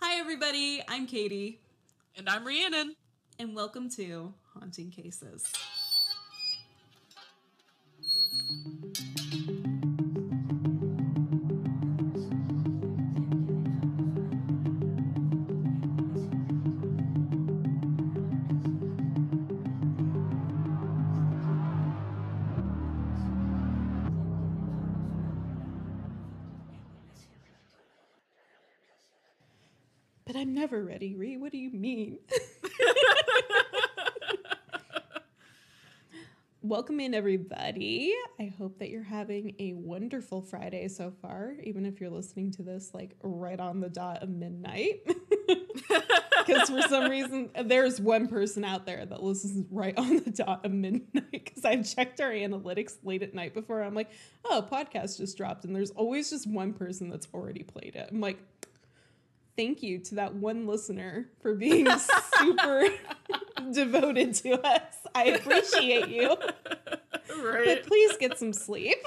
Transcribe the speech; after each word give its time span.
Hi, 0.00 0.18
everybody. 0.20 0.82
I'm 0.88 1.06
Kaitie, 1.06 1.58
And 2.16 2.28
I'm 2.28 2.46
Rhiannon. 2.46 2.94
and 3.38 3.54
welcome 3.54 3.88
to 3.90 4.32
Haunting 4.54 4.90
Cases. 4.90 5.44
Ready, 30.98 31.14
Ree. 31.14 31.36
What 31.36 31.52
do 31.52 31.58
you 31.58 31.70
mean? 31.70 32.18
Welcome 36.60 36.98
in, 36.98 37.14
everybody. 37.14 38.12
I 38.40 38.52
hope 38.58 38.80
that 38.80 38.90
you're 38.90 39.04
having 39.04 39.54
a 39.60 39.74
wonderful 39.74 40.42
Friday 40.42 40.88
so 40.88 41.12
far, 41.22 41.54
even 41.62 41.86
if 41.86 42.00
you're 42.00 42.10
listening 42.10 42.50
to 42.54 42.64
this 42.64 42.90
like 42.94 43.14
right 43.22 43.60
on 43.60 43.78
the 43.78 43.88
dot 43.88 44.24
of 44.24 44.28
midnight. 44.28 45.06
Because 46.48 46.70
for 46.70 46.80
some 46.88 47.10
reason, 47.10 47.50
there's 47.64 48.00
one 48.00 48.26
person 48.26 48.64
out 48.64 48.86
there 48.86 49.04
that 49.04 49.22
listens 49.22 49.66
right 49.70 49.96
on 49.98 50.24
the 50.24 50.30
dot 50.30 50.64
of 50.64 50.72
midnight. 50.72 51.30
Because 51.30 51.64
I've 51.64 51.86
checked 51.86 52.20
our 52.20 52.30
analytics 52.30 52.96
late 53.02 53.22
at 53.22 53.34
night 53.34 53.52
before. 53.52 53.82
I'm 53.82 53.94
like, 53.94 54.10
oh, 54.46 54.66
podcast 54.70 55.18
just 55.18 55.36
dropped. 55.36 55.64
And 55.64 55.76
there's 55.76 55.90
always 55.90 56.30
just 56.30 56.46
one 56.46 56.72
person 56.72 57.10
that's 57.10 57.28
already 57.34 57.62
played 57.62 57.96
it. 57.96 58.08
I'm 58.10 58.20
like, 58.20 58.38
thank 59.58 59.82
you 59.82 59.98
to 59.98 60.14
that 60.14 60.34
one 60.34 60.66
listener 60.68 61.28
for 61.42 61.54
being 61.54 61.86
super 62.38 62.84
devoted 63.72 64.32
to 64.36 64.52
us. 64.66 64.94
I 65.14 65.24
appreciate 65.24 66.08
you. 66.08 66.28
Right. 67.42 67.64
But 67.66 67.86
please 67.86 68.16
get 68.18 68.38
some 68.38 68.52
sleep. 68.54 68.96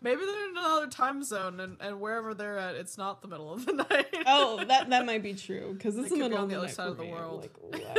Maybe 0.00 0.20
they're 0.20 0.48
in 0.50 0.56
another 0.56 0.86
time 0.88 1.22
zone 1.22 1.60
and, 1.60 1.76
and 1.80 2.00
wherever 2.00 2.32
they're 2.34 2.58
at, 2.58 2.74
it's 2.76 2.96
not 2.98 3.22
the 3.22 3.28
middle 3.28 3.52
of 3.52 3.66
the 3.66 3.72
night. 3.72 4.06
Oh, 4.26 4.64
that 4.64 4.90
that 4.90 5.06
might 5.06 5.22
be 5.22 5.34
true 5.34 5.74
because 5.74 5.96
it's 5.96 6.10
They 6.10 6.18
the 6.18 6.22
could 6.28 6.30
be 6.30 6.36
middle 6.36 6.38
on 6.38 6.44
of 6.44 6.50
the 6.50 6.56
the, 6.56 6.62
other 6.62 6.72
side 6.72 6.88
of 6.88 6.96
the 6.96 7.04
world. 7.06 7.48
Like, 7.72 7.96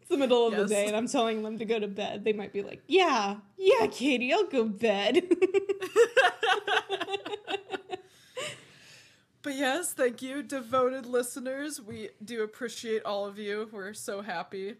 it's 0.00 0.08
the 0.08 0.16
middle 0.16 0.46
of 0.46 0.52
Yes. 0.52 0.62
the 0.62 0.68
day, 0.74 0.86
and 0.86 0.96
I'm 0.96 1.08
telling 1.08 1.42
them 1.42 1.58
to 1.58 1.64
go 1.64 1.80
to 1.80 1.88
bed. 1.88 2.22
They 2.24 2.32
might 2.32 2.52
be 2.52 2.62
like, 2.62 2.82
"Yeah, 2.86 3.36
yeah, 3.58 3.86
Kaitie, 3.86 4.32
I'll 4.32 4.46
go 4.46 4.64
bed." 4.64 5.24
But 9.42 9.43
yes, 9.54 9.92
thank 9.92 10.22
you, 10.22 10.42
devoted 10.42 11.06
listeners. 11.06 11.80
We 11.80 12.10
do 12.24 12.42
appreciate 12.42 13.04
all 13.04 13.26
of 13.26 13.38
you. 13.38 13.68
We're 13.72 13.94
so 13.94 14.22
happy 14.22 14.76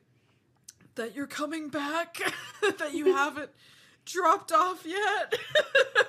that 0.94 1.14
you're 1.14 1.26
coming 1.26 1.68
back, 1.68 2.18
that 2.78 2.94
you 2.94 3.14
haven't 3.14 3.50
dropped 4.04 4.52
off 4.52 4.84
yet. 4.84 5.34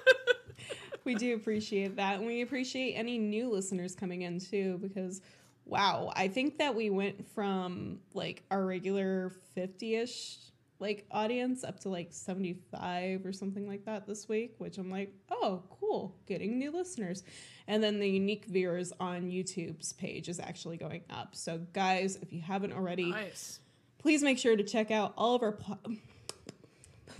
we 1.04 1.16
do 1.16 1.36
appreciate 1.36 1.96
that, 1.96 2.18
and 2.18 2.28
we 2.28 2.42
appreciate 2.42 2.94
any 2.94 3.18
new 3.18 3.50
listeners 3.50 3.96
coming 3.96 4.24
in 4.24 4.40
too. 4.40 4.80
Because, 4.82 5.22
wow, 5.66 6.12
I 6.16 6.28
think 6.28 6.58
that 6.58 6.76
we 6.76 6.90
went 6.90 7.28
from 7.30 8.00
like 8.14 8.44
our 8.52 8.66
regular 8.66 9.32
fifty-ish 9.54 10.38
like 10.80 11.06
audience 11.10 11.64
up 11.64 11.80
to 11.80 11.90
like 11.90 12.10
75 12.12 13.26
or 13.26 13.32
something 13.32 13.66
like 13.66 13.86
that 13.86 14.06
this 14.06 14.28
week 14.28 14.56
which 14.58 14.78
i'm 14.78 14.92
like 14.92 15.14
oh 15.32 15.64
cool 15.86 16.16
getting 16.26 16.58
new 16.58 16.72
listeners. 16.72 17.24
And 17.68 17.84
then 17.84 18.00
the 18.00 18.10
unique 18.10 18.46
viewers 18.46 18.94
on 19.00 19.32
youtube's 19.32 19.94
page 19.94 20.30
is 20.30 20.40
actually 20.40 20.78
going 20.78 21.02
up. 21.10 21.36
So 21.36 21.60
guys 21.74 22.18
if 22.22 22.32
you 22.32 22.42
haven't 22.42 22.74
already 22.74 23.12
nice. 23.12 23.60
please 23.98 24.22
make 24.22 24.38
sure 24.38 24.56
to 24.56 24.64
check 24.64 24.92
out 24.92 25.14
all 25.18 25.36
of 25.36 25.44
our 25.44 25.54
po- 25.54 25.80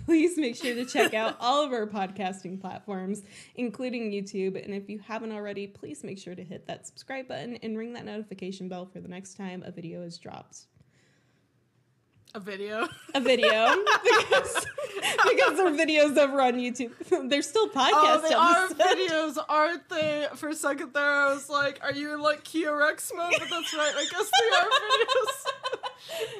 please 0.04 0.36
make 0.38 0.54
sure 0.54 0.74
to 0.74 0.84
check 0.84 1.14
out 1.14 1.36
all 1.40 1.64
of 1.64 1.72
our 1.72 1.86
podcasting 1.86 2.60
platforms 2.60 3.22
including 3.56 4.10
youtube. 4.12 4.62
And 4.62 4.74
if 4.74 4.88
you 4.88 4.98
haven't 4.98 5.32
already 5.32 5.66
please 5.66 6.04
make 6.04 6.18
sure 6.18 6.34
to 6.34 6.44
hit 6.44 6.66
that 6.66 6.86
subscribe 6.86 7.28
button 7.28 7.56
and 7.56 7.76
ring 7.76 7.92
that 7.94 8.04
notification 8.04 8.68
bell 8.68 8.86
for 8.86 9.00
the 9.00 9.08
next 9.08 9.36
time 9.36 9.62
a 9.66 9.70
video 9.70 10.02
is 10.02 10.18
dropped. 10.18 10.66
A 12.34 12.40
video. 12.40 12.86
a 13.14 13.20
video? 13.20 13.74
Because 14.04 14.66
because 14.96 15.56
they're 15.56 15.70
videos 15.70 16.16
over 16.16 16.40
on 16.40 16.54
youtube 16.54 16.92
they're 17.30 17.42
still 17.42 17.70
oh, 17.74 17.78
podcast 17.78 18.16
Oh, 18.16 18.20
they 18.28 18.34
are 18.34 18.68
videos, 18.68 19.38
aren't 19.48 19.88
they? 19.88 20.26
For 20.36 20.48
a 20.48 20.54
second 20.54 20.92
there, 20.92 21.04
I 21.04 21.32
was 21.32 21.48
like, 21.50 21.78
"Are 21.82 21.92
you 21.92 22.14
in 22.14 22.20
like 22.20 22.44
Kia 22.44 22.74
Rex 22.76 23.12
mode?" 23.14 23.34
But 23.38 23.48
that's 23.50 23.74
right. 23.74 23.92
I 23.94 24.06
guess 24.10 24.30
they 24.40 24.50
are 24.56 24.68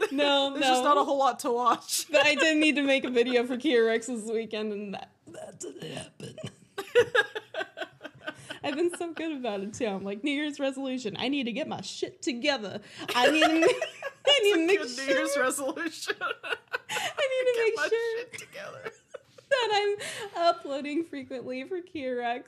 videos. 0.01 0.13
no 0.13 0.51
There's 0.55 0.61
no 0.61 0.69
just 0.69 0.85
not 0.85 0.97
a 0.97 1.05
whole 1.05 1.19
lot 1.19 1.41
to 1.41 1.51
watch. 1.51 2.07
but 2.11 2.25
i 2.25 2.35
did 2.35 2.57
need 2.59 2.77
to 2.77 2.83
make 2.83 3.05
a 3.05 3.11
video 3.11 3.45
for 3.45 3.57
Kia 3.57 3.87
Rex 3.87 4.07
this 4.07 4.25
weekend 4.31 4.73
and 4.73 4.95
that 4.95 5.11
that 5.29 5.61
didn't 5.61 5.93
happen 5.93 6.37
I've 8.65 8.75
been 8.75 8.97
so 8.97 9.13
good 9.13 9.31
about 9.31 9.61
it 9.61 9.75
too. 9.75 9.87
I'm 9.87 10.03
like 10.03 10.25
New 10.25 10.33
Year's 10.33 10.59
resolution. 10.59 11.17
I 11.21 11.29
need 11.29 11.45
to 11.45 11.53
get 11.53 11.69
my 11.69 11.83
shit 11.83 12.21
together. 12.21 12.81
I 13.15 13.31
need 13.31 13.45
to. 13.45 13.61
Make, 13.61 13.77
I 14.27 14.41
need 14.43 14.55
to 14.55 14.67
make 14.67 14.79
Good 14.81 14.89
New 14.89 14.95
sure. 15.05 15.09
Year's 15.09 15.37
resolution. 15.39 16.17
I 16.91 17.29
need 17.29 17.53
to 17.53 17.63
make 17.63 17.79
sure 17.79 18.19
shit 18.19 18.26
together. 18.26 18.26
that 18.26 18.26
I'm 19.77 19.97
uploading 20.37 21.05
frequently 21.05 21.65
for 21.65 21.81
Kirax, 21.81 22.45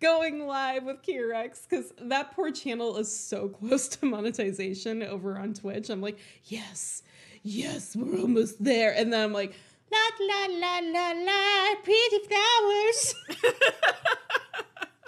going 0.00 0.46
live 0.46 0.84
with 0.84 1.02
Kirax, 1.02 1.66
because 1.68 1.92
that 2.02 2.34
poor 2.34 2.50
channel 2.50 2.96
is 2.98 3.14
so 3.14 3.48
close 3.60 3.88
to 3.88 4.06
monetization 4.06 5.02
over 5.02 5.38
on 5.38 5.54
Twitch. 5.54 5.88
I'm 5.88 6.02
like, 6.02 6.18
yes, 6.44 7.02
yes, 7.42 7.96
we're 7.96 8.20
almost 8.20 8.62
there. 8.62 8.94
And 8.94 9.12
then 9.12 9.24
I'm 9.24 9.32
like, 9.32 9.54
la 9.90 9.98
la 10.20 10.46
la 10.50 10.80
la 10.84 11.12
la, 11.12 11.74
pretty 11.82 12.18
flowers. 12.28 13.14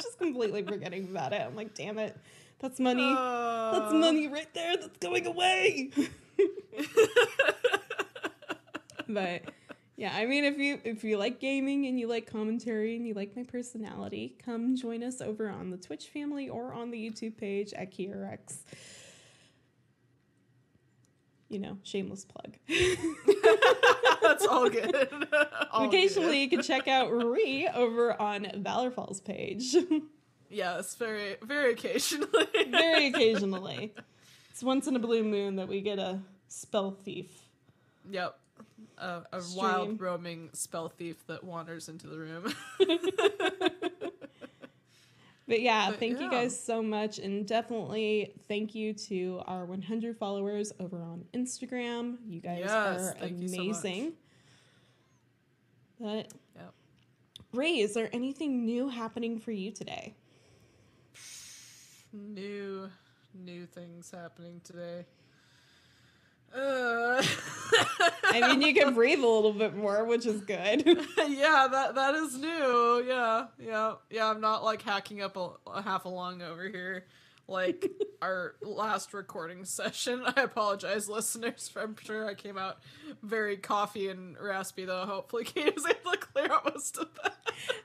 Just 0.00 0.18
completely 0.18 0.62
forgetting 0.62 1.04
about 1.04 1.32
it. 1.32 1.42
I'm 1.42 1.56
like, 1.56 1.74
damn 1.74 1.98
it, 1.98 2.16
that's 2.60 2.80
money. 2.80 3.12
That's 3.12 3.92
money 3.92 4.26
right 4.28 4.52
there 4.54 4.76
that's 4.76 4.96
going 4.98 5.26
away. 5.26 5.90
but 9.08 9.42
yeah, 9.98 10.14
I 10.14 10.26
mean 10.26 10.44
if 10.44 10.56
you 10.58 10.80
if 10.84 11.02
you 11.02 11.18
like 11.18 11.40
gaming 11.40 11.86
and 11.86 11.98
you 11.98 12.06
like 12.06 12.30
commentary 12.30 12.94
and 12.94 13.04
you 13.04 13.14
like 13.14 13.34
my 13.34 13.42
personality, 13.42 14.36
come 14.44 14.76
join 14.76 15.02
us 15.02 15.20
over 15.20 15.50
on 15.50 15.70
the 15.70 15.76
Twitch 15.76 16.06
family 16.06 16.48
or 16.48 16.72
on 16.72 16.92
the 16.92 17.10
YouTube 17.10 17.36
page 17.36 17.72
at 17.72 17.92
KRX. 17.92 18.58
You 21.48 21.58
know, 21.58 21.78
shameless 21.82 22.24
plug. 22.24 22.54
That's 24.22 24.46
all 24.46 24.70
good. 24.70 25.08
All 25.72 25.88
Occasionally, 25.88 26.28
good. 26.32 26.38
you 26.42 26.48
can 26.50 26.62
check 26.62 26.86
out 26.86 27.10
Ree 27.10 27.68
over 27.74 28.20
on 28.20 28.46
Valor 28.56 28.90
Falls 28.92 29.20
page. 29.20 29.74
Yes, 30.50 30.94
very, 30.94 31.36
very 31.42 31.72
occasionally. 31.72 32.46
Very 32.70 33.08
occasionally. 33.08 33.94
It's 34.50 34.62
once 34.62 34.86
in 34.86 34.94
a 34.94 34.98
blue 34.98 35.24
moon 35.24 35.56
that 35.56 35.66
we 35.68 35.80
get 35.80 35.98
a 35.98 36.20
spell 36.48 36.90
thief. 36.90 37.30
Yep. 38.10 38.38
A, 38.98 39.22
a 39.32 39.42
wild 39.54 40.00
roaming 40.00 40.50
spell 40.54 40.88
thief 40.88 41.24
that 41.28 41.44
wanders 41.44 41.88
into 41.88 42.06
the 42.08 42.18
room. 42.18 42.52
But 45.48 45.62
yeah, 45.62 45.88
But 45.88 45.98
thank 45.98 46.20
you 46.20 46.30
guys 46.30 46.62
so 46.62 46.82
much. 46.82 47.18
And 47.18 47.46
definitely 47.46 48.34
thank 48.48 48.74
you 48.74 48.92
to 48.92 49.40
our 49.46 49.64
100 49.64 50.18
followers 50.18 50.72
over 50.78 51.02
on 51.02 51.24
Instagram. 51.32 52.18
You 52.28 52.40
guys 52.42 52.58
Yes, 52.60 52.74
are 52.74 53.16
so 53.18 53.24
amazing. 53.24 54.12
But, 55.98 56.32
Yep. 56.54 56.74
Ray, 57.54 57.78
is 57.78 57.94
there 57.94 58.10
anything 58.12 58.66
new 58.66 58.88
happening 58.90 59.38
for 59.38 59.50
you 59.50 59.72
today? 59.72 60.14
new, 62.12 62.90
new 63.34 63.64
things 63.66 64.10
happening 64.10 64.60
today. 64.64 65.06
Uh, 66.54 67.22
I 68.24 68.48
mean, 68.48 68.62
you 68.62 68.74
can 68.74 68.94
breathe 68.94 69.20
a 69.20 69.26
little 69.26 69.52
bit 69.52 69.76
more, 69.76 70.04
which 70.04 70.26
is 70.26 70.40
good. 70.40 70.86
yeah, 71.28 71.68
that 71.70 71.94
that 71.94 72.14
is 72.14 72.38
new. 72.38 73.04
Yeah, 73.06 73.46
yeah, 73.58 73.94
yeah. 74.10 74.30
I'm 74.30 74.40
not 74.40 74.64
like 74.64 74.82
hacking 74.82 75.20
up 75.22 75.36
a, 75.36 75.50
a 75.66 75.82
half 75.82 76.04
a 76.04 76.08
lung 76.08 76.42
over 76.42 76.68
here, 76.68 77.04
like 77.48 77.90
our 78.22 78.54
last 78.62 79.14
recording 79.14 79.64
session. 79.64 80.22
I 80.36 80.42
apologize, 80.42 81.08
listeners. 81.08 81.72
I'm 81.76 81.96
sure 81.96 82.28
I 82.28 82.34
came 82.34 82.58
out 82.58 82.78
very 83.22 83.56
coffee 83.56 84.08
and 84.08 84.38
raspy, 84.38 84.84
though. 84.84 85.06
Hopefully, 85.06 85.44
Kate 85.44 85.74
was 85.74 85.86
able 85.86 86.12
to 86.12 86.18
clear 86.18 86.52
out 86.52 86.64
most 86.66 86.98
of 86.98 87.08
that. 87.22 87.34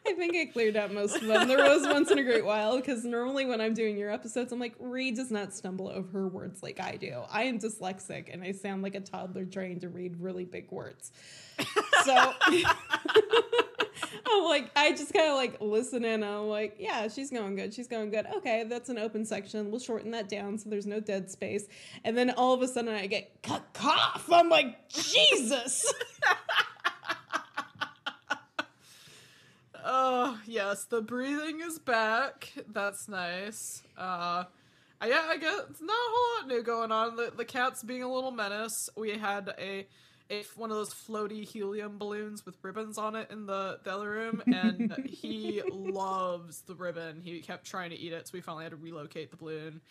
I 0.06 0.14
think 0.14 0.36
I 0.36 0.46
cleared 0.52 0.76
out 0.76 0.94
most 0.94 1.16
of 1.16 1.24
them. 1.24 1.48
There 1.48 1.58
was 1.58 1.88
once 1.88 2.12
in 2.12 2.20
a 2.20 2.24
great 2.24 2.46
while 2.46 2.78
because 2.78 3.04
normally 3.06 3.46
when 3.46 3.62
I'm 3.62 3.74
doing 3.74 3.98
your 3.98 4.12
episodes, 4.12 4.52
I'm 4.52 4.60
like, 4.60 4.76
Reed 4.80 5.16
does 5.16 5.32
not 5.32 5.54
stumble 5.54 5.88
over 5.88 6.20
her 6.20 6.28
words 6.28 6.62
like 6.62 6.80
I 6.80 6.98
do. 6.98 7.22
I 7.32 7.44
am 7.44 7.58
dyslexic 7.58 8.32
and 8.32 8.44
I 8.44 8.52
sound 8.52 8.84
like 8.84 8.94
a 8.96 9.00
toddler 9.00 9.46
trying 9.46 9.80
to 9.80 9.90
read 9.90 10.18
really 10.20 10.46
big 10.46 10.72
words. 10.72 11.12
So 12.04 12.34
I'm 14.34 14.44
like, 14.50 14.72
I 14.76 14.92
just 14.92 15.14
kind 15.14 15.30
of 15.30 15.36
like 15.36 15.62
listen 15.62 16.06
in. 16.06 16.24
I'm 16.24 16.48
like, 16.48 16.76
yeah, 16.80 17.08
she's 17.08 17.32
going 17.32 17.56
good. 17.56 17.74
She's 17.74 17.88
going 17.88 18.12
good. 18.12 18.26
Okay, 18.38 18.64
that's 18.68 18.90
an 18.90 18.98
open 18.98 19.26
section. 19.26 19.72
We'll 19.72 19.80
shorten 19.80 20.12
that 20.12 20.30
down 20.30 20.58
so 20.58 20.70
there's 20.70 20.88
no 20.88 21.00
dead 21.00 21.30
space. 21.30 21.66
And 22.04 22.18
then 22.18 22.32
all 22.32 22.54
of 22.54 22.62
a 22.62 22.68
sudden 22.68 22.94
I 22.94 23.08
get 23.08 23.42
cough. 23.44 24.30
I'm 24.32 24.50
like, 24.50 24.90
Jesus. 24.90 25.92
Oh, 29.86 30.40
yes, 30.46 30.86
the 30.86 31.02
breathing 31.02 31.60
is 31.60 31.78
back. 31.78 32.54
That's 32.72 33.10
nice. 33.10 33.84
Uh, 33.98 34.46
yeah, 35.06 35.24
I 35.28 35.38
guess 35.38 35.60
not 35.82 35.94
a 35.94 36.10
whole 36.10 36.42
lot 36.42 36.48
new 36.48 36.64
going 36.64 36.92
on. 36.92 37.18
The, 37.18 37.34
the 37.36 37.44
cat's 37.44 37.84
being 37.84 38.04
a 38.04 38.12
little 38.12 38.32
menace. 38.32 38.90
We 38.96 39.18
had 39.18 39.54
a, 39.60 39.86
a 40.30 40.44
one 40.56 40.72
of 40.72 40.78
those 40.78 40.94
floaty 40.94 41.44
helium 41.44 41.98
balloons 41.98 42.46
with 42.46 42.56
ribbons 42.62 42.98
on 42.98 43.16
it 43.16 43.30
in 43.32 43.46
the, 43.46 43.80
the 43.84 43.94
other 43.94 44.10
room, 44.10 44.42
and 44.48 44.96
he 45.06 45.62
loves 45.72 46.62
the 46.62 46.76
ribbon. 46.76 47.22
He 47.24 47.40
kept 47.42 47.66
trying 47.66 47.90
to 47.92 47.98
eat 47.98 48.14
it, 48.14 48.28
so 48.28 48.32
we 48.34 48.42
finally 48.42 48.64
had 48.64 48.72
to 48.72 48.78
relocate 48.78 49.32
the 49.32 49.38
balloon. 49.38 49.82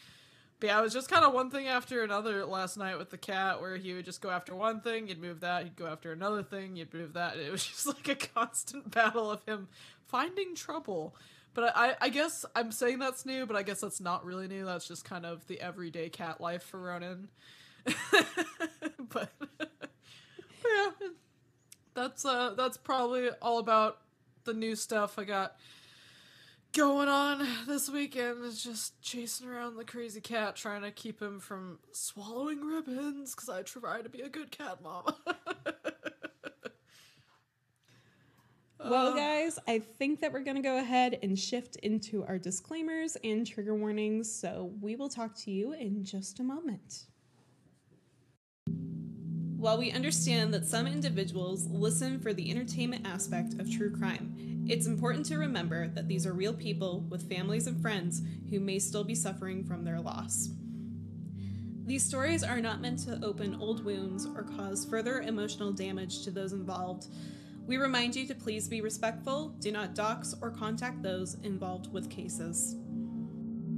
But 0.60 0.68
yeah, 0.68 0.78
it 0.78 0.82
was 0.82 0.92
just 0.92 1.10
kind 1.10 1.24
of 1.24 1.32
one 1.32 1.50
thing 1.50 1.66
after 1.66 2.04
another 2.04 2.46
last 2.46 2.76
night 2.76 2.96
with 2.96 3.10
the 3.10 3.18
cat, 3.18 3.60
where 3.60 3.76
he 3.76 3.94
would 3.94 4.04
just 4.04 4.20
go 4.20 4.30
after 4.30 4.54
one 4.54 4.80
thing, 4.80 5.08
you'd 5.08 5.20
move 5.20 5.40
that, 5.40 5.64
he'd 5.64 5.76
go 5.76 5.86
after 5.86 6.12
another 6.12 6.42
thing, 6.42 6.76
you'd 6.76 6.94
move 6.94 7.14
that. 7.14 7.36
It 7.36 7.50
was 7.50 7.64
just 7.66 7.86
like 7.86 8.08
a 8.08 8.14
constant 8.14 8.90
battle 8.90 9.30
of 9.30 9.44
him 9.44 9.68
finding 10.06 10.54
trouble. 10.54 11.16
But 11.54 11.76
I, 11.76 11.96
I 12.00 12.08
guess 12.08 12.44
I'm 12.54 12.72
saying 12.72 12.98
that's 12.98 13.26
new, 13.26 13.44
but 13.44 13.56
I 13.56 13.62
guess 13.62 13.80
that's 13.80 14.00
not 14.00 14.24
really 14.24 14.48
new. 14.48 14.64
That's 14.64 14.88
just 14.88 15.04
kind 15.04 15.26
of 15.26 15.46
the 15.48 15.60
everyday 15.60 16.08
cat 16.08 16.40
life 16.40 16.62
for 16.62 16.80
Ronan. 16.80 17.28
but 19.10 19.32
yeah, 20.64 21.08
that's 21.94 22.24
uh 22.24 22.54
that's 22.56 22.76
probably 22.76 23.30
all 23.40 23.58
about 23.58 23.98
the 24.44 24.54
new 24.54 24.74
stuff 24.74 25.18
I 25.18 25.24
got 25.24 25.56
going 26.72 27.08
on 27.08 27.46
this 27.66 27.90
weekend 27.90 28.44
is 28.44 28.62
just 28.62 29.00
chasing 29.02 29.48
around 29.48 29.76
the 29.76 29.84
crazy 29.84 30.20
cat, 30.20 30.56
trying 30.56 30.82
to 30.82 30.90
keep 30.90 31.20
him 31.20 31.38
from 31.38 31.78
swallowing 31.92 32.60
ribbons 32.60 33.34
because 33.34 33.48
I 33.48 33.62
try 33.62 34.02
to 34.02 34.08
be 34.08 34.22
a 34.22 34.28
good 34.28 34.50
cat 34.50 34.78
mom. 34.82 35.04
well, 38.84 39.14
guys, 39.14 39.58
I 39.68 39.80
think 39.80 40.20
that 40.20 40.32
we're 40.32 40.40
going 40.40 40.56
to 40.56 40.62
go 40.62 40.78
ahead 40.78 41.18
and 41.22 41.38
shift 41.38 41.76
into 41.76 42.24
our 42.24 42.38
disclaimers 42.38 43.16
and 43.22 43.46
trigger 43.46 43.74
warnings. 43.74 44.32
So 44.32 44.72
we 44.80 44.96
will 44.96 45.10
talk 45.10 45.36
to 45.40 45.50
you 45.50 45.74
in 45.74 46.04
just 46.04 46.40
a 46.40 46.42
moment. 46.42 47.04
While 49.62 49.78
we 49.78 49.92
understand 49.92 50.52
that 50.54 50.66
some 50.66 50.88
individuals 50.88 51.68
listen 51.68 52.18
for 52.18 52.32
the 52.32 52.50
entertainment 52.50 53.06
aspect 53.06 53.60
of 53.60 53.70
true 53.70 53.92
crime, 53.92 54.66
it's 54.68 54.88
important 54.88 55.24
to 55.26 55.38
remember 55.38 55.86
that 55.86 56.08
these 56.08 56.26
are 56.26 56.32
real 56.32 56.52
people 56.52 57.06
with 57.08 57.28
families 57.28 57.68
and 57.68 57.80
friends 57.80 58.22
who 58.50 58.58
may 58.58 58.80
still 58.80 59.04
be 59.04 59.14
suffering 59.14 59.62
from 59.62 59.84
their 59.84 60.00
loss. 60.00 60.48
These 61.86 62.04
stories 62.04 62.42
are 62.42 62.60
not 62.60 62.80
meant 62.80 63.04
to 63.04 63.24
open 63.24 63.54
old 63.60 63.84
wounds 63.84 64.26
or 64.26 64.42
cause 64.42 64.84
further 64.84 65.20
emotional 65.20 65.70
damage 65.70 66.24
to 66.24 66.32
those 66.32 66.52
involved. 66.52 67.06
We 67.64 67.76
remind 67.76 68.16
you 68.16 68.26
to 68.26 68.34
please 68.34 68.66
be 68.66 68.80
respectful, 68.80 69.50
do 69.60 69.70
not 69.70 69.94
dox 69.94 70.34
or 70.42 70.50
contact 70.50 71.04
those 71.04 71.36
involved 71.44 71.92
with 71.92 72.10
cases. 72.10 72.74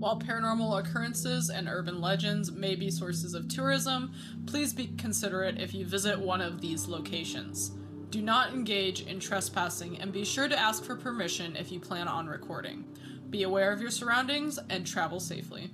While 0.05 0.21
paranormal 0.21 0.81
occurrences 0.81 1.49
and 1.49 1.67
urban 1.67 1.99
legends 1.99 2.53
may 2.53 2.75
be 2.75 2.91
sources 2.91 3.33
of 3.33 3.49
tourism, 3.49 4.13
please 4.45 4.75
be 4.75 4.89
considerate 4.99 5.59
if 5.59 5.73
you 5.73 5.87
visit 5.87 6.21
one 6.21 6.43
of 6.43 6.61
these 6.61 6.87
locations. 6.87 7.71
Do 8.11 8.21
not 8.21 8.53
engage 8.53 9.07
in 9.07 9.19
trespassing 9.19 9.99
and 9.99 10.13
be 10.13 10.23
sure 10.23 10.47
to 10.47 10.61
ask 10.61 10.85
for 10.85 10.95
permission 10.95 11.57
if 11.57 11.73
you 11.73 11.81
plan 11.81 12.07
on 12.07 12.27
recording. 12.27 12.85
Be 13.31 13.45
aware 13.45 13.73
of 13.73 13.81
your 13.81 13.91
surroundings 13.91 14.59
and 14.69 14.87
travel 14.87 15.21
safely. 15.21 15.71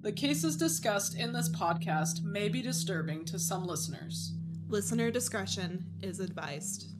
The 0.00 0.10
cases 0.10 0.56
discussed 0.56 1.14
in 1.14 1.34
this 1.34 1.50
podcast 1.50 2.24
may 2.24 2.48
be 2.48 2.62
disturbing 2.62 3.26
to 3.26 3.38
some 3.38 3.66
listeners. 3.66 4.32
Listener 4.68 5.10
discretion 5.10 5.84
is 6.00 6.18
advised. 6.18 6.95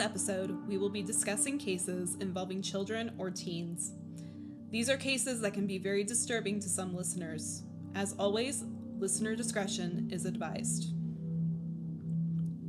Episode, 0.00 0.66
we 0.66 0.78
will 0.78 0.88
be 0.88 1.02
discussing 1.02 1.58
cases 1.58 2.16
involving 2.20 2.62
children 2.62 3.12
or 3.18 3.30
teens. 3.30 3.92
These 4.70 4.88
are 4.88 4.96
cases 4.96 5.40
that 5.40 5.54
can 5.54 5.66
be 5.66 5.78
very 5.78 6.04
disturbing 6.04 6.60
to 6.60 6.68
some 6.68 6.96
listeners. 6.96 7.64
As 7.94 8.14
always, 8.18 8.64
listener 8.98 9.36
discretion 9.36 10.08
is 10.12 10.24
advised. 10.24 10.94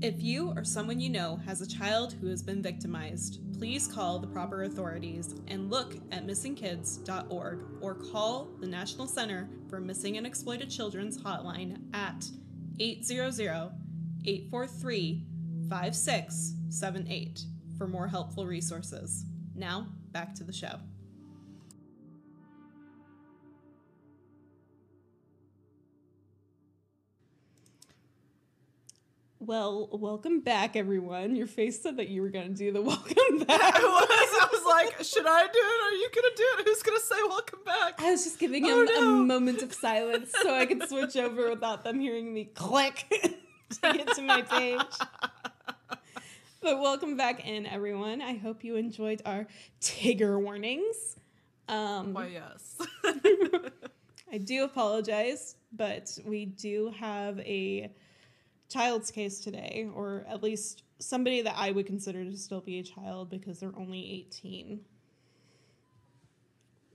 If 0.01 0.21
you 0.23 0.51
or 0.55 0.63
someone 0.63 0.99
you 0.99 1.11
know 1.11 1.39
has 1.45 1.61
a 1.61 1.67
child 1.67 2.13
who 2.13 2.27
has 2.27 2.41
been 2.41 2.63
victimized, 2.63 3.39
please 3.57 3.87
call 3.87 4.17
the 4.17 4.27
proper 4.27 4.63
authorities 4.63 5.35
and 5.47 5.69
look 5.69 5.95
at 6.11 6.25
missingkids.org 6.25 7.65
or 7.81 7.95
call 7.95 8.49
the 8.59 8.67
National 8.67 9.05
Center 9.05 9.47
for 9.69 9.79
Missing 9.79 10.17
and 10.17 10.25
Exploited 10.25 10.71
Children's 10.71 11.21
hotline 11.21 11.77
at 11.93 12.25
800 12.79 13.71
843 14.25 15.25
5678 15.71 17.45
for 17.77 17.88
more 17.88 18.06
helpful 18.06 18.45
resources. 18.45 19.23
Now, 19.56 19.88
back 20.12 20.35
to 20.35 20.44
the 20.44 20.51
show. 20.51 20.75
Well, 29.39 29.89
welcome 29.91 30.41
back, 30.41 30.75
everyone. 30.75 31.35
Your 31.35 31.47
face 31.47 31.81
said 31.81 31.97
that 31.97 32.09
you 32.09 32.21
were 32.21 32.29
going 32.29 32.50
to 32.50 32.53
do 32.56 32.71
the 32.71 32.81
welcome 32.81 33.39
back. 33.47 33.75
I 33.75 33.79
was, 33.79 34.07
I 34.41 34.47
was 34.51 34.65
like, 34.65 35.03
should 35.03 35.25
I 35.25 35.41
do 35.47 35.59
it? 35.59 35.83
Are 35.83 35.95
you 35.95 36.09
going 36.13 36.29
to 36.29 36.33
do 36.38 36.45
it? 36.59 36.65
Who's 36.67 36.83
going 36.83 37.00
to 37.00 37.06
say 37.06 37.15
welcome 37.27 37.59
back? 37.65 38.00
I 38.01 38.12
was 38.12 38.24
just 38.24 38.38
giving 38.39 38.65
Oh, 38.65 38.81
him 38.81 38.85
no. 38.85 39.21
a 39.21 39.25
moment 39.25 39.63
of 39.63 39.74
silence 39.74 40.31
so 40.44 40.53
I 40.53 40.67
could 40.67 40.88
switch 40.88 41.15
over 41.17 41.50
without 41.50 41.83
them 41.83 42.00
hearing 42.00 42.31
me 42.31 42.45
click 42.53 43.06
to 43.81 43.94
get 43.94 44.13
to 44.15 44.21
my 44.21 44.44
page. 44.44 44.79
But 46.61 46.79
welcome 46.79 47.17
back 47.17 47.47
in, 47.47 47.65
everyone. 47.65 48.21
I 48.21 48.38
hope 48.38 48.63
you 48.63 48.75
enjoyed 48.75 49.24
our 49.25 49.47
Tigger 49.81 50.39
warnings. 50.39 51.15
Um, 51.67 52.13
Why, 52.13 52.27
yes. 52.27 52.77
I 54.31 54.38
do 54.38 54.65
apologize, 54.65 55.55
but 55.71 56.15
we 56.24 56.45
do 56.45 56.93
have 57.00 57.39
a 57.39 57.91
child's 58.69 59.09
case 59.09 59.39
today, 59.39 59.89
or 59.91 60.24
at 60.29 60.43
least 60.43 60.83
somebody 61.00 61.41
that 61.41 61.55
I 61.57 61.71
would 61.71 61.88
consider 61.88 62.24
to 62.24 62.38
still 62.38 62.62
be 62.62 62.77
a 62.77 62.83
child 62.83 63.31
because 63.31 63.59
they're 63.59 63.74
only 63.75 64.27
18. 64.29 64.81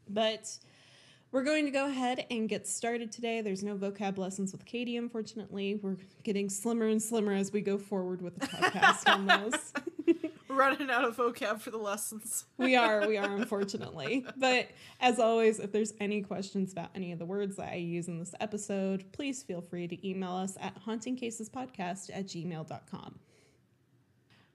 But 0.09 0.57
we're 1.33 1.43
going 1.43 1.65
to 1.65 1.71
go 1.71 1.87
ahead 1.87 2.25
and 2.31 2.49
get 2.49 2.67
started 2.67 3.11
today. 3.13 3.41
There's 3.41 3.63
no 3.63 3.77
vocab 3.77 4.17
lessons 4.17 4.53
with 4.53 4.65
Kaitie, 4.65 4.99
unfortunately. 4.99 5.79
We're 5.83 5.97
getting 6.23 6.49
slimmer 6.49 6.87
and 6.87 7.03
slimmer 7.03 7.33
as 7.33 7.53
we 7.53 7.61
go 7.61 7.79
forward 7.79 8.23
with 8.23 8.39
the 8.39 8.47
podcast. 8.47 9.83
We're 10.49 10.57
running 10.57 10.91
out 10.91 11.05
of 11.05 11.17
vocab 11.17 11.61
for 11.61 11.71
the 11.71 11.79
lessons. 11.79 12.45
we 12.59 12.77
are, 12.77 13.07
we 13.07 13.17
are, 13.17 13.37
unfortunately. 13.37 14.25
But 14.37 14.69
as 15.01 15.19
always, 15.19 15.59
if 15.59 15.73
there's 15.73 15.93
any 16.01 16.23
questions 16.23 16.73
about 16.73 16.91
any 16.95 17.13
of 17.13 17.19
the 17.19 17.27
words 17.27 17.57
that 17.57 17.73
I 17.73 17.77
use 17.77 18.09
in 18.09 18.19
this 18.19 18.35
episode, 18.41 19.05
please 19.13 19.43
feel 19.43 19.61
free 19.61 19.89
to 19.89 20.09
email 20.09 20.33
us 20.33 20.57
at 20.61 20.81
hauntingcasespodcast 20.85 22.11
at 22.15 22.27
gmail.com. 22.27 23.19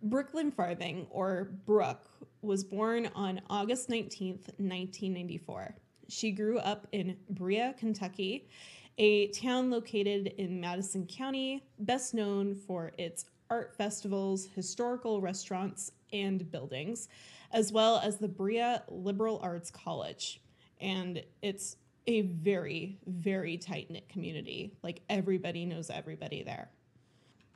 Brookelyn 0.07 0.51
Farthing, 0.51 1.05
or 1.11 1.51
Brooke, 1.65 2.09
was 2.41 2.63
born 2.63 3.09
on 3.13 3.39
August 3.49 3.87
19th, 3.87 4.47
1994. 4.57 5.75
She 6.11 6.31
grew 6.31 6.59
up 6.59 6.87
in 6.91 7.15
Berea, 7.29 7.73
Kentucky, 7.79 8.49
a 8.97 9.27
town 9.27 9.69
located 9.69 10.33
in 10.37 10.59
Madison 10.59 11.07
County, 11.07 11.63
best 11.79 12.13
known 12.13 12.53
for 12.53 12.91
its 12.97 13.25
art 13.49 13.73
festivals, 13.77 14.45
historical 14.53 15.21
restaurants, 15.21 15.91
and 16.11 16.51
buildings, 16.51 17.07
as 17.53 17.71
well 17.71 17.97
as 18.03 18.17
the 18.17 18.27
Berea 18.27 18.83
Liberal 18.89 19.39
Arts 19.41 19.71
College. 19.71 20.41
And 20.81 21.23
it's 21.41 21.77
a 22.07 22.21
very, 22.21 22.97
very 23.07 23.57
tight 23.57 23.89
knit 23.89 24.09
community. 24.09 24.73
Like 24.83 25.01
everybody 25.09 25.65
knows 25.65 25.89
everybody 25.89 26.43
there. 26.43 26.69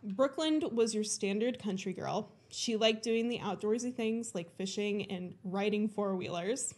Brookelyn 0.07 0.71
was 0.71 0.95
your 0.95 1.03
standard 1.03 1.59
country 1.59 1.91
girl. 1.91 2.31
She 2.49 2.77
liked 2.77 3.03
doing 3.03 3.27
the 3.27 3.39
outdoorsy 3.39 3.93
things 3.93 4.33
like 4.33 4.55
fishing 4.55 5.11
and 5.11 5.33
riding 5.43 5.89
four 5.89 6.15
wheelers, 6.15 6.73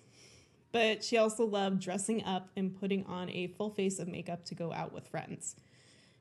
but 0.71 1.03
she 1.03 1.17
also 1.17 1.45
loved 1.45 1.79
dressing 1.79 2.23
up 2.23 2.49
and 2.55 2.79
putting 2.79 3.05
on 3.05 3.29
a 3.29 3.47
full 3.47 3.69
face 3.69 3.99
of 3.99 4.07
makeup 4.07 4.45
to 4.45 4.55
go 4.55 4.73
out 4.73 4.93
with 4.93 5.07
friends. 5.07 5.55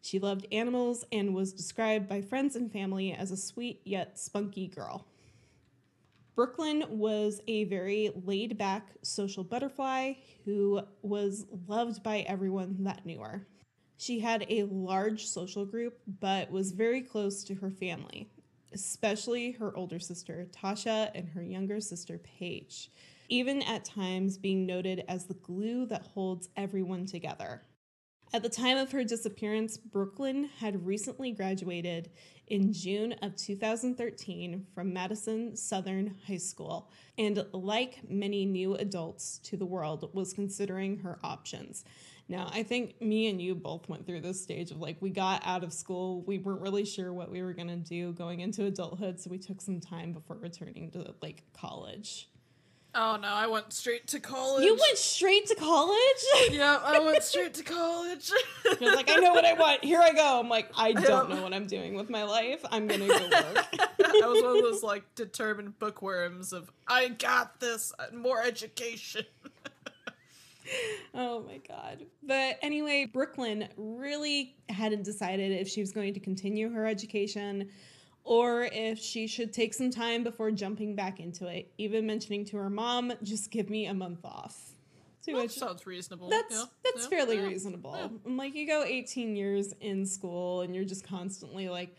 She 0.01 0.19
loved 0.19 0.47
animals 0.53 1.05
and 1.11 1.35
was 1.35 1.53
described 1.53 2.09
by 2.09 2.21
friends 2.21 2.55
and 2.55 2.71
family 2.71 3.13
as 3.13 3.31
a 3.31 3.37
sweet 3.37 3.81
yet 3.85 4.19
spunky 4.19 4.69
girl. 4.69 5.07
Brookelyn 6.37 6.89
was 6.91 7.41
a 7.49 7.65
very 7.65 8.13
laid 8.25 8.59
back 8.59 8.91
social 9.03 9.43
butterfly 9.43 10.15
who 10.45 10.83
was 11.03 11.47
loved 11.67 12.03
by 12.03 12.21
everyone 12.21 12.77
that 12.85 13.07
knew 13.07 13.21
her. 13.21 13.47
She 13.97 14.21
had 14.21 14.45
a 14.51 14.65
large 14.65 15.27
social 15.27 15.65
group, 15.65 15.99
but 16.21 16.51
was 16.51 16.73
very 16.73 17.01
close 17.01 17.43
to 17.45 17.55
her 17.55 17.71
family, 17.71 18.31
especially 18.75 19.53
her 19.53 19.75
older 19.75 19.99
sister, 19.99 20.47
Tasha, 20.53 21.11
and 21.15 21.27
her 21.31 21.43
younger 21.43 21.81
sister, 21.81 22.19
Paige, 22.19 22.91
even 23.29 23.63
at 23.63 23.85
times 23.85 24.39
being 24.39 24.67
noted 24.67 25.05
as 25.09 25.27
the 25.27 25.35
glue 25.35 25.87
that 25.87 26.03
holds 26.03 26.49
everyone 26.57 27.07
together. 27.07 27.63
At 28.33 28.43
the 28.43 28.49
time 28.49 28.77
of 28.77 28.91
her 28.91 29.05
disappearance, 29.05 29.79
Brookelyn 29.79 30.51
had 30.59 30.85
recently 30.85 31.31
graduated 31.31 32.11
in 32.49 32.73
June 32.73 33.15
of 33.23 33.37
2013 33.37 34.67
from 34.75 34.93
Madison 34.93 35.57
Southern 35.57 36.17
High 36.27 36.37
School, 36.37 36.91
and 37.17 37.47
like 37.53 38.01
many 38.11 38.45
new 38.45 38.75
adults 38.75 39.39
to 39.45 39.57
the 39.57 39.65
world, 39.65 40.11
was 40.13 40.33
considering 40.33 40.99
her 40.99 41.19
options. 41.23 41.85
Now, 42.29 42.51
I 42.53 42.65
think 42.65 43.01
me 43.01 43.29
and 43.29 43.41
you 43.41 43.55
both 43.55 43.89
went 43.89 44.05
through 44.05 44.21
this 44.23 44.43
stage 44.43 44.73
of 44.73 44.81
like 44.81 44.97
we 45.01 45.11
got 45.11 45.43
out 45.47 45.63
of 45.63 45.73
school, 45.73 46.23
we 46.23 46.39
weren't 46.39 46.61
really 46.61 46.85
sure 46.85 47.13
what 47.13 47.31
we 47.31 47.43
were 47.43 47.53
going 47.53 47.69
to 47.69 47.77
do 47.77 48.13
going 48.13 48.41
into 48.41 48.65
adulthood, 48.65 49.21
so 49.21 49.31
we 49.31 49.39
took 49.39 49.61
some 49.61 49.81
time 49.81 50.13
before 50.13 50.37
returning 50.37 50.91
to 50.91 51.15
like 51.23 51.45
college. 51.53 52.29
Oh 52.99 53.19
no, 53.21 53.29
I 53.29 53.47
went 53.47 53.75
straight 53.75 54.07
to 54.09 54.21
college. 54.21 54.65
You 54.65 54.73
went 54.75 54.97
straight 54.97 55.47
to 55.49 55.55
college? 55.55 56.25
yeah, 56.51 56.81
I 56.83 56.99
went 56.99 57.23
straight 57.23 57.53
to 57.55 57.63
college. 57.63 58.33
You're 58.81 58.97
like, 58.97 59.11
I 59.11 59.17
know 59.17 59.35
what 59.35 59.45
I 59.45 59.53
want. 59.53 59.85
Here 59.85 60.01
I 60.01 60.15
go. 60.15 60.41
I'm 60.41 60.49
like, 60.49 60.71
I 60.75 60.93
don't 60.93 61.29
know 61.29 61.43
what 61.43 61.53
I'm 61.53 61.67
doing 61.67 61.95
with 61.95 62.09
my 62.09 62.23
life. 62.23 62.65
I'm 62.71 62.87
gonna 62.87 63.07
go 63.07 63.15
work. 63.15 63.67
I 64.03 64.27
was 64.27 64.43
one 64.43 64.57
of 64.57 64.63
those 64.63 64.83
like 64.83 65.03
determined 65.15 65.79
bookworms 65.79 66.55
of 66.55 66.73
I 66.89 67.09
got 67.09 67.61
this 67.61 67.93
more 68.15 68.43
education. 68.43 69.27
oh 71.15 71.41
my 71.43 71.61
god. 71.69 72.07
But 72.23 72.59
anyway, 72.63 73.11
Brookelyn 73.13 73.69
really 73.77 74.57
hadn't 74.71 75.03
decided 75.03 75.53
if 75.53 75.69
she 75.69 75.83
was 75.83 75.93
going 75.93 76.15
to 76.15 76.21
continue 76.21 76.71
her 76.71 76.87
education 76.87 77.69
or 78.27 78.69
if 78.73 78.99
she 78.99 79.29
should 79.29 79.53
take 79.53 79.73
some 79.73 79.91
time 79.91 80.25
before 80.25 80.51
jumping 80.51 80.97
back 80.97 81.21
into 81.21 81.47
it, 81.47 81.73
even 81.79 82.07
mentioning 82.07 82.45
to 82.47 82.57
her 82.57 82.69
mom, 82.69 83.13
just 83.23 83.53
give 83.53 83.71
me 83.71 83.87
a 83.87 83.95
month 83.95 84.25
off. 84.25 84.73
To 85.25 85.33
that 85.33 85.43
which 85.43 85.53
sounds 85.53 85.87
reasonable. 85.87 86.29
That's 86.29 86.55
yeah. 86.55 86.65
that's 86.85 87.05
yeah. 87.05 87.09
fairly 87.09 87.37
yeah. 87.37 87.47
reasonable. 87.47 87.95
I'm 88.25 88.37
like 88.37 88.55
you 88.55 88.67
go 88.67 88.83
18 88.85 89.37
years 89.37 89.73
in 89.81 90.05
school 90.07 90.63
and 90.63 90.75
you're 90.75 90.85
just 90.85 91.07
constantly 91.07 91.69
like 91.69 91.97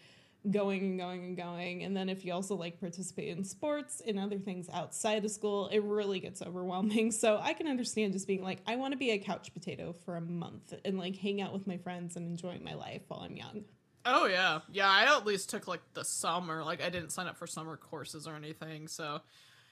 going 0.51 0.81
and 0.81 0.99
going 0.99 1.23
and 1.25 1.37
going 1.37 1.83
and 1.83 1.97
then 1.97 2.07
if 2.07 2.23
you 2.23 2.31
also 2.31 2.55
like 2.55 2.79
participate 2.79 3.35
in 3.35 3.43
sports 3.43 4.01
and 4.07 4.17
other 4.17 4.37
things 4.37 4.69
outside 4.71 5.25
of 5.25 5.31
school 5.31 5.67
it 5.73 5.83
really 5.83 6.21
gets 6.21 6.41
overwhelming 6.41 7.11
so 7.11 7.37
i 7.41 7.51
can 7.51 7.67
understand 7.67 8.13
just 8.13 8.27
being 8.27 8.41
like 8.41 8.59
i 8.65 8.75
want 8.77 8.93
to 8.93 8.97
be 8.97 9.11
a 9.11 9.17
couch 9.17 9.53
potato 9.53 9.93
for 10.05 10.15
a 10.15 10.21
month 10.21 10.73
and 10.85 10.97
like 10.97 11.17
hang 11.17 11.41
out 11.41 11.51
with 11.51 11.67
my 11.67 11.77
friends 11.77 12.15
and 12.15 12.27
enjoy 12.27 12.57
my 12.63 12.75
life 12.75 13.01
while 13.09 13.21
i'm 13.21 13.35
young 13.35 13.65
Oh 14.07 14.25
yeah, 14.25 14.59
yeah. 14.71 14.89
I 14.89 15.15
at 15.15 15.25
least 15.25 15.49
took 15.49 15.67
like 15.67 15.81
the 15.93 16.05
summer. 16.05 16.63
Like 16.63 16.81
I 16.81 16.89
didn't 16.89 17.11
sign 17.11 17.27
up 17.27 17.37
for 17.37 17.45
summer 17.45 17.75
courses 17.75 18.27
or 18.27 18.35
anything. 18.35 18.87
So 18.87 19.21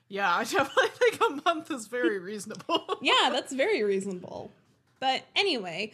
yeah, 0.10 0.36
I 0.36 0.44
definitely 0.44 0.90
think 0.90 1.20
a 1.22 1.42
month 1.46 1.72
is 1.72 1.88
very 1.88 2.20
reasonable. 2.20 2.86
yeah, 3.02 3.30
that's 3.32 3.54
very 3.54 3.84
reasonable. 3.84 4.52
But 5.00 5.24
anyway, 5.36 5.94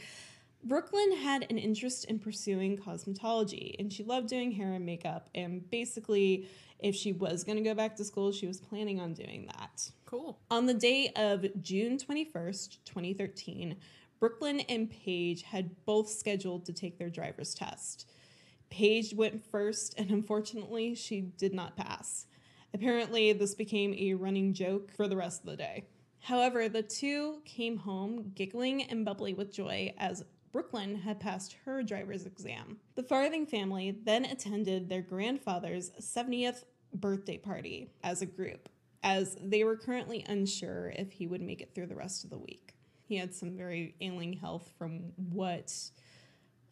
Brookelyn 0.67 1.17
had 1.21 1.45
an 1.49 1.57
interest 1.57 2.05
in 2.05 2.19
pursuing 2.19 2.77
cosmetology, 2.77 3.75
and 3.79 3.91
she 3.91 4.03
loved 4.03 4.27
doing 4.27 4.51
hair 4.51 4.73
and 4.73 4.85
makeup. 4.85 5.29
And 5.33 5.69
basically, 5.69 6.47
if 6.79 6.95
she 6.95 7.13
was 7.13 7.43
going 7.43 7.57
to 7.57 7.63
go 7.63 7.73
back 7.73 7.95
to 7.97 8.03
school, 8.03 8.31
she 8.31 8.47
was 8.47 8.59
planning 8.59 8.99
on 8.99 9.13
doing 9.13 9.47
that. 9.47 9.89
Cool. 10.05 10.37
On 10.49 10.65
the 10.65 10.73
day 10.73 11.11
of 11.15 11.45
June 11.61 11.97
21st, 11.97 12.77
2013, 12.85 13.75
Brookelyn 14.21 14.63
and 14.69 14.89
Paige 14.89 15.41
had 15.41 15.71
both 15.85 16.09
scheduled 16.09 16.65
to 16.65 16.73
take 16.73 16.99
their 16.99 17.09
driver's 17.09 17.55
test. 17.55 18.07
Paige 18.71 19.13
went 19.13 19.43
first, 19.43 19.93
and 19.97 20.09
unfortunately, 20.09 20.95
she 20.95 21.21
did 21.21 21.53
not 21.53 21.77
pass. 21.77 22.25
Apparently, 22.73 23.33
this 23.33 23.53
became 23.53 23.93
a 23.93 24.13
running 24.13 24.53
joke 24.53 24.91
for 24.91 25.07
the 25.07 25.17
rest 25.17 25.41
of 25.41 25.49
the 25.49 25.57
day. 25.57 25.85
However, 26.21 26.69
the 26.69 26.81
two 26.81 27.41
came 27.45 27.77
home 27.77 28.31
giggling 28.33 28.83
and 28.83 29.03
bubbly 29.03 29.33
with 29.33 29.51
joy 29.51 29.93
as 29.97 30.23
Brookelyn 30.53 31.01
had 31.01 31.19
passed 31.19 31.55
her 31.65 31.83
driver's 31.83 32.25
exam. 32.25 32.77
The 32.95 33.03
Farthing 33.03 33.45
family 33.45 33.97
then 34.03 34.25
attended 34.25 34.87
their 34.87 35.01
grandfather's 35.01 35.91
70th 35.99 36.63
birthday 36.93 37.37
party 37.37 37.89
as 38.03 38.21
a 38.21 38.25
group, 38.25 38.69
as 39.03 39.37
they 39.41 39.63
were 39.63 39.77
currently 39.77 40.25
unsure 40.27 40.93
if 40.95 41.11
he 41.11 41.27
would 41.27 41.41
make 41.41 41.61
it 41.61 41.73
through 41.73 41.87
the 41.87 41.95
rest 41.95 42.23
of 42.23 42.29
the 42.29 42.37
week. 42.37 42.75
He 43.03 43.17
had 43.17 43.33
some 43.33 43.57
very 43.57 43.95
ailing 43.99 44.33
health 44.33 44.71
from 44.77 45.11
what 45.15 45.73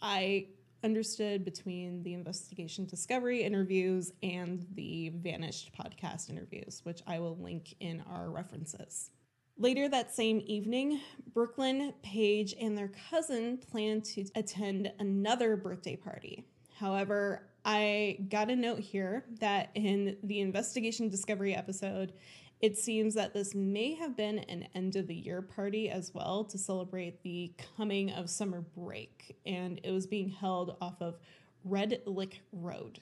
I 0.01 0.47
understood 0.83 1.43
between 1.43 2.03
the 2.03 2.13
investigation 2.13 2.85
discovery 2.85 3.43
interviews 3.43 4.11
and 4.23 4.65
the 4.75 5.09
vanished 5.15 5.71
podcast 5.73 6.29
interviews, 6.29 6.81
which 6.83 7.01
I 7.07 7.19
will 7.19 7.37
link 7.37 7.75
in 7.79 8.03
our 8.09 8.29
references. 8.29 9.11
Later 9.57 9.89
that 9.89 10.15
same 10.15 10.41
evening, 10.45 11.01
Brookelyn, 11.33 11.93
Paige, 12.01 12.55
and 12.61 12.77
their 12.77 12.91
cousin 13.09 13.57
planned 13.57 14.05
to 14.05 14.25
attend 14.35 14.91
another 14.99 15.57
birthday 15.57 15.97
party. 15.97 16.45
However, 16.73 17.49
I 17.65 18.19
got 18.29 18.49
a 18.49 18.55
note 18.55 18.79
here 18.79 19.25
that 19.41 19.71
in 19.75 20.15
the 20.23 20.39
investigation 20.39 21.09
discovery 21.09 21.53
episode, 21.53 22.13
it 22.61 22.77
seems 22.77 23.13
that 23.13 23.33
this 23.33 23.55
may 23.55 23.95
have 23.95 24.17
been 24.17 24.39
an 24.39 24.67
end 24.75 24.95
of 24.95 25.07
the 25.07 25.15
year 25.15 25.41
party 25.41 25.89
as 25.89 26.13
well 26.13 26.43
to 26.43 26.57
celebrate 26.57 27.23
the 27.23 27.53
coming 27.77 28.11
of 28.11 28.29
summer 28.29 28.61
break, 28.61 29.37
and 29.45 29.79
it 29.83 29.91
was 29.91 30.07
being 30.07 30.29
held 30.29 30.75
off 30.81 31.01
of 31.01 31.17
Red 31.63 32.01
Lick 32.05 32.41
Road. 32.51 32.99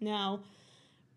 Now, 0.00 0.40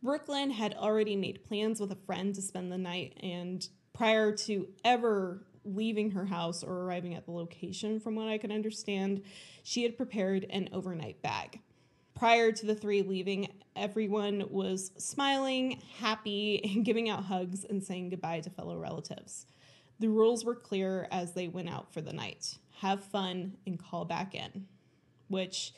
Brookelyn 0.03 0.51
had 0.51 0.73
already 0.75 1.15
made 1.15 1.43
plans 1.43 1.79
with 1.79 1.91
a 1.91 1.97
friend 2.05 2.33
to 2.35 2.41
spend 2.41 2.71
the 2.71 2.77
night, 2.77 3.17
and 3.21 3.67
prior 3.93 4.31
to 4.31 4.67
ever 4.83 5.43
leaving 5.63 6.11
her 6.11 6.25
house 6.25 6.63
or 6.63 6.83
arriving 6.83 7.13
at 7.13 7.25
the 7.25 7.31
location, 7.31 7.99
from 7.99 8.15
what 8.15 8.27
I 8.27 8.37
can 8.37 8.51
understand, 8.51 9.21
she 9.63 9.83
had 9.83 9.97
prepared 9.97 10.45
an 10.49 10.69
overnight 10.71 11.21
bag. 11.21 11.59
Prior 12.17 12.51
to 12.51 12.65
the 12.65 12.73
three 12.73 13.03
leaving, 13.03 13.47
everyone 13.75 14.45
was 14.49 14.91
smiling, 14.97 15.81
happy, 15.99 16.59
and 16.63 16.83
giving 16.85 17.09
out 17.09 17.23
hugs 17.23 17.63
and 17.63 17.83
saying 17.83 18.09
goodbye 18.09 18.39
to 18.39 18.49
fellow 18.49 18.75
relatives. 18.75 19.45
The 19.99 20.07
rules 20.07 20.43
were 20.43 20.55
clear 20.55 21.07
as 21.11 21.33
they 21.33 21.47
went 21.47 21.69
out 21.69 21.93
for 21.93 22.01
the 22.01 22.13
night 22.13 22.57
have 22.81 23.03
fun 23.03 23.57
and 23.65 23.79
call 23.79 24.05
back 24.05 24.35
in. 24.35 24.67
Which, 25.29 25.73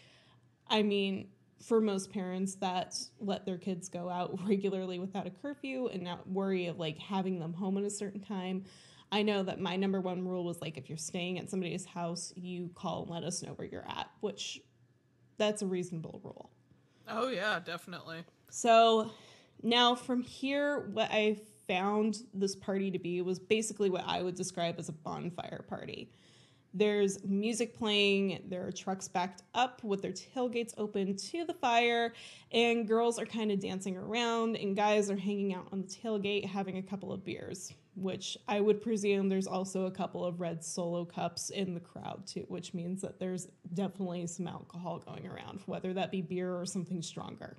I 0.68 0.82
mean, 0.82 1.30
for 1.62 1.82
most 1.82 2.12
parents 2.12 2.56
that 2.56 2.96
let 3.20 3.46
their 3.46 3.58
kids 3.58 3.90
go 3.90 4.10
out 4.10 4.40
regularly 4.48 5.00
without 5.00 5.28
a 5.28 5.32
curfew 5.32 5.88
and 5.88 6.04
not 6.04 6.30
worry 6.30 6.68
of 6.68 6.78
like 6.78 6.98
having 6.98 7.40
them 7.40 7.54
home 7.54 7.78
at 7.78 7.84
a 7.84 7.90
certain 7.90 8.22
time. 8.22 8.64
I 9.12 9.24
know 9.24 9.44
that 9.44 9.60
my 9.60 9.76
number 9.76 10.00
one 10.00 10.26
rule 10.28 10.46
was 10.46 10.62
like 10.62 10.78
if 10.78 10.88
you're 10.88 10.98
staying 10.98 11.40
at 11.40 11.50
somebody's 11.50 11.86
house, 11.86 12.32
you 12.36 12.70
call 12.76 13.04
and 13.04 13.12
let 13.12 13.24
us 13.24 13.42
know 13.42 13.54
where 13.54 13.68
you're 13.68 13.88
at, 13.88 14.10
which 14.20 14.62
that's 15.40 15.64
a 15.64 15.66
reasonable 15.66 16.22
rule. 16.24 16.52
Oh 17.08 17.30
yeah, 17.30 17.60
definitely. 17.60 18.24
So 18.52 19.10
now 19.64 19.96
from 19.96 20.22
here, 20.22 20.90
what 20.92 21.10
I 21.12 21.38
found 21.68 22.24
this 22.34 22.56
party 22.56 22.92
to 22.92 23.00
be 23.00 23.22
was 23.22 23.40
basically 23.40 23.90
what 23.90 24.04
I 24.06 24.22
would 24.22 24.36
describe 24.36 24.76
as 24.78 24.90
a 24.90 24.92
bonfire 24.92 25.66
party. 25.68 26.12
There's 26.72 27.24
music 27.24 27.76
playing, 27.76 28.44
there 28.48 28.68
are 28.68 28.72
trucks 28.72 29.08
backed 29.08 29.42
up 29.56 29.84
with 29.84 30.04
their 30.04 30.12
tailgates 30.12 30.74
open 30.78 31.16
to 31.16 31.46
the 31.46 31.54
fire, 31.56 32.14
and 32.52 32.88
girls 32.88 33.18
are 33.18 33.26
kind 33.26 33.52
of 33.52 33.60
dancing 33.60 33.98
around, 33.98 34.56
and 34.56 34.76
guys 34.76 35.10
are 35.10 35.18
hanging 35.18 35.56
out 35.56 35.68
on 35.72 35.82
the 35.82 35.88
tailgate 35.88 36.46
having 36.46 36.78
a 36.78 36.84
couple 36.84 37.12
of 37.12 37.26
beers 37.26 37.74
which 38.02 38.38
I 38.48 38.60
would 38.60 38.82
presume 38.82 39.30
there's 39.30 39.48
also 39.48 39.86
a 39.86 39.92
couple 39.92 40.26
of 40.26 40.40
red 40.40 40.64
solo 40.64 41.06
cups 41.06 41.50
in 41.50 41.74
the 41.74 41.80
crowd 41.80 42.26
too, 42.26 42.46
which 42.48 42.74
means 42.74 43.02
that 43.02 43.20
there's 43.20 43.48
definitely 43.74 44.26
some 44.28 44.48
alcohol 44.48 45.00
going 45.00 45.28
around, 45.28 45.62
whether 45.66 45.94
that 45.94 46.12
be 46.12 46.22
beer 46.22 46.56
or 46.56 46.66
something 46.66 47.02
stronger. 47.02 47.58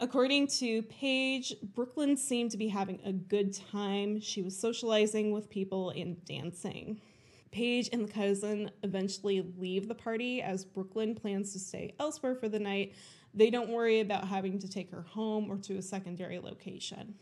According 0.00 0.46
to 0.58 0.82
Paige, 0.82 1.54
Brookelyn 1.74 2.16
seemed 2.16 2.52
to 2.52 2.56
be 2.56 2.68
having 2.68 3.00
a 3.04 3.12
good 3.12 3.52
time. 3.52 4.20
She 4.20 4.42
was 4.42 4.56
socializing 4.56 5.32
with 5.32 5.50
people 5.50 5.90
and 5.90 6.24
dancing. 6.24 7.00
Paige 7.50 7.88
and 7.92 8.06
the 8.06 8.12
cousin 8.12 8.70
eventually 8.82 9.44
leave 9.56 9.88
the 9.88 9.94
party 9.94 10.40
as 10.40 10.64
Brookelyn 10.64 11.20
plans 11.20 11.52
to 11.52 11.58
stay 11.58 11.94
elsewhere 11.98 12.36
for 12.36 12.48
the 12.48 12.58
night. 12.58 12.94
They 13.34 13.50
don't 13.50 13.70
worry 13.70 14.00
about 14.00 14.28
having 14.28 14.58
to 14.60 14.68
take 14.68 14.90
her 14.90 15.02
home 15.02 15.50
or 15.50 15.58
to 15.58 15.78
a 15.78 15.82
secondary 15.82 16.38
location 16.38 17.14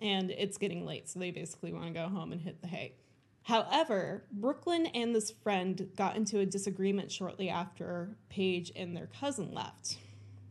and 0.00 0.30
it's 0.30 0.58
getting 0.58 0.84
late, 0.86 1.08
so 1.08 1.18
they 1.18 1.30
basically 1.30 1.72
want 1.72 1.86
to 1.86 1.92
go 1.92 2.08
home 2.08 2.32
and 2.32 2.40
hit 2.40 2.60
the 2.60 2.68
hay. 2.68 2.94
However, 3.42 4.24
Brookelyn 4.38 4.90
and 4.94 5.14
this 5.14 5.30
friend 5.30 5.90
got 5.96 6.16
into 6.16 6.38
a 6.38 6.46
disagreement 6.46 7.10
shortly 7.10 7.48
after 7.48 8.16
Paige 8.28 8.70
and 8.76 8.96
their 8.96 9.08
cousin 9.18 9.52
left. 9.52 9.96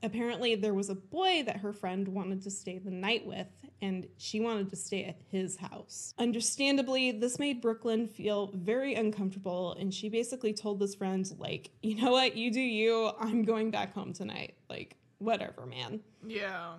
Apparently, 0.01 0.56
there 0.56 0.74
was 0.74 0.89
a 0.89 0.96
boy 0.96 1.44
that 1.46 1.58
her 1.58 1.74
friend 1.74 2.08
wanted 2.08 2.41
to 2.44 2.50
stay 2.50 2.77
the 2.77 2.89
night 2.89 3.25
with, 3.25 3.48
and 3.82 4.08
she 4.18 4.39
wanted 4.39 4.70
to 4.70 4.75
stay 4.75 5.03
at 5.03 5.18
his 5.29 5.58
house. 5.58 6.13
Understandably, 6.18 7.12
this 7.12 7.38
made 7.38 7.62
Brookelyn 7.62 8.10
feel 8.10 8.51
very 8.56 8.96
uncomfortable, 8.96 9.74
and 9.74 9.94
she 9.94 10.10
basically 10.10 10.53
told 10.53 10.79
this 10.79 10.96
friend, 10.96 11.29
like, 11.38 11.72
you 11.82 11.96
know 11.96 12.12
what, 12.12 12.36
you 12.36 12.50
do 12.50 12.62
you, 12.62 13.12
I'm 13.20 13.44
going 13.44 13.72
back 13.72 13.94
home 13.94 14.13
tonight. 14.13 14.56
Like, 14.70 14.96
whatever, 15.18 15.65
man. 15.65 16.00
Yeah. 16.25 16.77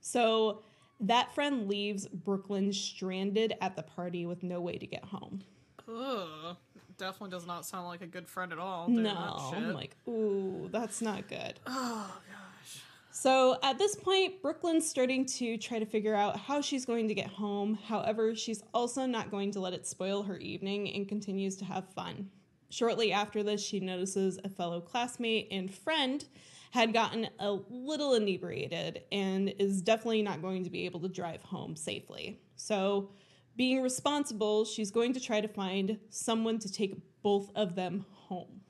So 0.00 0.62
that 1.00 1.34
friend 1.34 1.68
leaves 1.68 2.06
Brookelyn 2.08 2.74
stranded 2.74 3.54
at 3.60 3.76
the 3.76 3.82
party 3.82 4.26
with 4.26 4.42
no 4.42 4.60
way 4.60 4.76
to 4.78 4.86
get 4.86 5.04
home. 5.04 5.42
Ugh. 5.88 6.56
Definitely 6.96 7.30
does 7.30 7.46
not 7.46 7.64
sound 7.64 7.86
like 7.86 8.02
a 8.02 8.06
good 8.06 8.28
friend 8.28 8.52
at 8.52 8.58
all. 8.58 8.88
No. 8.88 9.52
I'm 9.54 9.72
like, 9.72 9.96
ooh, 10.08 10.68
that's 10.72 11.00
not 11.00 11.28
good. 11.28 11.60
oh 11.66 12.20
gosh. 12.28 12.82
So 13.12 13.58
at 13.62 13.78
this 13.78 13.94
point, 13.94 14.42
Brookelyn's 14.42 14.88
starting 14.88 15.24
to 15.26 15.56
try 15.58 15.78
to 15.78 15.86
figure 15.86 16.14
out 16.14 16.36
how 16.38 16.60
she's 16.60 16.84
going 16.84 17.08
to 17.08 17.14
get 17.14 17.28
home. 17.28 17.78
However, 17.86 18.34
she's 18.34 18.62
also 18.74 19.06
not 19.06 19.30
going 19.30 19.52
to 19.52 19.60
let 19.60 19.72
it 19.72 19.86
spoil 19.86 20.24
her 20.24 20.38
evening 20.38 20.92
and 20.94 21.08
continues 21.08 21.56
to 21.56 21.64
have 21.64 21.88
fun. 21.94 22.30
Shortly 22.70 23.12
after 23.12 23.42
this, 23.42 23.64
she 23.64 23.80
notices 23.80 24.38
a 24.44 24.48
fellow 24.48 24.80
classmate 24.80 25.48
and 25.50 25.72
friend 25.72 26.24
had 26.70 26.92
gotten 26.92 27.28
a 27.38 27.58
little 27.70 28.14
inebriated 28.14 29.02
and 29.10 29.54
is 29.58 29.82
definitely 29.82 30.22
not 30.22 30.42
going 30.42 30.64
to 30.64 30.70
be 30.70 30.84
able 30.84 31.00
to 31.00 31.08
drive 31.08 31.42
home 31.42 31.74
safely. 31.76 32.40
So, 32.56 33.10
being 33.56 33.82
responsible, 33.82 34.64
she's 34.64 34.90
going 34.90 35.12
to 35.14 35.20
try 35.20 35.40
to 35.40 35.48
find 35.48 35.98
someone 36.10 36.60
to 36.60 36.72
take 36.72 36.96
both 37.22 37.50
of 37.56 37.74
them 37.74 38.06
home. 38.12 38.60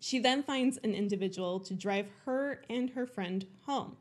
She 0.00 0.18
then 0.18 0.42
finds 0.42 0.78
an 0.78 0.94
individual 0.94 1.60
to 1.60 1.74
drive 1.74 2.06
her 2.24 2.62
and 2.70 2.88
her 2.90 3.06
friend 3.06 3.46
home. 3.66 3.96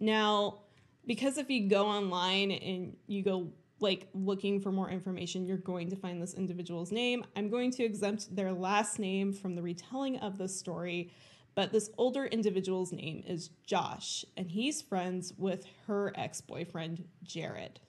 Now, 0.00 0.64
because 1.06 1.38
if 1.38 1.48
you 1.50 1.68
go 1.68 1.86
online 1.86 2.50
and 2.50 2.96
you 3.06 3.22
go 3.22 3.48
like 3.80 4.08
looking 4.14 4.60
for 4.60 4.72
more 4.72 4.90
information, 4.90 5.46
you're 5.46 5.56
going 5.56 5.88
to 5.90 5.96
find 5.96 6.20
this 6.20 6.34
individual's 6.34 6.92
name. 6.92 7.24
I'm 7.36 7.48
going 7.48 7.70
to 7.72 7.84
exempt 7.84 8.34
their 8.34 8.52
last 8.52 8.98
name 8.98 9.32
from 9.32 9.54
the 9.54 9.62
retelling 9.62 10.18
of 10.18 10.38
the 10.38 10.48
story, 10.48 11.10
but 11.54 11.72
this 11.72 11.90
older 11.98 12.26
individual's 12.26 12.92
name 12.92 13.22
is 13.26 13.50
Josh, 13.66 14.24
and 14.36 14.50
he's 14.50 14.82
friends 14.82 15.32
with 15.36 15.66
her 15.86 16.12
ex 16.16 16.40
boyfriend, 16.40 17.04
Jared. 17.22 17.80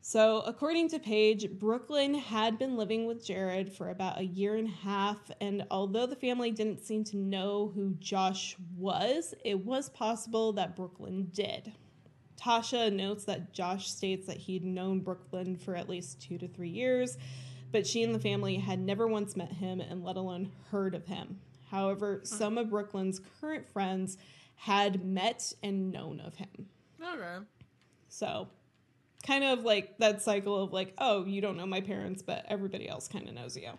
So, 0.00 0.40
according 0.46 0.88
to 0.90 0.98
Paige, 0.98 1.50
Brookelyn 1.58 2.18
had 2.18 2.58
been 2.58 2.76
living 2.76 3.06
with 3.06 3.26
Jared 3.26 3.72
for 3.72 3.90
about 3.90 4.18
a 4.18 4.24
year 4.24 4.54
and 4.54 4.68
a 4.68 4.70
half, 4.70 5.18
and 5.40 5.66
although 5.70 6.06
the 6.06 6.16
family 6.16 6.50
didn't 6.50 6.84
seem 6.84 7.04
to 7.04 7.16
know 7.16 7.72
who 7.74 7.94
Josh 7.98 8.56
was, 8.76 9.34
it 9.44 9.66
was 9.66 9.90
possible 9.90 10.52
that 10.54 10.76
Brookelyn 10.76 11.32
did. 11.32 11.72
Tasha 12.40 12.92
notes 12.92 13.24
that 13.24 13.52
Josh 13.52 13.90
states 13.90 14.26
that 14.28 14.38
he'd 14.38 14.64
known 14.64 15.02
Brookelyn 15.02 15.60
for 15.60 15.74
at 15.74 15.88
least 15.88 16.22
two 16.22 16.38
to 16.38 16.48
three 16.48 16.70
years, 16.70 17.18
but 17.72 17.86
she 17.86 18.02
and 18.02 18.14
the 18.14 18.20
family 18.20 18.56
had 18.56 18.78
never 18.78 19.06
once 19.06 19.36
met 19.36 19.52
him 19.52 19.80
and 19.80 20.04
let 20.04 20.16
alone 20.16 20.52
heard 20.70 20.94
of 20.94 21.04
him. 21.06 21.40
However, 21.70 22.20
some 22.24 22.58
of 22.58 22.68
Brookelyn's 22.68 23.20
current 23.40 23.66
friends 23.68 24.16
had 24.56 25.04
met 25.04 25.52
and 25.62 25.92
known 25.92 26.20
of 26.20 26.34
him. 26.36 26.68
Okay. 27.00 27.44
So, 28.08 28.48
kind 29.26 29.44
of 29.44 29.64
like 29.64 29.98
that 29.98 30.22
cycle 30.22 30.62
of 30.62 30.72
like, 30.72 30.94
oh, 30.98 31.24
you 31.24 31.40
don't 31.40 31.56
know 31.56 31.66
my 31.66 31.80
parents, 31.80 32.22
but 32.22 32.44
everybody 32.48 32.88
else 32.88 33.08
kind 33.08 33.28
of 33.28 33.34
knows 33.34 33.56
you. 33.56 33.70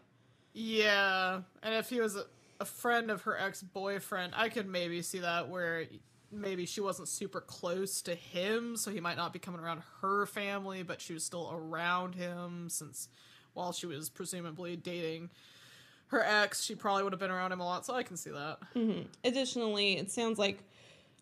Yeah, 0.53 1.41
and 1.61 1.75
if 1.75 1.89
he 1.89 2.01
was 2.01 2.15
a, 2.15 2.23
a 2.59 2.65
friend 2.65 3.11
of 3.11 3.23
her 3.23 3.37
ex 3.37 3.61
boyfriend, 3.61 4.33
I 4.35 4.49
could 4.49 4.67
maybe 4.67 5.01
see 5.01 5.19
that 5.19 5.49
where 5.49 5.85
maybe 6.31 6.65
she 6.65 6.81
wasn't 6.81 7.07
super 7.07 7.41
close 7.41 8.01
to 8.03 8.15
him, 8.15 8.75
so 8.75 8.91
he 8.91 8.99
might 8.99 9.17
not 9.17 9.33
be 9.33 9.39
coming 9.39 9.61
around 9.61 9.81
her 10.01 10.25
family, 10.25 10.83
but 10.83 11.01
she 11.01 11.13
was 11.13 11.23
still 11.23 11.51
around 11.51 12.15
him 12.15 12.69
since 12.69 13.09
while 13.53 13.71
she 13.71 13.85
was 13.85 14.09
presumably 14.09 14.75
dating 14.75 15.29
her 16.09 16.23
ex, 16.23 16.63
she 16.63 16.75
probably 16.75 17.03
would 17.03 17.13
have 17.13 17.19
been 17.19 17.31
around 17.31 17.51
him 17.51 17.59
a 17.59 17.65
lot, 17.65 17.85
so 17.85 17.93
I 17.95 18.03
can 18.03 18.17
see 18.17 18.31
that. 18.31 18.59
Mm-hmm. 18.75 19.03
Additionally, 19.23 19.97
it 19.97 20.11
sounds 20.11 20.37
like 20.37 20.63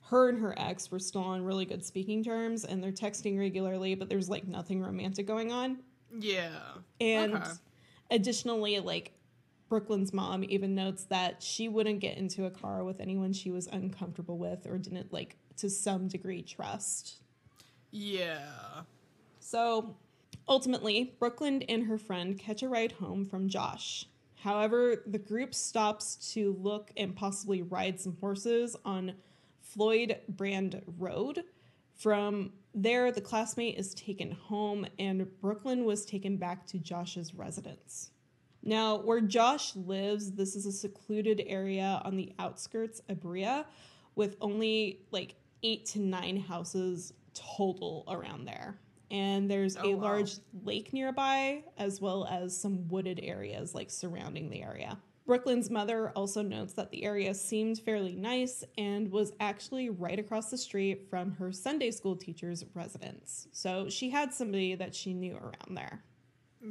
her 0.09 0.29
and 0.29 0.39
her 0.39 0.53
ex 0.57 0.89
were 0.89 0.99
still 0.99 1.21
on 1.21 1.43
really 1.43 1.65
good 1.65 1.83
speaking 1.83 2.23
terms 2.23 2.63
and 2.63 2.81
they're 2.81 2.93
texting 2.93 3.37
regularly, 3.37 3.95
but 3.95 4.07
there's 4.07 4.29
like 4.29 4.47
nothing 4.47 4.81
romantic 4.81 5.27
going 5.27 5.51
on. 5.51 5.79
Yeah. 6.17 6.57
And 7.01 7.35
Okay. 7.35 7.49
additionally, 8.11 8.79
like 8.79 9.11
Brookelyn's 9.69 10.13
mom 10.13 10.45
even 10.45 10.73
notes 10.73 11.03
that 11.09 11.43
she 11.43 11.67
wouldn't 11.67 11.99
get 11.99 12.17
into 12.17 12.45
a 12.45 12.49
car 12.49 12.85
with 12.85 13.01
anyone 13.01 13.33
she 13.33 13.51
was 13.51 13.67
uncomfortable 13.67 14.37
with 14.37 14.65
or 14.65 14.77
didn't 14.77 15.11
like 15.11 15.35
to 15.57 15.69
some 15.69 16.07
degree 16.07 16.41
trust. 16.41 17.17
Yeah. 17.91 18.83
So 19.41 19.97
ultimately, 20.47 21.15
Brookelyn 21.19 21.65
and 21.67 21.83
her 21.87 21.97
friend 21.97 22.39
catch 22.39 22.63
a 22.63 22.69
ride 22.69 22.93
home 22.93 23.25
from 23.25 23.49
Josh. 23.49 24.05
However, 24.43 25.03
the 25.07 25.17
group 25.17 25.53
stops 25.53 26.31
to 26.33 26.55
look 26.59 26.91
and 26.95 27.15
possibly 27.15 27.63
ride 27.63 27.99
some 27.99 28.17
horses 28.19 28.75
on 28.85 29.13
Floyd 29.61 30.19
Brand 30.29 30.81
Road. 30.97 31.43
From 31.95 32.53
there, 32.75 33.11
the 33.11 33.21
classmate 33.21 33.77
is 33.77 33.95
taken 33.95 34.31
home, 34.31 34.85
and 34.99 35.27
Brookelyn 35.41 35.83
was 35.83 36.05
taken 36.05 36.37
back 36.37 36.67
to 36.67 36.77
Josh's 36.77 37.33
residence. 37.33 38.11
Now, 38.61 38.97
where 38.97 39.21
Josh 39.21 39.75
lives, 39.75 40.31
this 40.31 40.55
is 40.55 40.67
a 40.67 40.71
secluded 40.71 41.41
area 41.47 42.01
on 42.05 42.15
the 42.15 42.33
outskirts 42.37 43.01
of 43.09 43.21
Berea 43.21 43.65
with 44.15 44.35
only 44.39 44.99
like 45.11 45.35
eight 45.63 45.85
to 45.87 45.99
nine 45.99 46.37
houses 46.37 47.13
total 47.33 48.03
around 48.07 48.45
there. 48.45 48.79
And 49.11 49.49
there's 49.49 49.77
Oh, 49.77 49.83
a 49.83 49.95
wow. 49.95 50.01
large 50.03 50.35
lake 50.63 50.91
nearby, 50.93 51.63
as 51.77 52.01
well 52.01 52.25
as 52.25 52.59
some 52.59 52.87
wooded 52.89 53.19
areas 53.23 53.73
like 53.73 53.89
surrounding 53.89 54.49
the 54.49 54.61
area. 54.61 54.97
Brookelyn's 55.27 55.69
mother 55.69 56.11
also 56.11 56.41
notes 56.41 56.73
that 56.73 56.89
the 56.89 57.03
area 57.03 57.33
seemed 57.33 57.79
fairly 57.79 58.15
nice 58.15 58.63
and 58.77 59.11
was 59.11 59.33
actually 59.41 59.89
right 59.89 60.19
across 60.19 60.49
the 60.49 60.57
street 60.57 61.09
from 61.09 61.31
her 61.31 61.51
Sunday 61.51 61.91
school 61.91 62.15
teacher's 62.15 62.63
residence. 62.73 63.47
So 63.51 63.89
she 63.89 64.09
had 64.09 64.33
somebody 64.33 64.75
that 64.75 64.95
she 64.95 65.13
knew 65.13 65.35
around 65.35 65.75
there. 65.75 66.01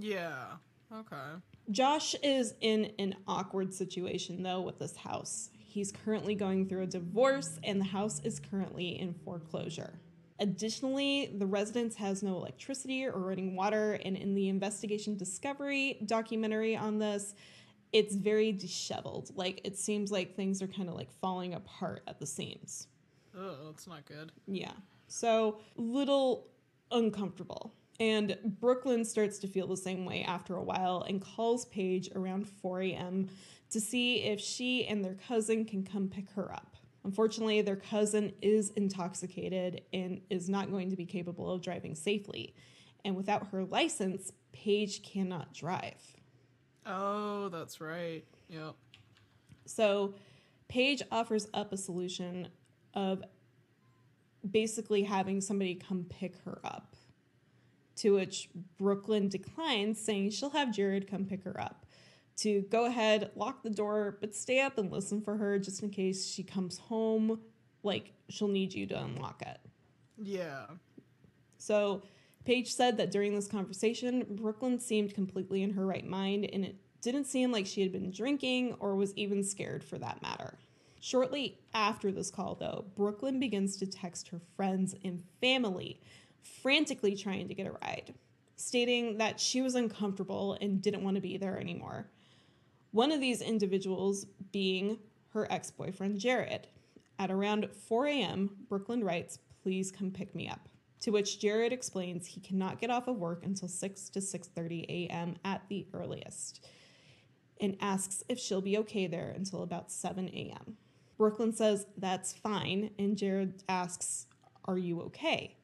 Yeah. 0.01 0.53
Okay. 0.91 1.17
Josh 1.71 2.15
is 2.23 2.55
in 2.61 2.93
an 2.99 3.15
awkward 3.27 3.75
situation 3.75 4.43
though 4.43 4.63
with 4.63 4.79
this 4.79 4.97
house. 4.97 5.51
He's 5.59 5.93
currently 5.93 6.35
going 6.35 6.67
through 6.69 6.85
a 6.85 6.87
divorce 6.87 7.59
and 7.63 7.79
the 7.79 7.85
house 7.85 8.21
is 8.25 8.41
currently 8.41 8.99
in 8.99 9.13
foreclosure. 9.13 10.01
Additionally, 10.39 11.35
the 11.39 11.47
residence 11.47 11.97
has 11.97 12.23
no 12.23 12.37
electricity 12.37 13.07
or 13.07 13.19
running 13.19 13.57
water, 13.57 13.95
and 14.05 14.17
in 14.17 14.35
the 14.35 14.49
investigation 14.49 15.17
discovery 15.17 15.99
documentary 16.05 16.77
on 16.77 16.99
this, 16.99 17.35
it's 17.93 18.15
very 18.15 18.53
disheveled. 18.53 19.31
Like 19.35 19.61
it 19.65 19.79
seems 19.79 20.13
like 20.13 20.35
things 20.35 20.61
are 20.61 20.67
kind 20.67 20.89
of 20.89 20.95
like 20.95 21.11
falling 21.11 21.55
apart 21.55 22.03
at 22.07 22.19
the 22.19 22.27
seams. 22.27 22.89
Oh, 23.37 23.57
that's 23.67 23.87
not 23.87 24.05
good. 24.05 24.33
Yeah. 24.47 24.73
So, 25.09 25.61
little 25.77 26.49
uncomfortable. 26.91 27.73
And 27.99 28.37
Brookelyn 28.61 29.07
starts 29.07 29.39
to 29.39 29.49
feel 29.49 29.67
the 29.67 29.77
same 29.77 30.05
way 30.05 30.23
after 30.23 30.57
a 30.57 30.63
while 30.63 31.05
and 31.09 31.23
calls 31.23 31.65
Paige 31.67 32.11
around 32.15 32.47
4 32.47 32.83
a.m. 32.83 33.29
to 33.71 33.81
see 33.81 34.23
if 34.25 34.41
she 34.41 34.87
and 34.87 35.03
their 35.05 35.17
cousin 35.27 35.65
can 35.65 35.83
come 35.83 36.09
pick 36.09 36.31
her 36.33 36.53
up. 36.53 36.76
Unfortunately, 37.07 37.63
their 37.63 37.77
cousin 37.77 38.33
is 38.43 38.71
intoxicated 38.71 39.83
and 39.93 40.21
is 40.29 40.49
not 40.49 40.73
going 40.73 40.91
to 40.91 40.97
be 40.97 41.07
capable 41.07 41.49
of 41.53 41.63
driving 41.63 41.95
safely. 41.95 42.53
And 43.05 43.15
without 43.15 43.47
her 43.53 43.65
license, 43.65 44.33
Paige 44.53 45.05
cannot 45.05 45.55
drive. 45.55 46.17
Oh, 46.85 47.49
that's 47.49 47.81
right. 47.81 48.25
Yep. 48.49 48.75
So 49.67 50.15
Paige 50.67 51.05
offers 51.13 51.47
up 51.55 51.73
a 51.73 51.77
solution 51.77 52.49
of 52.95 53.23
basically 54.51 55.05
having 55.05 55.41
somebody 55.41 55.77
come 55.77 56.07
pick 56.11 56.35
her 56.45 56.59
up. 56.65 56.97
To 57.99 58.15
which 58.15 58.51
Brookelyn 58.81 59.31
declines, 59.31 60.01
saying 60.01 60.31
she'll 60.31 60.51
have 60.51 60.75
Jared 60.75 61.09
come 61.09 61.25
pick 61.25 61.45
her 61.45 61.59
up. 61.61 61.86
To 62.39 62.61
go 62.63 62.85
ahead, 62.85 63.31
lock 63.35 63.63
the 63.63 63.71
door, 63.71 64.19
but 64.21 64.35
stay 64.35 64.61
up 64.61 64.77
and 64.79 64.93
listen 64.93 65.23
for 65.23 65.37
her 65.37 65.59
just 65.59 65.83
in 65.83 65.91
case 65.91 66.27
she 66.27 66.43
comes 66.43 66.77
home. 66.79 67.41
Like, 67.83 68.13
she'll 68.29 68.49
need 68.49 68.75
you 68.75 68.87
to 68.89 69.03
unlock 69.03 69.43
it. 69.43 69.59
Yeah. 70.19 70.67
So, 71.57 72.03
Paige 72.45 72.73
said 72.75 72.97
that 72.99 73.11
during 73.11 73.35
this 73.35 73.49
conversation, 73.49 74.25
Brookelyn 74.41 74.81
seemed 74.81 75.15
completely 75.15 75.63
in 75.63 75.71
her 75.73 75.87
right 75.87 76.07
mind, 76.07 76.49
and 76.53 76.65
it 76.65 76.77
didn't 77.01 77.25
seem 77.25 77.53
like 77.53 77.67
she 77.67 77.81
had 77.83 77.93
been 77.93 78.11
drinking 78.11 78.75
or 78.81 78.97
was 78.97 79.15
even 79.15 79.43
scared 79.43 79.83
for 79.83 79.99
that 79.99 80.21
matter. 80.23 80.59
Shortly 81.01 81.59
after 81.73 82.11
this 82.13 82.31
call, 82.31 82.55
though, 82.55 82.85
Brookelyn 82.99 83.39
begins 83.41 83.77
to 83.79 83.87
text 83.87 84.29
her 84.29 84.41
friends 84.57 84.95
and 85.05 85.23
family, 85.41 86.01
frantically 86.63 87.15
trying 87.17 87.49
to 87.49 87.55
get 87.55 87.67
a 87.67 87.73
ride. 87.73 88.15
stating 88.57 89.19
that 89.19 89.39
she 89.39 89.61
was 89.61 89.75
uncomfortable 89.75 90.57
and 90.61 90.83
didn't 90.83 91.05
want 91.05 91.15
to 91.15 91.21
be 91.21 91.37
there 91.37 91.59
anymore. 91.61 92.07
One 92.97 93.13
of 93.13 93.21
these 93.21 93.43
individuals 93.43 94.25
being 94.53 94.97
her 95.35 95.47
ex 95.53 95.71
boyfriend, 95.71 96.19
Jared. 96.19 96.67
At 97.19 97.31
around 97.31 97.69
4 97.71 98.07
a.m., 98.07 98.49
Brookelyn 98.71 99.05
writes, 99.05 99.39
Please 99.63 99.93
come 99.93 100.11
pick 100.11 100.35
me 100.35 100.49
up. 100.49 100.67
To 101.01 101.11
which 101.11 101.39
Jared 101.39 101.75
explains 101.75 102.27
he 102.27 102.41
cannot 102.41 102.81
get 102.81 102.89
off 102.89 103.07
of 103.07 103.19
work 103.19 103.45
until 103.45 103.69
6 103.69 104.09
to 104.09 104.21
6:30 104.21 104.87
a.m. 104.89 105.37
at 105.45 105.69
the 105.69 105.87
earliest 105.93 106.67
and 107.61 107.77
asks 107.83 108.25
if 108.31 108.39
she'll 108.39 108.63
be 108.63 108.79
okay 108.79 109.07
there 109.07 109.31
until 109.37 109.63
about 109.63 109.93
7 109.93 110.31
a.m. 110.31 110.79
Brookelyn 111.21 111.55
says 111.55 111.87
that's 111.99 112.33
fine 112.33 112.93
and 112.99 113.19
Jared 113.19 113.63
asks, 113.69 114.27
"Are 114.65 114.79
you 114.79 115.03
okay?" 115.03 115.59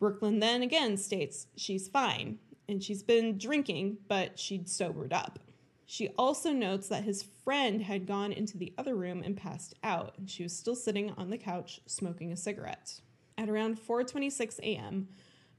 Brookelyn 0.00 0.38
then 0.38 0.62
again 0.62 0.96
states 0.96 1.48
she's 1.56 1.88
fine 1.88 2.38
and 2.68 2.84
she's 2.84 3.02
been 3.02 3.36
drinking, 3.36 3.98
but 4.06 4.38
she'd 4.38 4.68
sobered 4.68 5.12
up. 5.12 5.40
She 5.88 6.08
also 6.18 6.52
notes 6.52 6.88
that 6.88 7.04
his 7.04 7.22
friend 7.22 7.80
had 7.80 8.06
gone 8.06 8.32
into 8.32 8.58
the 8.58 8.74
other 8.76 8.96
room 8.96 9.22
and 9.24 9.36
passed 9.36 9.74
out, 9.84 10.18
and 10.18 10.28
she 10.28 10.42
was 10.42 10.54
still 10.54 10.74
sitting 10.74 11.12
on 11.16 11.30
the 11.30 11.38
couch 11.38 11.80
smoking 11.86 12.32
a 12.32 12.36
cigarette. 12.36 13.00
At 13.38 13.48
around 13.48 13.78
4:26 13.78 14.58
a.m., 14.60 15.08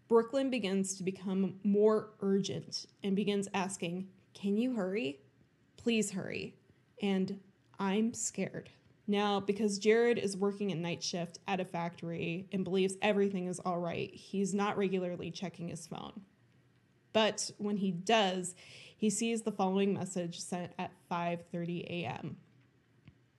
Brookelyn 0.10 0.50
begins 0.50 0.96
to 0.96 1.04
become 1.04 1.60
more 1.64 2.12
urgent 2.20 2.88
and 3.04 3.16
begins 3.16 3.48
asking, 3.54 4.10
"Can 4.34 4.58
you 4.58 4.74
hurry? 4.74 5.22
Please 5.78 6.12
hurry." 6.12 6.56
And 7.02 7.40
I'm 7.80 8.14
scared. 8.14 8.70
Now, 9.08 9.40
because 9.40 9.80
Jared 9.80 10.18
is 10.18 10.36
working 10.36 10.72
a 10.72 10.76
night 10.76 11.02
shift 11.02 11.40
at 11.48 11.62
a 11.62 11.66
factory 11.66 12.50
and 12.52 12.66
believes 12.66 12.98
everything 13.02 13.48
is 13.48 13.60
all 13.60 13.80
right, 13.80 14.14
he's 14.14 14.54
not 14.54 14.78
regularly 14.78 15.32
checking 15.32 15.70
his 15.70 15.88
phone. 15.88 16.26
But 17.14 17.52
when 17.58 17.78
he 17.78 17.92
does, 17.92 18.54
he 18.98 19.10
sees 19.10 19.44
the 19.44 19.52
following 19.52 19.94
message 19.94 20.40
sent 20.40 20.74
at 20.78 20.92
5:30 21.10 21.86
a.m. 21.86 22.38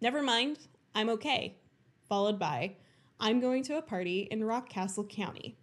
Never 0.01 0.23
mind, 0.23 0.59
I'm 0.95 1.11
okay. 1.11 1.57
Followed 2.09 2.39
by, 2.39 2.77
I'm 3.21 3.41
going 3.41 3.65
to 3.65 3.77
a 3.77 3.83
party 3.83 4.29
in 4.31 4.41
Rockcastle 4.41 5.09
County. 5.09 5.59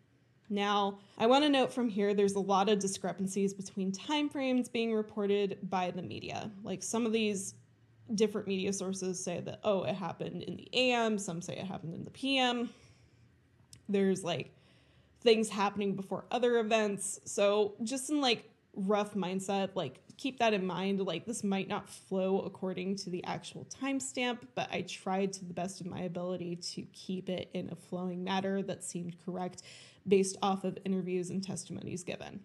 Now, 0.50 1.00
I 1.18 1.26
want 1.26 1.44
to 1.44 1.50
note 1.50 1.74
from 1.74 1.90
here 1.90 2.14
there's 2.14 2.36
a 2.36 2.40
lot 2.40 2.70
of 2.70 2.78
discrepancies 2.78 3.54
between 3.54 3.92
timeframes 3.92 4.72
being 4.72 4.94
reported 4.94 5.58
by 5.64 5.92
the 5.92 6.02
media. 6.02 6.52
Like 6.64 6.84
some 6.84 7.06
of 7.06 7.14
these 7.14 7.56
different 8.14 8.48
media 8.48 8.72
sources 8.72 9.24
say 9.24 9.40
that, 9.40 9.60
oh, 9.64 9.84
it 9.84 9.96
happened 9.96 10.44
in 10.44 10.58
the 10.58 10.70
AM, 10.74 11.18
some 11.18 11.42
say 11.42 11.56
it 11.58 11.66
happened 11.66 11.96
in 11.96 12.04
the 12.04 12.12
PM. 12.12 12.70
There's 13.90 14.24
like 14.24 14.52
things 15.22 15.50
happening 15.50 15.96
before 15.96 16.26
other 16.30 16.60
events. 16.60 17.20
So, 17.24 17.74
just 17.84 18.10
in 18.10 18.22
like 18.22 18.50
rough 18.76 19.14
mindset, 19.14 19.70
like 19.76 20.00
keep 20.18 20.40
that 20.40 20.54
in 20.54 20.66
mind. 20.66 21.02
Like 21.02 21.26
this 21.26 21.44
might 21.44 21.68
not 21.68 21.90
flow 21.90 22.42
according 22.42 22.96
to 22.98 23.10
the 23.10 23.24
actual 23.26 23.66
timestamp, 23.66 24.40
but 24.56 24.70
I 24.72 24.82
tried 24.82 25.34
to 25.34 25.46
the 25.46 25.54
best 25.54 25.82
of 25.82 25.88
my 25.88 26.02
ability 26.02 26.58
to 26.74 26.84
keep 26.94 27.30
it 27.30 27.50
in 27.54 27.70
a 27.72 27.76
flowing 27.76 28.24
matter 28.24 28.62
that 28.64 28.84
seemed 28.84 29.16
correct 29.26 29.64
based 30.08 30.38
off 30.42 30.64
of 30.64 30.78
interviews 30.86 31.30
and 31.30 31.44
testimonies 31.44 32.04
given. 32.04 32.42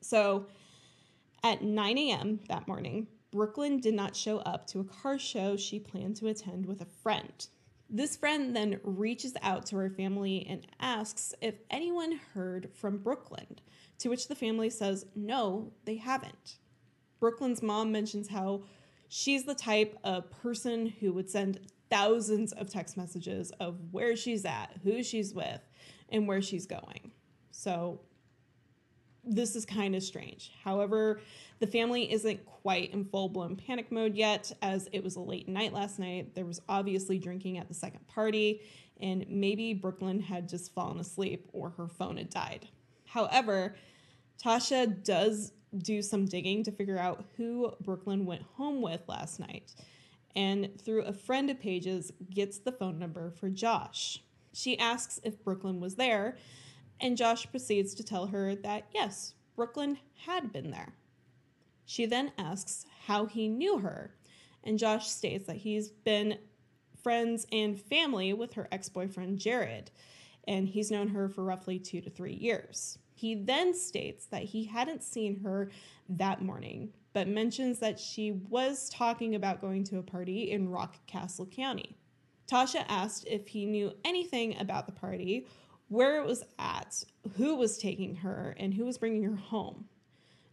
So, 0.00 0.46
at 1.44 1.62
9 1.62 1.98
a.m. 1.98 2.40
that 2.48 2.68
morning, 2.68 3.08
Brookelyn 3.34 3.80
did 3.80 3.94
not 3.94 4.14
show 4.14 4.38
up 4.38 4.66
to 4.68 4.80
a 4.80 4.84
car 4.84 5.18
show 5.18 5.56
she 5.56 5.78
planned 5.78 6.16
to 6.16 6.28
attend 6.28 6.66
with 6.66 6.80
a 6.80 6.86
friend. 7.02 7.46
This 7.88 8.16
friend 8.16 8.54
then 8.54 8.80
reaches 8.84 9.34
out 9.42 9.66
to 9.66 9.76
her 9.76 9.90
family 9.90 10.46
and 10.48 10.66
asks 10.80 11.34
if 11.40 11.56
anyone 11.70 12.20
heard 12.34 12.70
from 12.74 12.98
Brookelyn, 12.98 13.58
to 14.02 14.08
which 14.08 14.26
the 14.26 14.34
family 14.34 14.68
says 14.68 15.06
no, 15.14 15.72
they 15.84 15.96
haven't. 15.96 16.58
Brookelyn's 17.20 17.62
mom 17.62 17.92
mentions 17.92 18.28
how 18.28 18.64
she's 19.08 19.44
the 19.44 19.54
type 19.54 19.96
of 20.02 20.28
person 20.42 20.86
who 20.86 21.12
would 21.12 21.30
send 21.30 21.60
thousands 21.88 22.52
of 22.52 22.68
text 22.68 22.96
messages 22.96 23.52
of 23.60 23.76
where 23.92 24.16
she's 24.16 24.44
at, 24.44 24.74
who 24.82 25.04
she's 25.04 25.32
with, 25.32 25.60
and 26.08 26.26
where 26.26 26.42
she's 26.42 26.66
going. 26.66 27.12
So 27.52 28.00
this 29.24 29.54
is 29.54 29.64
kind 29.64 29.94
of 29.94 30.02
strange. 30.02 30.50
However, 30.64 31.20
the 31.60 31.66
family 31.68 32.10
isn't 32.12 32.44
quite 32.44 32.92
in 32.92 33.04
full 33.04 33.28
blown 33.28 33.54
panic 33.54 33.92
mode 33.92 34.16
yet, 34.16 34.50
as 34.62 34.88
it 34.90 35.04
was 35.04 35.14
a 35.14 35.20
late 35.20 35.48
night 35.48 35.72
last 35.72 36.00
night. 36.00 36.34
There 36.34 36.44
was 36.44 36.60
obviously 36.68 37.20
drinking 37.20 37.58
at 37.58 37.68
the 37.68 37.74
second 37.74 38.04
party, 38.08 38.62
and 39.00 39.24
maybe 39.28 39.80
Brookelyn 39.80 40.20
had 40.20 40.48
just 40.48 40.74
fallen 40.74 40.98
asleep 40.98 41.48
or 41.52 41.70
her 41.70 41.86
phone 41.86 42.16
had 42.16 42.30
died. 42.30 42.66
However, 43.12 43.76
Tasha 44.42 45.04
does 45.04 45.52
do 45.78 46.02
some 46.02 46.26
digging 46.26 46.64
to 46.64 46.72
figure 46.72 46.98
out 46.98 47.24
who 47.36 47.72
Brookelyn 47.82 48.24
went 48.24 48.42
home 48.42 48.82
with 48.82 49.02
last 49.08 49.38
night, 49.38 49.74
and 50.34 50.68
through 50.80 51.02
a 51.02 51.12
friend 51.12 51.50
of 51.50 51.60
Paige's, 51.60 52.12
gets 52.30 52.58
the 52.58 52.72
phone 52.72 52.98
number 52.98 53.30
for 53.30 53.48
Josh. 53.48 54.22
She 54.52 54.78
asks 54.78 55.20
if 55.22 55.42
Brookelyn 55.44 55.80
was 55.80 55.94
there, 55.94 56.36
and 57.00 57.16
Josh 57.16 57.50
proceeds 57.50 57.94
to 57.94 58.02
tell 58.02 58.26
her 58.26 58.54
that 58.56 58.86
yes, 58.92 59.34
Brookelyn 59.56 59.98
had 60.26 60.52
been 60.52 60.70
there. 60.70 60.94
She 61.84 62.06
then 62.06 62.32
asks 62.38 62.86
how 63.06 63.26
he 63.26 63.48
knew 63.48 63.78
her, 63.78 64.14
and 64.64 64.78
Josh 64.78 65.08
states 65.08 65.46
that 65.46 65.56
he's 65.56 65.90
been 65.90 66.38
friends 67.02 67.46
and 67.52 67.80
family 67.80 68.32
with 68.32 68.54
her 68.54 68.68
ex 68.72 68.88
boyfriend 68.88 69.38
Jared, 69.38 69.90
and 70.48 70.68
he's 70.68 70.90
known 70.90 71.08
her 71.08 71.28
for 71.28 71.44
roughly 71.44 71.78
two 71.78 72.00
to 72.00 72.10
three 72.10 72.34
years. 72.34 72.98
He 73.22 73.36
then 73.36 73.72
states 73.72 74.26
that 74.26 74.42
he 74.42 74.64
hadn't 74.64 75.04
seen 75.04 75.38
her 75.44 75.70
that 76.08 76.42
morning, 76.42 76.92
but 77.12 77.28
mentions 77.28 77.78
that 77.78 78.00
she 78.00 78.32
was 78.32 78.88
talking 78.88 79.36
about 79.36 79.60
going 79.60 79.84
to 79.84 79.98
a 79.98 80.02
party 80.02 80.50
in 80.50 80.66
Rockcastle 80.66 81.48
County. 81.54 81.96
Tasha 82.50 82.84
asked 82.88 83.24
if 83.28 83.46
he 83.46 83.64
knew 83.64 83.92
anything 84.04 84.58
about 84.58 84.86
the 84.86 84.92
party, 84.92 85.46
where 85.86 86.20
it 86.20 86.26
was 86.26 86.42
at, 86.58 87.04
who 87.36 87.54
was 87.54 87.78
taking 87.78 88.16
her, 88.16 88.56
and 88.58 88.74
who 88.74 88.86
was 88.86 88.98
bringing 88.98 89.22
her 89.22 89.36
home. 89.36 89.84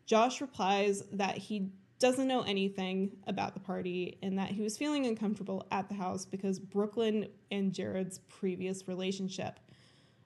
Josh 0.06 0.40
replies 0.40 1.02
that 1.12 1.40
he 1.40 1.72
doesn't 1.98 2.28
know 2.28 2.44
anything 2.44 3.18
about 3.26 3.56
the 3.56 3.60
party 3.60 4.20
and 4.22 4.38
that 4.38 4.52
he 4.52 4.62
was 4.62 4.78
feeling 4.78 5.08
uncomfortable 5.08 5.66
at 5.72 5.90
the 5.90 5.96
house 5.96 6.24
because 6.24 6.60
Brookelyn 6.60 7.30
and 7.50 7.74
Jared's 7.74 8.20
previous 8.30 8.88
relationship. 8.88 9.60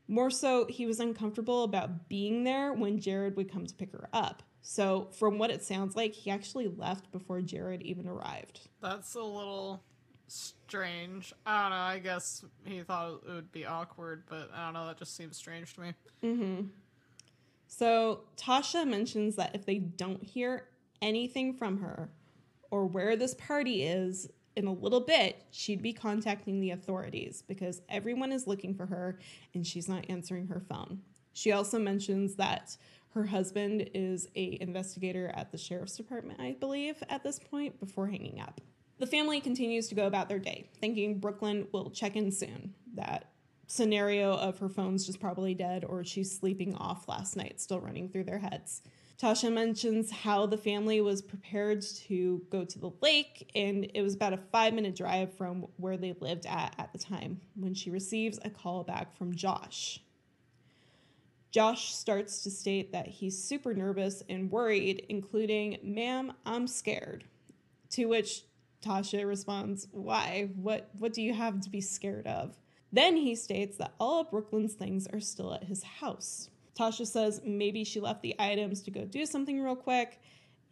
More 0.07 0.29
so, 0.29 0.65
he 0.65 0.85
was 0.85 0.99
uncomfortable 0.99 1.63
about 1.63 2.09
being 2.09 2.43
there 2.43 2.73
when 2.73 2.99
Jared 2.99 3.35
would 3.37 3.51
come 3.51 3.65
to 3.65 3.73
pick 3.73 3.91
her 3.93 4.09
up. 4.13 4.43
So, 4.61 5.09
from 5.11 5.37
what 5.37 5.49
it 5.49 5.63
sounds 5.63 5.95
like, 5.95 6.13
he 6.13 6.29
actually 6.31 6.67
left 6.67 7.11
before 7.11 7.41
Jared 7.41 7.81
even 7.81 8.07
arrived. 8.07 8.61
That's 8.81 9.15
a 9.15 9.21
little 9.21 9.83
strange. 10.27 11.33
I 11.45 11.61
don't 11.61 11.71
know. 11.71 11.77
I 11.77 11.99
guess 11.99 12.43
he 12.65 12.81
thought 12.81 13.21
it 13.27 13.31
would 13.31 13.51
be 13.51 13.65
awkward, 13.65 14.23
but 14.29 14.49
I 14.53 14.65
don't 14.65 14.73
know. 14.73 14.87
That 14.87 14.97
just 14.97 15.15
seems 15.15 15.37
strange 15.37 15.73
to 15.75 15.81
me. 15.81 15.93
Mm-hmm. 16.23 16.67
So 17.67 18.21
Tasha 18.37 18.87
mentions 18.87 19.35
that 19.35 19.55
if 19.55 19.65
they 19.65 19.79
don't 19.79 20.23
hear 20.23 20.67
anything 21.01 21.53
from 21.53 21.79
her 21.79 22.09
or 22.71 22.85
where 22.85 23.15
this 23.15 23.33
party 23.33 23.83
is 23.83 24.29
in 24.55 24.67
a 24.67 24.73
little 24.73 24.99
bit, 24.99 25.45
she'd 25.51 25.81
be 25.81 25.93
contacting 25.93 26.59
the 26.59 26.71
authorities 26.71 27.43
because 27.47 27.81
everyone 27.89 28.31
is 28.31 28.47
looking 28.47 28.73
for 28.73 28.85
her 28.85 29.19
and 29.53 29.65
she's 29.65 29.89
not 29.89 30.05
answering 30.09 30.47
her 30.47 30.59
phone. 30.59 31.01
She 31.33 31.51
also 31.51 31.79
mentions 31.79 32.35
that 32.35 32.77
her 33.09 33.25
husband 33.25 33.89
is 33.93 34.27
a 34.35 34.57
investigator 34.61 35.31
at 35.35 35.51
the 35.51 35.57
sheriff's 35.57 35.97
department, 35.97 36.39
I 36.39 36.55
believe, 36.59 37.01
at 37.09 37.23
this 37.23 37.39
point 37.39 37.79
before 37.79 38.07
hanging 38.07 38.39
up. 38.39 38.61
The 38.99 39.07
family 39.07 39.41
continues 39.41 39.87
to 39.89 39.95
go 39.95 40.07
about 40.07 40.29
their 40.29 40.39
day, 40.39 40.69
thinking 40.79 41.19
Brookelyn 41.19 41.67
will 41.71 41.89
check 41.89 42.15
in 42.15 42.31
soon, 42.31 42.73
that 42.95 43.31
scenario 43.67 44.33
of 44.33 44.59
her 44.59 44.69
phone's 44.69 45.05
just 45.05 45.19
probably 45.19 45.53
dead 45.53 45.83
or 45.83 46.03
she's 46.03 46.37
sleeping 46.37 46.75
off 46.75 47.07
last 47.07 47.35
night, 47.35 47.59
still 47.59 47.79
running 47.79 48.09
through 48.09 48.23
their 48.23 48.39
heads. 48.39 48.81
Tasha 49.21 49.51
mentions 49.51 50.11
how 50.11 50.45
the 50.45 50.57
family 50.57 50.99
was 50.99 51.21
prepared 51.21 51.81
to 51.81 52.41
go 52.49 52.65
to 52.65 52.79
the 52.79 52.91
lake, 53.01 53.49
and 53.55 53.89
it 53.93 54.01
was 54.01 54.15
about 54.15 54.33
a 54.33 54.39
five 54.51 54.73
minute 54.73 54.95
drive 54.95 55.33
from 55.33 55.67
where 55.77 55.97
they 55.97 56.15
lived 56.19 56.45
at 56.45 56.75
at 56.77 56.91
the 56.91 56.99
time 56.99 57.39
when 57.55 57.73
she 57.73 57.89
receives 57.89 58.39
a 58.43 58.49
call 58.49 58.83
back 58.83 59.15
from 59.15 59.35
Josh. 59.35 60.01
Josh 61.51 61.93
starts 61.93 62.41
to 62.43 62.49
state 62.49 62.91
that 62.93 63.07
he's 63.07 63.41
super 63.41 63.75
nervous 63.75 64.23
and 64.27 64.51
worried, 64.51 65.05
including, 65.07 65.77
Ma'am, 65.83 66.33
I'm 66.47 66.65
scared. 66.65 67.25
To 67.91 68.05
which 68.05 68.41
Tasha 68.83 69.27
responds, 69.27 69.87
Why? 69.91 70.49
What, 70.55 70.89
what 70.97 71.13
do 71.13 71.21
you 71.21 71.33
have 71.33 71.61
to 71.61 71.69
be 71.69 71.79
scared 71.79 72.25
of? 72.25 72.57
Then 72.91 73.17
he 73.17 73.35
states 73.35 73.77
that 73.77 73.93
all 73.99 74.21
of 74.21 74.31
Brookelyn's 74.31 74.73
things 74.73 75.05
are 75.07 75.19
still 75.19 75.53
at 75.53 75.65
his 75.65 75.83
house. 75.83 76.49
Tasha 76.77 77.05
says 77.05 77.41
maybe 77.45 77.83
she 77.83 77.99
left 77.99 78.21
the 78.21 78.35
items 78.39 78.81
to 78.83 78.91
go 78.91 79.05
do 79.05 79.25
something 79.25 79.61
real 79.61 79.75
quick 79.75 80.19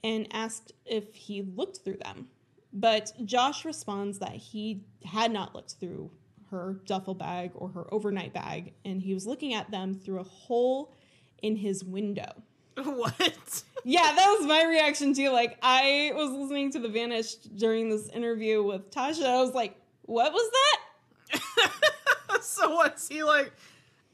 and 0.03 0.27
asked 0.31 0.73
if 0.85 1.13
he 1.13 1.43
looked 1.43 1.79
through 1.83 1.97
them. 1.97 2.27
But 2.73 3.11
Josh 3.25 3.65
responds 3.65 4.19
that 4.19 4.33
he 4.33 4.83
had 5.05 5.31
not 5.31 5.53
looked 5.53 5.75
through 5.79 6.11
her 6.49 6.77
duffel 6.85 7.13
bag 7.13 7.51
or 7.55 7.69
her 7.69 7.93
overnight 7.93 8.33
bag, 8.33 8.73
and 8.85 9.01
he 9.01 9.13
was 9.13 9.25
looking 9.25 9.53
at 9.53 9.71
them 9.71 9.93
through 9.93 10.19
a 10.19 10.23
hole 10.23 10.93
in 11.41 11.55
his 11.55 11.83
window. 11.83 12.31
What? 12.83 13.63
Yeah, 13.83 14.13
that 14.15 14.35
was 14.39 14.47
my 14.47 14.63
reaction 14.63 15.13
too. 15.13 15.29
Like, 15.29 15.57
I 15.61 16.11
was 16.15 16.31
listening 16.31 16.71
to 16.71 16.79
The 16.79 16.87
Vanished 16.87 17.55
during 17.57 17.89
this 17.89 18.09
interview 18.09 18.63
with 18.63 18.91
Tasha. 18.91 19.25
I 19.25 19.41
was 19.41 19.53
like, 19.53 19.75
what 20.03 20.31
was 20.31 20.51
that? 20.51 21.71
so 22.41 22.75
what's 22.75 23.07
he 23.07 23.23
like 23.23 23.51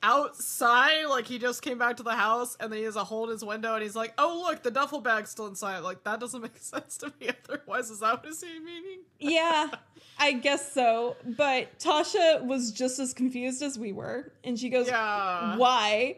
outside? 0.07 1.05
Like 1.05 1.27
he 1.27 1.37
just 1.37 1.61
came 1.61 1.77
back 1.77 1.97
to 1.97 2.03
the 2.03 2.13
house 2.13 2.55
and 2.59 2.71
then 2.71 2.79
he 2.79 2.85
has 2.85 2.95
a 2.95 3.03
hole 3.03 3.25
in 3.25 3.31
his 3.31 3.43
window 3.43 3.73
and 3.73 3.83
he's 3.83 3.95
like, 3.95 4.13
"Oh 4.17 4.43
look, 4.47 4.63
the 4.63 4.71
duffel 4.71 5.01
bag's 5.01 5.29
still 5.29 5.47
inside." 5.47 5.79
Like 5.79 6.03
that 6.05 6.19
doesn't 6.19 6.41
make 6.47 6.57
sense 6.57 6.97
to 6.97 7.13
me. 7.19 7.29
Otherwise, 7.49 7.89
is 7.89 7.99
that 7.99 8.23
what 8.23 8.31
is 8.31 8.41
he 8.41 8.59
meaning? 8.59 8.99
Yeah, 9.19 9.69
I 10.19 10.33
guess 10.33 10.71
so. 10.71 11.15
But 11.25 11.77
Tasha 11.79 12.43
was 12.45 12.71
just 12.71 12.99
as 12.99 13.13
confused 13.13 13.61
as 13.61 13.77
we 13.77 13.91
were. 13.91 14.31
And 14.43 14.57
she 14.57 14.69
goes, 14.69 14.87
Yeah. 14.87 15.57
Why? 15.57 16.17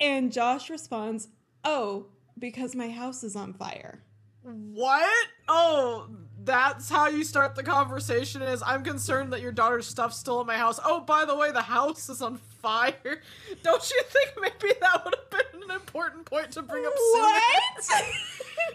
And 0.00 0.32
Josh 0.32 0.68
responds, 0.68 1.28
Oh, 1.64 2.06
because 2.38 2.74
my 2.74 2.90
house 2.90 3.24
is 3.24 3.36
on 3.36 3.54
fire. 3.54 4.02
What? 4.42 5.26
Oh, 5.48 6.08
that's 6.46 6.88
how 6.88 7.08
you 7.08 7.24
start 7.24 7.56
the 7.56 7.62
conversation 7.62 8.40
is 8.40 8.62
I'm 8.64 8.84
concerned 8.84 9.32
that 9.32 9.42
your 9.42 9.52
daughter's 9.52 9.86
stuff's 9.86 10.16
still 10.16 10.40
in 10.40 10.46
my 10.46 10.56
house. 10.56 10.78
Oh, 10.84 11.00
by 11.00 11.24
the 11.24 11.36
way, 11.36 11.50
the 11.50 11.62
house 11.62 12.08
is 12.08 12.22
on 12.22 12.36
fire. 12.62 12.94
Don't 13.62 13.90
you 13.90 14.02
think 14.04 14.32
maybe 14.40 14.74
that 14.80 15.04
would 15.04 15.14
have 15.14 15.30
been 15.30 15.62
an 15.64 15.70
important 15.72 16.24
point 16.24 16.52
to 16.52 16.62
bring 16.62 16.86
up 16.86 16.92
sooner? 16.96 17.22
What? 17.22 18.04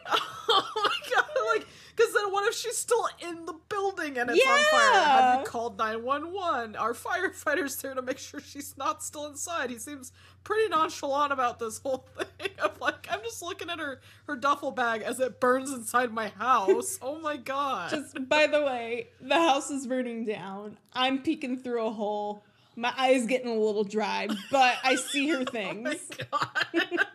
oh 0.50 0.72
my 0.76 1.16
god, 1.16 1.26
like 1.56 1.68
because 1.96 2.14
then 2.14 2.32
what 2.32 2.48
if 2.48 2.56
she's 2.56 2.78
still 2.78 3.08
in 3.22 3.46
the 3.46 3.54
building 3.70 4.18
and 4.18 4.30
it's 4.30 4.46
on 4.46 4.60
fire? 4.80 5.04
Have 5.04 5.40
you 5.40 5.46
called 5.46 5.78
911? 5.78 6.76
Our 6.76 6.94
firefighter's 6.94 7.76
there 7.78 7.94
to 7.94 8.02
make 8.02 8.18
sure 8.18 8.40
she's 8.40 8.76
not 8.78 9.04
still 9.04 9.28
inside. 9.28 9.70
He 9.70 9.78
seems 9.78 10.12
pretty 10.44 10.70
nonchalant 10.70 11.32
about 11.32 11.60
this 11.60 11.80
whole 11.80 12.06
thing. 12.18 12.50
I'm 12.62 12.72
like, 12.80 13.08
I'm 13.12 13.22
just 13.22 13.42
looking 13.42 13.70
at 13.70 13.80
her 13.80 14.02
her 14.28 14.36
duffel 14.36 14.72
bag 14.72 15.02
as 15.02 15.20
it 15.20 15.40
burns 15.40 15.72
inside 15.72 16.12
my 16.14 16.30
house. 16.30 16.98
oh 17.02 17.20
my 17.20 17.38
god. 17.38 17.90
Just 17.92 18.28
by 18.30 18.48
the 18.48 18.62
way, 18.62 19.08
the 19.20 19.36
house 19.36 19.70
is 19.70 19.88
burning 19.88 20.26
down. 20.26 20.78
I'm 20.94 21.20
peeking 21.20 21.58
through 21.58 21.86
a 21.86 21.92
hole. 21.92 22.44
My 22.76 22.94
eyes 22.98 23.26
getting 23.26 23.50
a 23.50 23.54
little 23.54 23.84
dry, 23.84 24.28
but 24.50 24.76
I 24.84 24.96
see 24.96 25.28
her 25.30 25.38
oh 25.40 25.46
my 25.46 25.52
things. 25.52 26.10
god. 26.32 27.06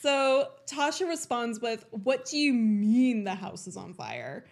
So 0.00 0.48
Tasha 0.66 1.06
responds 1.08 1.60
with, 1.60 1.84
What 1.90 2.24
do 2.24 2.36
you 2.36 2.52
mean 2.52 3.22
the 3.24 3.34
house 3.34 3.66
is 3.68 3.76
on 3.76 3.94
fire? 3.94 4.46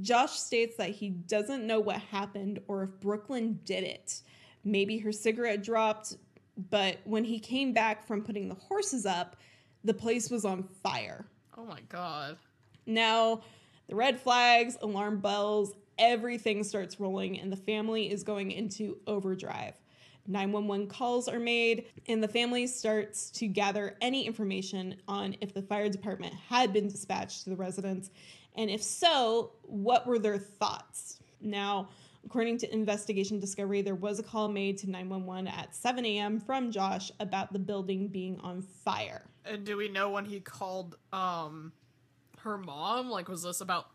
Josh 0.00 0.32
states 0.32 0.76
that 0.76 0.90
he 0.90 1.10
doesn't 1.10 1.66
know 1.66 1.80
what 1.80 1.96
happened 1.96 2.60
or 2.68 2.84
if 2.84 2.90
Brookelyn 3.00 3.64
did 3.64 3.84
it. 3.84 4.20
Maybe 4.64 4.98
her 4.98 5.12
cigarette 5.12 5.62
dropped, 5.62 6.16
but 6.70 6.98
when 7.04 7.24
he 7.24 7.38
came 7.38 7.72
back 7.72 8.06
from 8.06 8.22
putting 8.22 8.48
the 8.48 8.54
horses 8.54 9.06
up, 9.06 9.36
the 9.84 9.94
place 9.94 10.30
was 10.30 10.44
on 10.44 10.62
fire. 10.62 11.26
oh 11.56 11.64
my 11.64 11.80
god. 11.88 12.36
Now, 12.86 13.42
the 13.88 13.94
red 13.94 14.20
flags, 14.20 14.76
alarm 14.80 15.20
bells, 15.20 15.72
everything 15.98 16.64
starts 16.64 17.00
rolling, 17.00 17.38
and 17.38 17.52
the 17.52 17.56
family 17.56 18.10
is 18.10 18.22
going 18.22 18.50
into 18.50 18.98
overdrive. 19.06 19.74
911 20.28 20.88
calls 20.88 21.28
are 21.28 21.38
made, 21.38 21.86
and 22.08 22.22
the 22.22 22.28
family 22.28 22.66
starts 22.66 23.30
to 23.30 23.46
gather 23.46 23.96
any 24.00 24.26
information 24.26 24.96
on 25.06 25.36
if 25.40 25.54
the 25.54 25.62
fire 25.62 25.88
department 25.88 26.34
had 26.48 26.72
been 26.72 26.88
dispatched 26.88 27.44
to 27.44 27.50
the 27.50 27.56
residents, 27.56 28.10
and 28.56 28.70
if 28.70 28.82
so, 28.82 29.52
what 29.62 30.06
were 30.06 30.18
their 30.18 30.38
thoughts? 30.38 31.20
Now, 31.40 31.88
according 32.26 32.58
to 32.58 32.72
Investigation 32.74 33.38
Discovery, 33.38 33.80
there 33.82 33.94
was 33.94 34.18
a 34.18 34.22
call 34.22 34.48
made 34.48 34.76
to 34.78 34.90
911 34.90 35.46
at 35.48 35.74
7 35.74 36.04
a.m. 36.04 36.40
from 36.40 36.70
Josh 36.70 37.10
about 37.20 37.52
the 37.52 37.58
building 37.58 38.08
being 38.08 38.38
on 38.40 38.60
fire. 38.62 39.22
And 39.44 39.64
do 39.64 39.76
we 39.76 39.88
know 39.88 40.10
when 40.10 40.24
he 40.24 40.40
called 40.40 40.96
um 41.12 41.72
her 42.38 42.58
mom? 42.58 43.08
Like 43.08 43.28
was 43.28 43.42
this 43.44 43.60
about 43.60 43.86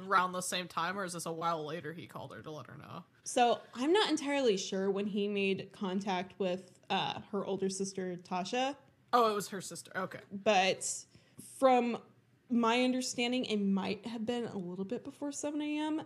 around 0.00 0.32
the 0.32 0.40
same 0.40 0.66
time 0.68 0.98
or 0.98 1.04
is 1.04 1.12
this 1.12 1.26
a 1.26 1.32
while 1.32 1.66
later 1.66 1.92
he 1.92 2.06
called 2.06 2.32
her 2.34 2.40
to 2.42 2.50
let 2.50 2.66
her 2.66 2.76
know? 2.78 3.04
So 3.24 3.60
I'm 3.74 3.92
not 3.92 4.08
entirely 4.10 4.56
sure 4.56 4.90
when 4.90 5.06
he 5.06 5.28
made 5.28 5.68
contact 5.72 6.34
with 6.38 6.70
uh, 6.88 7.20
her 7.30 7.44
older 7.44 7.68
sister 7.68 8.16
Tasha, 8.28 8.74
Oh, 9.12 9.30
it 9.30 9.34
was 9.34 9.48
her 9.48 9.60
sister. 9.60 9.92
Okay. 9.96 10.20
but 10.44 10.88
from 11.58 11.98
my 12.48 12.82
understanding, 12.82 13.44
it 13.46 13.58
might 13.58 14.04
have 14.06 14.24
been 14.26 14.46
a 14.46 14.56
little 14.56 14.84
bit 14.84 15.04
before 15.04 15.32
7 15.32 15.60
a.m. 15.60 16.02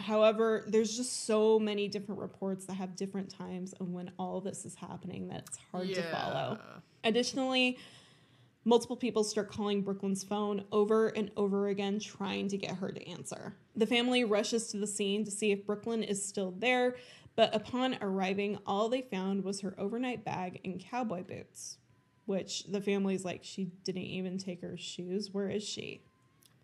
However, 0.00 0.64
there's 0.66 0.96
just 0.96 1.26
so 1.26 1.58
many 1.58 1.86
different 1.86 2.20
reports 2.20 2.64
that 2.66 2.74
have 2.74 2.96
different 2.96 3.30
times 3.30 3.74
of 3.74 3.90
when 3.90 4.10
all 4.18 4.40
this 4.40 4.64
is 4.64 4.74
happening 4.74 5.28
that 5.28 5.44
it's 5.46 5.58
hard 5.70 5.88
to 5.94 6.02
follow. 6.04 6.58
Additionally, 7.04 7.78
multiple 8.64 8.96
people 8.96 9.22
start 9.24 9.50
calling 9.50 9.84
Brookelyn's 9.84 10.24
phone 10.24 10.64
over 10.72 11.08
and 11.08 11.30
over 11.36 11.68
again, 11.68 12.00
trying 12.00 12.48
to 12.48 12.56
get 12.56 12.76
her 12.76 12.90
to 12.90 13.08
answer. 13.08 13.54
The 13.76 13.86
family 13.86 14.24
rushes 14.24 14.68
to 14.68 14.78
the 14.78 14.86
scene 14.86 15.24
to 15.24 15.30
see 15.30 15.52
if 15.52 15.66
Brookelyn 15.66 16.02
is 16.06 16.24
still 16.24 16.54
there, 16.58 16.96
but 17.36 17.54
upon 17.54 17.98
arriving, 18.00 18.58
all 18.66 18.88
they 18.88 19.02
found 19.02 19.44
was 19.44 19.60
her 19.60 19.74
overnight 19.78 20.24
bag 20.24 20.60
and 20.64 20.80
cowboy 20.80 21.22
boots, 21.22 21.78
which 22.26 22.64
the 22.64 22.80
family's 22.80 23.24
like, 23.24 23.40
she 23.42 23.70
didn't 23.84 24.02
even 24.02 24.38
take 24.38 24.62
her 24.62 24.76
shoes. 24.76 25.30
Where 25.32 25.48
is 25.48 25.62
she? 25.62 26.02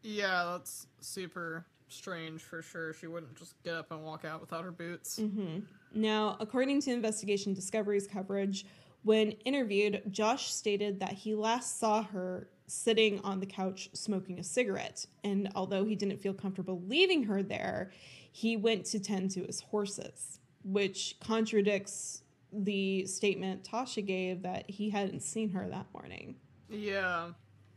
Yeah, 0.03 0.53
that's 0.53 0.87
super 1.01 1.67
strange 1.89 2.43
for 2.43 2.63
sure. 2.63 2.93
She 2.93 3.07
wouldn't 3.07 3.37
just 3.37 3.63
get 3.63 3.75
up 3.75 3.91
and 3.91 4.05
walk 4.05 4.25
out 4.25 4.41
without 4.41 4.65
her 4.65 4.73
boots. 4.73 5.19
Mm-hmm. 5.19 5.61
Now, 5.95 6.37
according 6.41 6.81
to 6.83 6.93
Investigation 6.93 7.55
Discovery's 7.55 8.07
coverage, 8.07 8.67
when 9.03 9.33
interviewed, 9.45 10.03
Josh 10.11 10.53
stated 10.53 11.01
that 11.01 11.13
he 11.13 11.35
last 11.35 11.79
saw 11.79 12.03
her 12.03 12.49
sitting 12.67 13.21
on 13.21 13.39
the 13.39 13.47
couch 13.47 13.89
smoking 13.93 14.39
a 14.41 14.43
cigarette. 14.43 15.07
And 15.23 15.49
although 15.55 15.85
he 15.85 15.95
didn't 15.95 16.19
feel 16.19 16.35
comfortable 16.35 16.83
leaving 16.87 17.23
her 17.25 17.43
there, 17.43 17.93
he 18.33 18.57
went 18.57 18.85
to 18.87 18.99
tend 18.99 19.31
to 19.33 19.45
his 19.45 19.61
horses, 19.61 20.41
which 20.65 21.17
contradicts 21.21 22.23
the 22.53 23.07
statement 23.07 23.65
Tasha 23.65 24.05
gave 24.05 24.43
that 24.43 24.69
he 24.69 24.91
hadn't 24.91 25.21
seen 25.21 25.51
her 25.51 25.69
that 25.69 25.87
morning. 25.93 26.37
Yeah, 26.69 27.31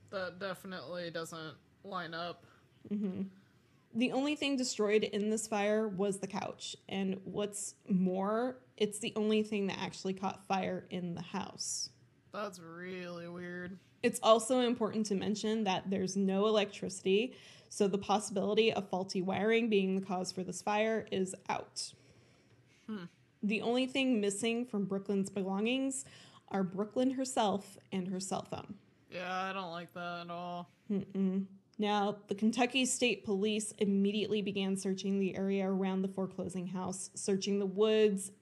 that 0.10 0.40
definitely 0.40 1.12
doesn't 1.12 1.56
line 1.84 2.14
up. 2.14 2.46
Mm-hmm. 2.92 3.24
The 3.94 4.12
only 4.12 4.36
thing 4.36 4.56
destroyed 4.56 5.04
in 5.04 5.30
this 5.30 5.48
fire 5.48 5.88
was 5.88 6.20
the 6.20 6.28
couch. 6.28 6.76
And 6.88 7.20
what's 7.24 7.76
more, 7.88 8.58
it's 8.78 9.00
the 9.00 9.14
only 9.16 9.44
thing 9.44 9.68
that 9.68 9.80
actually 9.80 10.14
caught 10.14 10.46
fire 10.46 10.86
in 10.90 11.16
the 11.16 11.22
house. 11.22 11.90
That's 12.34 12.60
really 12.60 13.28
weird. 13.28 13.80
It's 14.04 14.20
also 14.22 14.60
important 14.62 15.08
to 15.08 15.16
mention 15.16 15.64
that 15.66 15.90
there's 15.90 16.16
no 16.16 16.48
electricity, 16.48 17.36
so 17.68 17.88
the 17.88 17.98
possibility 17.98 18.72
of 18.72 18.90
faulty 18.90 19.22
wiring 19.22 19.70
being 19.70 19.96
the 19.96 20.06
cause 20.06 20.32
for 20.32 20.44
this 20.44 20.62
fire 20.62 21.06
is 21.12 21.36
out. 21.50 21.92
Hmm. 22.88 23.06
The 23.44 23.62
only 23.62 23.88
thing 23.88 24.22
missing 24.22 24.66
from 24.66 24.86
Brookelyn's 24.86 25.30
belongings 25.30 26.06
are 26.50 26.64
Brookelyn 26.64 27.16
herself 27.16 27.78
and 27.92 28.08
her 28.08 28.20
cell 28.20 28.44
phone. 28.50 28.76
Yeah, 29.12 29.32
I 29.32 29.54
don't 29.54 29.72
like 29.72 29.94
that 29.94 30.22
at 30.22 30.30
all. 30.30 30.70
Now, 31.82 32.18
the 32.28 32.36
Kentucky 32.36 32.86
State 32.86 33.24
Police 33.24 33.72
immediately 33.78 34.42
began 34.42 34.76
searching 34.76 35.18
the 35.18 35.36
area 35.38 35.68
around 35.68 36.02
the 36.02 36.10
foreclosing 36.10 36.68
house, 36.68 37.10
searching 37.16 37.58
the 37.58 37.66
woods 37.66 38.34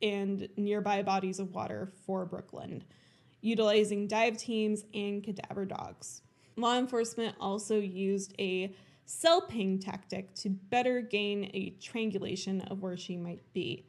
and 0.00 0.48
nearby 0.56 1.02
bodies 1.02 1.40
of 1.40 1.52
water 1.52 1.92
for 2.06 2.24
Brookelyn, 2.24 2.82
utilizing 3.40 4.06
dive 4.06 4.36
teams 4.36 4.84
and 4.94 5.24
cadaver 5.24 5.64
dogs. 5.64 6.22
Law 6.56 6.78
enforcement 6.78 7.34
also 7.40 7.80
used 7.80 8.32
a 8.38 8.72
cell 9.06 9.42
ping 9.42 9.80
tactic 9.80 10.32
to 10.36 10.48
better 10.48 11.00
gain 11.00 11.50
a 11.52 11.70
triangulation 11.82 12.60
of 12.62 12.80
where 12.80 12.96
she 12.96 13.16
might 13.16 13.42
be. 13.52 13.86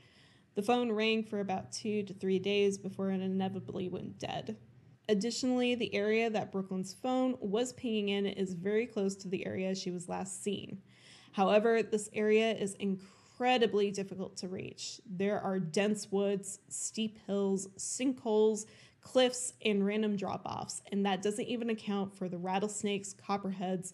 The 0.55 0.63
phone 0.63 0.91
rang 0.91 1.23
for 1.23 1.41
about 1.41 1.71
two 1.71 2.01
to 2.03 2.13
three 2.13 2.39
days 2.39 2.79
before 2.79 3.11
it 3.11 3.21
inevitably 3.21 3.87
went 3.87 4.17
dead. 4.17 4.57
Additionally, 5.07 5.75
the 5.75 5.93
area 5.93 6.29
that 6.29 6.51
Brookelyn's 6.51 6.93
phone 6.93 7.37
was 7.39 7.73
pinging 7.73 8.09
in 8.09 8.25
is 8.25 8.53
very 8.53 8.87
close 8.87 9.15
to 9.17 9.27
the 9.27 9.45
area 9.45 9.75
she 9.75 9.91
was 9.91 10.09
last 10.09 10.43
seen. 10.43 10.81
However, 11.31 11.83
this 11.83 12.09
area 12.13 12.51
is 12.53 12.73
incredibly 12.75 13.91
difficult 13.91 14.37
to 14.37 14.47
reach. 14.47 14.99
There 15.05 15.39
are 15.39 15.59
dense 15.59 16.11
woods, 16.11 16.59
steep 16.69 17.19
hills, 17.27 17.67
sinkholes, 17.77 18.65
cliffs, 19.01 19.53
and 19.63 19.85
random 19.85 20.15
drop 20.15 20.41
offs, 20.45 20.81
and 20.91 21.05
that 21.05 21.21
doesn't 21.21 21.45
even 21.45 21.69
account 21.69 22.15
for 22.15 22.27
the 22.27 22.37
rattlesnakes, 22.37 23.13
copperheads, 23.13 23.93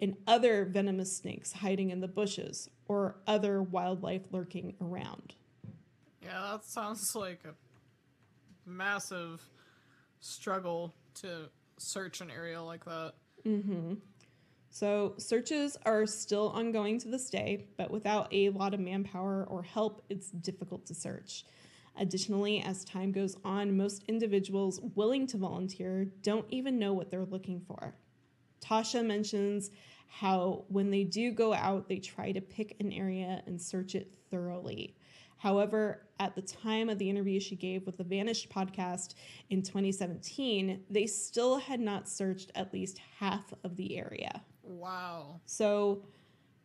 and 0.00 0.16
other 0.26 0.64
venomous 0.64 1.16
snakes 1.16 1.52
hiding 1.52 1.90
in 1.90 2.00
the 2.00 2.08
bushes 2.08 2.68
or 2.86 3.16
other 3.26 3.62
wildlife 3.62 4.22
lurking 4.30 4.74
around. 4.80 5.34
Yeah, 6.22 6.52
that 6.52 6.64
sounds 6.64 7.14
like 7.14 7.40
a 7.44 7.54
massive 8.68 9.42
struggle 10.20 10.94
to 11.14 11.48
search 11.78 12.20
an 12.20 12.30
area 12.30 12.62
like 12.62 12.84
that. 12.84 13.14
Mm-hmm. 13.46 13.94
So, 14.72 15.14
searches 15.18 15.76
are 15.84 16.06
still 16.06 16.50
ongoing 16.50 16.98
to 17.00 17.08
this 17.08 17.28
day, 17.28 17.66
but 17.76 17.90
without 17.90 18.32
a 18.32 18.50
lot 18.50 18.72
of 18.72 18.78
manpower 18.78 19.44
or 19.50 19.62
help, 19.64 20.02
it's 20.08 20.30
difficult 20.30 20.86
to 20.86 20.94
search. 20.94 21.44
Additionally, 21.98 22.62
as 22.62 22.84
time 22.84 23.10
goes 23.10 23.36
on, 23.44 23.76
most 23.76 24.04
individuals 24.06 24.80
willing 24.94 25.26
to 25.26 25.36
volunteer 25.36 26.06
don't 26.22 26.46
even 26.50 26.78
know 26.78 26.92
what 26.92 27.10
they're 27.10 27.24
looking 27.24 27.60
for. 27.60 27.94
Tasha 28.60 29.04
mentions 29.04 29.70
how 30.06 30.64
when 30.68 30.90
they 30.90 31.04
do 31.04 31.32
go 31.32 31.52
out, 31.52 31.88
they 31.88 31.98
try 31.98 32.30
to 32.30 32.40
pick 32.40 32.76
an 32.80 32.92
area 32.92 33.42
and 33.46 33.60
search 33.60 33.94
it 33.94 34.14
thoroughly. 34.30 34.96
However, 35.40 36.06
at 36.18 36.34
the 36.34 36.42
time 36.42 36.90
of 36.90 36.98
the 36.98 37.08
interview 37.08 37.40
she 37.40 37.56
gave 37.56 37.86
with 37.86 37.96
the 37.96 38.04
Vanished 38.04 38.50
podcast 38.50 39.14
in 39.48 39.62
2017, 39.62 40.84
they 40.90 41.06
still 41.06 41.56
had 41.56 41.80
not 41.80 42.10
searched 42.10 42.52
at 42.54 42.74
least 42.74 43.00
half 43.18 43.54
of 43.64 43.74
the 43.76 43.96
area. 43.96 44.42
Wow. 44.62 45.40
So 45.46 46.04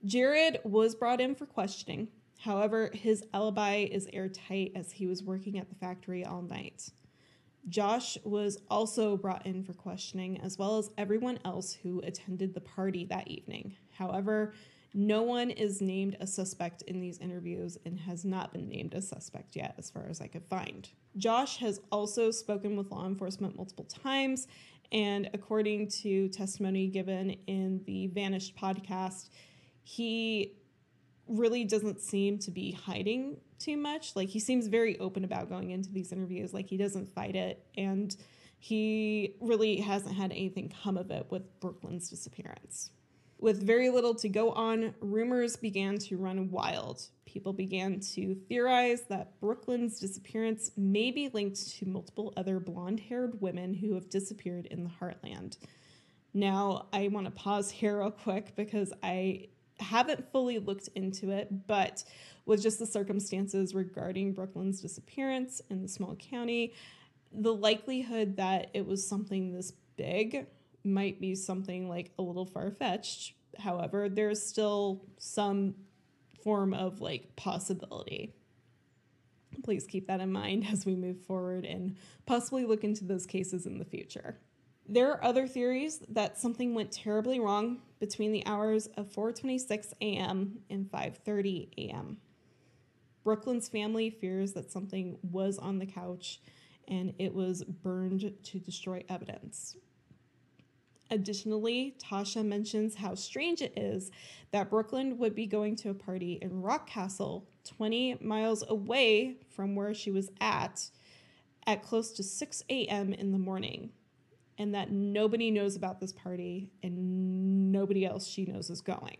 Jared 0.04 0.60
was 0.66 0.94
brought 0.94 1.22
in 1.22 1.36
for 1.36 1.46
questioning. 1.46 2.10
However, 2.38 2.92
his 2.94 3.24
alibi 3.34 3.88
is 3.90 4.10
airtight 4.12 4.74
as 4.76 4.92
he 4.92 5.08
was 5.08 5.24
working 5.24 5.58
at 5.58 5.70
the 5.70 5.76
factory 5.76 6.26
all 6.26 6.42
night. 6.42 6.90
Josh 7.70 8.18
was 8.26 8.58
also 8.70 9.16
brought 9.16 9.46
in 9.46 9.64
for 9.64 9.72
questioning, 9.72 10.42
as 10.42 10.58
well 10.58 10.78
as 10.78 10.90
everyone 10.98 11.40
else 11.46 11.72
who 11.72 12.02
attended 12.02 12.54
the 12.54 12.60
party 12.60 13.06
that 13.06 13.30
evening. 13.30 13.78
However, 13.98 14.54
no 14.98 15.24
one 15.24 15.52
is 15.52 15.82
named 15.82 16.16
a 16.22 16.26
suspect 16.26 16.82
in 16.84 17.02
these 17.02 17.18
interviews 17.18 17.78
and 17.86 18.00
has 18.00 18.24
not 18.24 18.54
been 18.54 18.70
named 18.70 18.94
a 18.94 19.02
suspect 19.02 19.54
yet, 19.54 19.76
as 19.78 19.92
far 19.92 20.08
as 20.10 20.22
I 20.22 20.28
could 20.28 20.46
find. 20.46 20.88
Josh 21.18 21.58
has 21.58 21.82
also 21.92 22.32
spoken 22.32 22.78
with 22.78 22.90
law 22.92 23.06
enforcement 23.06 23.58
multiple 23.58 23.84
times, 23.84 24.48
and 24.94 25.30
according 25.34 25.90
to 25.90 26.30
testimony 26.30 26.88
given 26.88 27.32
in 27.46 27.82
the 27.86 28.08
Vanished 28.08 28.56
podcast, 28.56 29.32
he 29.84 30.54
really 31.28 31.66
doesn't 31.66 32.00
seem 32.00 32.40
to 32.40 32.52
be 32.52 32.72
hiding 32.72 33.36
too 33.60 33.76
much. 33.76 34.16
Like 34.16 34.30
he 34.30 34.40
seems 34.40 34.68
very 34.68 34.98
open 35.00 35.26
about 35.26 35.50
going 35.50 35.72
into 35.72 35.92
these 35.92 36.14
interviews, 36.14 36.54
like 36.54 36.70
he 36.70 36.78
doesn't 36.78 37.14
fight 37.14 37.36
it 37.36 37.66
and 37.76 38.16
he 38.60 39.36
really 39.42 39.78
hasn't 39.78 40.16
had 40.16 40.32
anything 40.32 40.74
come 40.84 40.98
of 40.98 41.12
it 41.12 41.28
with 41.30 41.60
Brookelyn's 41.60 42.10
disappearance. 42.10 42.92
With 43.38 43.62
very 43.62 43.90
little 43.90 44.16
to 44.16 44.30
go 44.30 44.52
on, 44.52 44.96
rumors 45.02 45.56
began 45.58 45.98
to 46.00 46.18
run 46.18 46.50
wild. 46.50 47.08
People 47.26 47.52
began 47.52 48.00
to 48.14 48.34
theorize 48.48 49.04
that 49.10 49.40
Brookelyn's 49.42 50.00
disappearance 50.00 50.72
may 50.78 51.12
be 51.12 51.30
linked 51.30 51.70
to 51.78 51.86
multiple 51.86 52.34
other 52.38 52.60
blonde 52.60 53.02
haired 53.02 53.42
women 53.42 53.74
who 53.74 53.94
have 53.96 54.10
disappeared 54.10 54.68
in 54.68 54.84
the 54.84 54.90
heartland. 54.90 55.58
Now, 56.34 56.88
I 56.94 57.10
want 57.10 57.26
to 57.26 57.32
pause 57.32 57.70
here 57.72 58.00
real 58.00 58.12
quick 58.12 58.56
because 58.56 58.94
I 59.04 59.50
haven't 59.80 60.32
fully 60.32 60.58
looked 60.60 60.88
into 60.96 61.32
it, 61.32 61.68
but 61.68 62.06
with 62.46 62.62
just 62.64 62.80
the 62.80 62.86
circumstances 62.86 63.76
regarding 63.76 64.34
Brookelyn's 64.34 64.82
disappearance 64.82 65.62
in 65.70 65.82
the 65.82 65.90
small 65.90 66.16
county, 66.16 66.74
the 67.34 67.54
likelihood 67.54 68.38
that 68.38 68.70
it 68.74 68.86
was 68.86 69.06
something 69.06 69.52
this 69.52 69.74
big 69.98 70.48
might 70.86 71.20
be 71.20 71.36
something 71.36 71.90
like 71.90 72.12
a 72.18 72.22
little 72.22 72.46
far 72.46 72.72
fetched. 72.72 73.34
However, 73.58 74.10
there's 74.10 74.42
still 74.42 75.06
some 75.18 75.76
form 76.44 76.74
of 76.74 77.02
like 77.02 77.36
possibility. 77.36 78.34
Please 79.64 79.88
keep 79.88 80.08
that 80.08 80.22
in 80.22 80.32
mind 80.32 80.66
as 80.72 80.86
we 80.86 80.96
move 80.96 81.22
forward 81.22 81.66
and 81.66 81.98
possibly 82.26 82.66
look 82.66 82.84
into 82.84 83.04
those 83.04 83.26
cases 83.26 83.66
in 83.66 83.80
the 83.80 83.86
future. 83.86 84.38
There 84.88 85.12
are 85.12 85.24
other 85.24 85.48
theories 85.48 86.04
that 86.10 86.38
something 86.38 86.76
went 86.76 86.92
terribly 86.92 87.40
wrong 87.40 87.80
between 88.00 88.32
the 88.32 88.46
hours 88.46 88.86
of 88.98 89.12
4:26 89.12 89.94
a.m. 90.00 90.60
and 90.70 90.86
5:30 90.92 91.70
a.m. 91.78 92.18
Brookelyn's 93.26 93.68
family 93.68 94.12
fears 94.12 94.54
that 94.54 94.72
something 94.72 95.18
was 95.24 95.58
on 95.58 95.80
the 95.80 95.88
couch 95.88 96.40
and 96.88 97.16
it 97.18 97.34
was 97.34 97.64
burned 97.64 98.32
to 98.44 98.60
destroy 98.60 99.04
evidence. 99.10 99.76
Additionally, 101.12 101.96
Tasha 102.04 102.44
mentions 102.44 102.96
how 102.96 103.14
strange 103.14 103.62
it 103.62 103.78
is 103.78 104.10
that 104.52 104.72
Brookelyn 104.72 105.18
would 105.18 105.36
be 105.36 105.46
going 105.46 105.76
to 105.78 105.90
a 105.90 105.94
party 105.94 106.40
in 106.42 106.64
Rockcastle, 106.64 107.44
20 107.78 108.18
miles 108.22 108.64
away 108.68 109.38
from 109.50 109.76
where 109.76 109.94
she 109.94 110.10
was 110.10 110.32
at, 110.42 110.90
at 111.68 111.84
close 111.84 112.12
to 112.14 112.24
6 112.24 112.64
a.m. 112.70 113.14
in 113.14 113.32
the 113.32 113.38
morning 113.38 113.92
and 114.58 114.74
that 114.74 114.92
nobody 114.92 115.52
knows 115.52 115.76
about 115.76 116.00
this 116.00 116.14
party 116.14 116.72
and 116.82 117.72
nobody 117.72 118.06
else 118.06 118.28
she 118.28 118.46
knows 118.46 118.70
is 118.70 118.82
going. 118.82 119.18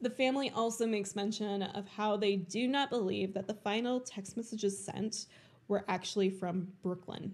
The 0.00 0.10
family 0.10 0.50
also 0.50 0.86
makes 0.86 1.16
mention 1.16 1.62
of 1.62 1.88
how 1.88 2.16
they 2.16 2.36
do 2.36 2.68
not 2.68 2.90
believe 2.90 3.34
that 3.34 3.46
the 3.46 3.54
final 3.54 4.00
text 4.00 4.36
messages 4.36 4.84
sent 4.84 5.26
were 5.66 5.84
actually 5.88 6.30
from 6.30 6.68
Brookelyn, 6.84 7.32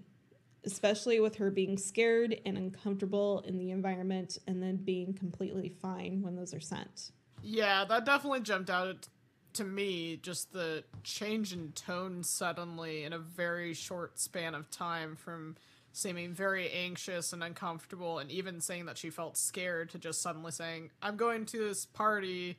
especially 0.65 1.19
with 1.19 1.35
her 1.35 1.51
being 1.51 1.77
scared 1.77 2.39
and 2.45 2.57
uncomfortable 2.57 3.43
in 3.47 3.57
the 3.57 3.71
environment 3.71 4.37
and 4.47 4.61
then 4.61 4.77
being 4.77 5.13
completely 5.13 5.69
fine 5.81 6.21
when 6.21 6.35
those 6.35 6.53
are 6.53 6.59
sent. 6.59 7.11
Yeah, 7.41 7.85
that 7.85 8.05
definitely 8.05 8.41
jumped 8.41 8.69
out 8.69 9.07
to 9.53 9.63
me, 9.63 10.17
just 10.17 10.51
the 10.51 10.83
change 11.03 11.53
in 11.53 11.71
tone 11.71 12.23
suddenly 12.23 13.03
in 13.03 13.13
a 13.13 13.19
very 13.19 13.73
short 13.73 14.19
span 14.19 14.53
of 14.53 14.69
time 14.69 15.15
from 15.15 15.55
seeming 15.95 16.33
very 16.33 16.69
anxious 16.71 17.31
and 17.31 17.41
uncomfortable 17.41 18.19
and 18.19 18.29
even 18.29 18.59
saying 18.59 18.85
that 18.85 18.97
she 18.97 19.09
felt 19.09 19.37
scared 19.37 19.89
to 19.89 19.97
just 19.97 20.21
suddenly 20.21 20.51
saying 20.51 20.89
i'm 21.01 21.15
going 21.15 21.45
to 21.45 21.57
this 21.57 21.85
party 21.85 22.57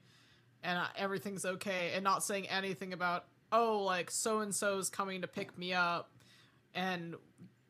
and 0.63 0.81
everything's 0.97 1.45
okay 1.45 1.93
and 1.95 2.03
not 2.03 2.25
saying 2.25 2.49
anything 2.49 2.95
about 2.95 3.27
oh 3.53 3.83
like 3.85 4.11
so 4.11 4.41
and 4.41 4.55
so's 4.55 4.89
coming 4.89 5.21
to 5.21 5.27
pick 5.27 5.57
me 5.59 5.75
up 5.75 6.11
and 6.75 7.15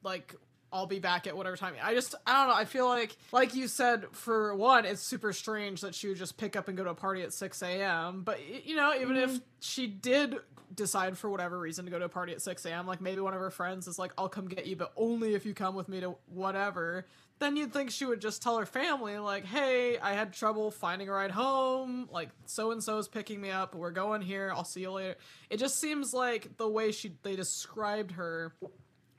like 0.07 0.35
I'll 0.73 0.87
be 0.87 0.99
back 0.99 1.27
at 1.27 1.37
whatever 1.37 1.57
time. 1.57 1.75
I 1.83 1.93
just 1.93 2.15
I 2.27 2.33
don't 2.33 2.49
know. 2.49 2.55
I 2.55 2.65
feel 2.65 2.87
like 2.89 3.15
like 3.33 3.55
you 3.55 3.69
said 3.69 4.07
for 4.13 4.55
one, 4.55 4.87
it's 4.87 5.03
super 5.03 5.35
strange 5.35 5.83
that 5.83 5.95
she 5.95 6.09
would 6.09 6.17
just 6.17 6.39
pick 6.39 6.57
up 6.57 6.69
and 6.69 6.77
go 6.77 6.85
to 6.85 6.91
a 6.91 6.95
party 6.95 7.21
at 7.23 7.35
six 7.35 7.61
a.m. 7.63 8.23
But 8.23 8.67
you 8.67 8.77
know, 8.77 8.95
even 8.95 9.17
mm-hmm. 9.17 9.35
if 9.35 9.41
she 9.61 9.87
did 9.87 10.37
decide 10.75 11.17
for 11.17 11.31
whatever 11.31 11.59
reason 11.59 11.85
to 11.85 11.91
go 11.91 11.99
to 11.99 12.07
a 12.07 12.09
party 12.09 12.33
at 12.33 12.43
6 12.43 12.65
a.m. 12.67 12.87
Like 12.87 13.01
maybe 13.01 13.21
one 13.21 13.35
of 13.35 13.41
her 13.41 13.51
friends 13.51 13.87
is 13.87 13.99
like, 13.99 14.13
I'll 14.19 14.29
come 14.29 14.49
get 14.49 14.67
you, 14.67 14.77
but 14.77 14.93
only 14.97 15.35
if 15.35 15.47
you 15.47 15.55
come 15.55 15.75
with 15.75 15.89
me 15.89 16.01
to 16.01 16.17
whatever. 16.27 17.07
Then 17.39 17.57
you'd 17.57 17.73
think 17.73 17.91
she 17.91 18.07
would 18.07 18.21
just 18.21 18.43
tell 18.43 18.57
her 18.57 18.65
family, 18.65 19.19
like, 19.19 19.45
hey, 19.45 19.99
I 19.99 20.15
had 20.15 20.33
trouble 20.33 20.71
finding 20.71 21.11
a 21.11 21.13
ride 21.13 21.31
home. 21.31 22.09
Like, 22.11 22.31
so 22.47 22.71
and 22.71 22.83
so 22.83 22.97
is 22.97 23.09
picking 23.09 23.43
me 23.43 23.51
up. 23.51 23.75
We're 23.75 23.91
going 23.91 24.23
here. 24.23 24.53
I'll 24.55 24.65
see 24.65 24.81
you 24.81 24.91
later. 24.91 25.17
It 25.51 25.59
just 25.59 25.79
seems 25.79 26.15
like 26.15 26.57
the 26.57 26.69
way 26.69 26.93
she 26.93 27.13
they 27.23 27.37
described 27.37 28.13
her, 28.13 28.55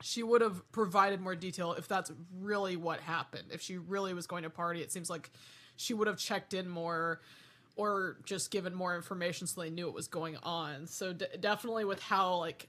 she 0.00 0.22
would 0.22 0.40
have 0.40 0.70
provided 0.72 1.20
more 1.20 1.34
detail 1.34 1.72
if 1.72 1.88
that's 1.88 2.12
really 2.40 2.76
what 2.76 3.00
happened. 3.00 3.44
If 3.50 3.60
she 3.60 3.78
really 3.78 4.14
was 4.14 4.26
going 4.26 4.44
to 4.44 4.50
party, 4.50 4.80
it 4.80 4.92
seems 4.92 5.10
like 5.10 5.30
she 5.76 5.94
would 5.94 6.08
have 6.08 6.18
checked 6.18 6.54
in 6.54 6.68
more 6.68 7.20
or 7.76 8.16
just 8.24 8.50
given 8.50 8.74
more 8.74 8.96
information 8.96 9.46
so 9.46 9.60
they 9.60 9.70
knew 9.70 9.86
what 9.86 9.94
was 9.94 10.08
going 10.08 10.36
on. 10.42 10.86
So 10.86 11.12
d- 11.12 11.26
definitely 11.40 11.84
with 11.84 12.02
how 12.02 12.36
like 12.36 12.68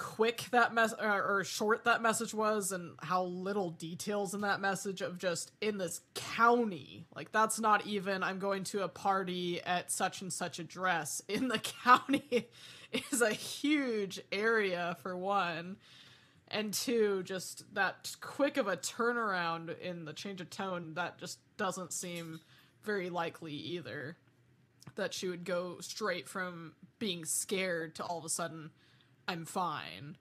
quick 0.00 0.46
that 0.50 0.72
mess 0.72 0.94
uh, 0.94 1.20
or 1.26 1.44
short 1.44 1.84
that 1.84 2.00
message 2.00 2.32
was 2.32 2.72
and 2.72 2.92
how 3.02 3.24
little 3.24 3.68
details 3.70 4.32
in 4.32 4.40
that 4.40 4.58
message 4.58 5.02
of 5.02 5.18
just 5.18 5.52
in 5.60 5.76
this 5.76 6.00
county 6.14 7.06
like 7.14 7.30
that's 7.32 7.60
not 7.60 7.86
even 7.86 8.22
i'm 8.22 8.38
going 8.38 8.64
to 8.64 8.82
a 8.82 8.88
party 8.88 9.60
at 9.60 9.92
such 9.92 10.22
and 10.22 10.32
such 10.32 10.58
address 10.58 11.20
in 11.28 11.48
the 11.48 11.58
county 11.84 12.48
is 13.12 13.22
a 13.22 13.30
huge 13.30 14.20
area 14.32 14.96
for 15.02 15.16
one 15.16 15.76
and 16.48 16.74
two 16.74 17.22
just 17.22 17.72
that 17.74 18.14
quick 18.20 18.56
of 18.56 18.66
a 18.66 18.76
turnaround 18.76 19.78
in 19.80 20.04
the 20.04 20.12
change 20.12 20.40
of 20.40 20.50
tone 20.50 20.94
that 20.94 21.18
just 21.18 21.38
doesn't 21.56 21.92
seem 21.92 22.40
very 22.82 23.08
likely 23.10 23.52
either 23.52 24.16
that 24.96 25.14
she 25.14 25.28
would 25.28 25.44
go 25.44 25.78
straight 25.80 26.28
from 26.28 26.72
being 26.98 27.24
scared 27.24 27.94
to 27.94 28.02
all 28.02 28.18
of 28.18 28.24
a 28.24 28.28
sudden 28.28 28.70
I'm 29.28 29.44
fine. 29.44 30.16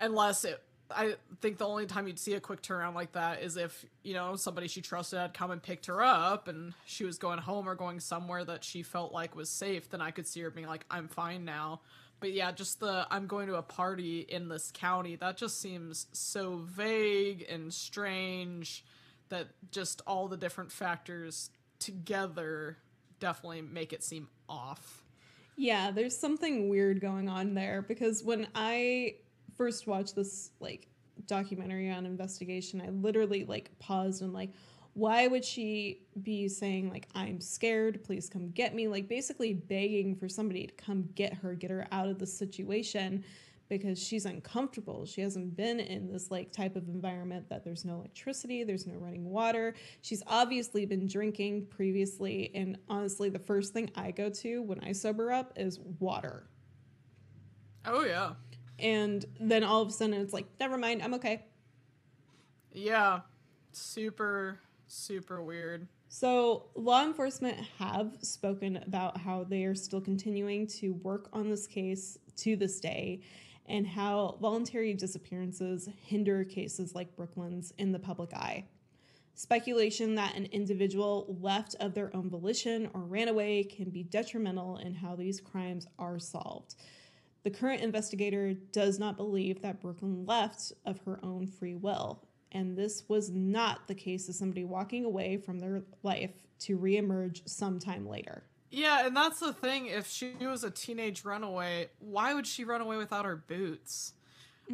Unless 0.00 0.44
it 0.44 0.62
I 0.90 1.16
think 1.40 1.58
the 1.58 1.66
only 1.66 1.86
time 1.86 2.06
you'd 2.06 2.18
see 2.18 2.34
a 2.34 2.40
quick 2.40 2.62
turnaround 2.62 2.94
like 2.94 3.12
that 3.12 3.42
is 3.42 3.56
if, 3.56 3.84
you 4.02 4.14
know, 4.14 4.36
somebody 4.36 4.68
she 4.68 4.80
trusted 4.80 5.18
had 5.18 5.34
come 5.34 5.50
and 5.50 5.62
picked 5.62 5.86
her 5.86 6.02
up 6.02 6.48
and 6.48 6.72
she 6.86 7.04
was 7.04 7.18
going 7.18 7.38
home 7.38 7.68
or 7.68 7.74
going 7.74 8.00
somewhere 8.00 8.44
that 8.44 8.64
she 8.64 8.82
felt 8.82 9.12
like 9.12 9.36
was 9.36 9.50
safe, 9.50 9.90
then 9.90 10.00
I 10.00 10.10
could 10.10 10.26
see 10.26 10.40
her 10.40 10.50
being 10.50 10.66
like, 10.66 10.86
I'm 10.90 11.08
fine 11.08 11.44
now. 11.44 11.80
But 12.20 12.32
yeah, 12.32 12.50
just 12.52 12.80
the 12.80 13.06
I'm 13.10 13.26
going 13.26 13.48
to 13.48 13.56
a 13.56 13.62
party 13.62 14.20
in 14.20 14.48
this 14.48 14.72
county, 14.72 15.16
that 15.16 15.36
just 15.36 15.60
seems 15.60 16.06
so 16.12 16.56
vague 16.64 17.46
and 17.48 17.72
strange 17.72 18.84
that 19.28 19.48
just 19.70 20.00
all 20.06 20.26
the 20.26 20.36
different 20.36 20.72
factors 20.72 21.50
together 21.78 22.78
definitely 23.20 23.62
make 23.62 23.92
it 23.92 24.02
seem 24.02 24.28
off. 24.48 25.04
Yeah, 25.56 25.90
there's 25.90 26.16
something 26.16 26.68
weird 26.68 27.00
going 27.00 27.28
on 27.28 27.54
there 27.54 27.82
because 27.82 28.22
when 28.22 28.46
I 28.54 29.16
first 29.58 29.86
watched 29.86 30.16
this 30.16 30.52
like 30.60 30.88
documentary 31.26 31.90
on 31.90 32.06
investigation, 32.06 32.80
I 32.80 32.88
literally 32.88 33.44
like 33.44 33.78
paused 33.78 34.22
and 34.22 34.32
like 34.32 34.50
why 34.94 35.26
would 35.26 35.44
she 35.44 36.00
be 36.22 36.48
saying 36.48 36.90
like 36.90 37.06
i'm 37.14 37.40
scared 37.40 38.02
please 38.02 38.28
come 38.28 38.50
get 38.50 38.74
me 38.74 38.88
like 38.88 39.06
basically 39.06 39.54
begging 39.54 40.16
for 40.16 40.28
somebody 40.28 40.66
to 40.66 40.72
come 40.74 41.08
get 41.14 41.32
her 41.32 41.54
get 41.54 41.70
her 41.70 41.86
out 41.92 42.08
of 42.08 42.18
the 42.18 42.26
situation 42.26 43.22
because 43.68 44.02
she's 44.02 44.24
uncomfortable. 44.24 45.04
She 45.04 45.20
hasn't 45.20 45.54
been 45.56 45.78
in 45.78 46.10
this 46.10 46.30
like 46.30 46.52
type 46.52 46.74
of 46.74 46.88
environment 46.88 47.48
that 47.50 47.64
there's 47.64 47.84
no 47.84 47.96
electricity 47.96 48.64
there's 48.64 48.86
no 48.86 48.94
running 48.94 49.28
water. 49.28 49.74
She's 50.02 50.22
obviously 50.26 50.86
been 50.86 51.06
drinking 51.06 51.66
previously 51.66 52.50
and 52.54 52.78
honestly 52.88 53.28
the 53.28 53.38
first 53.38 53.72
thing 53.72 53.90
i 53.94 54.10
go 54.10 54.30
to 54.30 54.62
when 54.62 54.80
i 54.80 54.92
sober 54.92 55.30
up 55.30 55.52
is 55.56 55.78
water. 56.00 56.48
Oh 57.84 58.04
yeah. 58.04 58.32
And 58.78 59.24
then 59.40 59.64
all 59.64 59.82
of 59.82 59.88
a 59.88 59.92
sudden 59.92 60.14
it's 60.14 60.32
like 60.32 60.46
never 60.60 60.78
mind 60.78 61.02
i'm 61.02 61.14
okay 61.14 61.44
Yeah. 62.72 63.20
Super 63.72 64.60
super 64.88 65.42
weird. 65.42 65.86
So, 66.08 66.70
law 66.74 67.04
enforcement 67.04 67.58
have 67.78 68.16
spoken 68.22 68.78
about 68.78 69.18
how 69.18 69.44
they 69.44 69.64
are 69.64 69.74
still 69.74 70.00
continuing 70.00 70.66
to 70.78 70.94
work 70.94 71.28
on 71.32 71.50
this 71.50 71.66
case 71.66 72.16
to 72.38 72.56
this 72.56 72.80
day 72.80 73.20
and 73.66 73.86
how 73.86 74.38
voluntary 74.40 74.94
disappearances 74.94 75.88
hinder 76.02 76.44
cases 76.44 76.94
like 76.94 77.14
Brookelyn's 77.14 77.74
in 77.76 77.92
the 77.92 77.98
public 77.98 78.32
eye. 78.32 78.64
Speculation 79.34 80.14
that 80.14 80.34
an 80.34 80.46
individual 80.46 81.36
left 81.40 81.76
of 81.78 81.92
their 81.92 82.14
own 82.16 82.30
volition 82.30 82.88
or 82.94 83.02
ran 83.02 83.28
away 83.28 83.62
can 83.62 83.90
be 83.90 84.02
detrimental 84.02 84.78
in 84.78 84.94
how 84.94 85.14
these 85.14 85.40
crimes 85.40 85.86
are 85.98 86.18
solved. 86.18 86.76
The 87.44 87.50
current 87.50 87.82
investigator 87.82 88.52
does 88.72 88.98
not 88.98 89.16
believe 89.16 89.62
that 89.62 89.82
Brookelyn 89.82 90.26
left 90.26 90.72
of 90.84 90.98
her 91.06 91.20
own 91.22 91.46
free 91.46 91.74
will, 91.74 92.24
and 92.52 92.76
this 92.76 93.04
was 93.08 93.30
not 93.30 93.86
the 93.86 93.94
case 93.94 94.28
of 94.28 94.34
somebody 94.34 94.64
walking 94.64 95.04
away 95.04 95.36
from 95.36 95.58
their 95.58 95.82
life 96.02 96.32
to 96.60 96.78
reemerge 96.78 97.48
sometime 97.48 98.06
later. 98.06 98.42
Yeah, 98.70 99.06
and 99.06 99.16
that's 99.16 99.40
the 99.40 99.52
thing. 99.52 99.86
If 99.86 100.06
she 100.08 100.34
was 100.40 100.64
a 100.64 100.70
teenage 100.70 101.24
runaway, 101.24 101.88
why 102.00 102.34
would 102.34 102.46
she 102.46 102.64
run 102.64 102.80
away 102.80 102.96
without 102.96 103.24
her 103.24 103.36
boots 103.36 104.12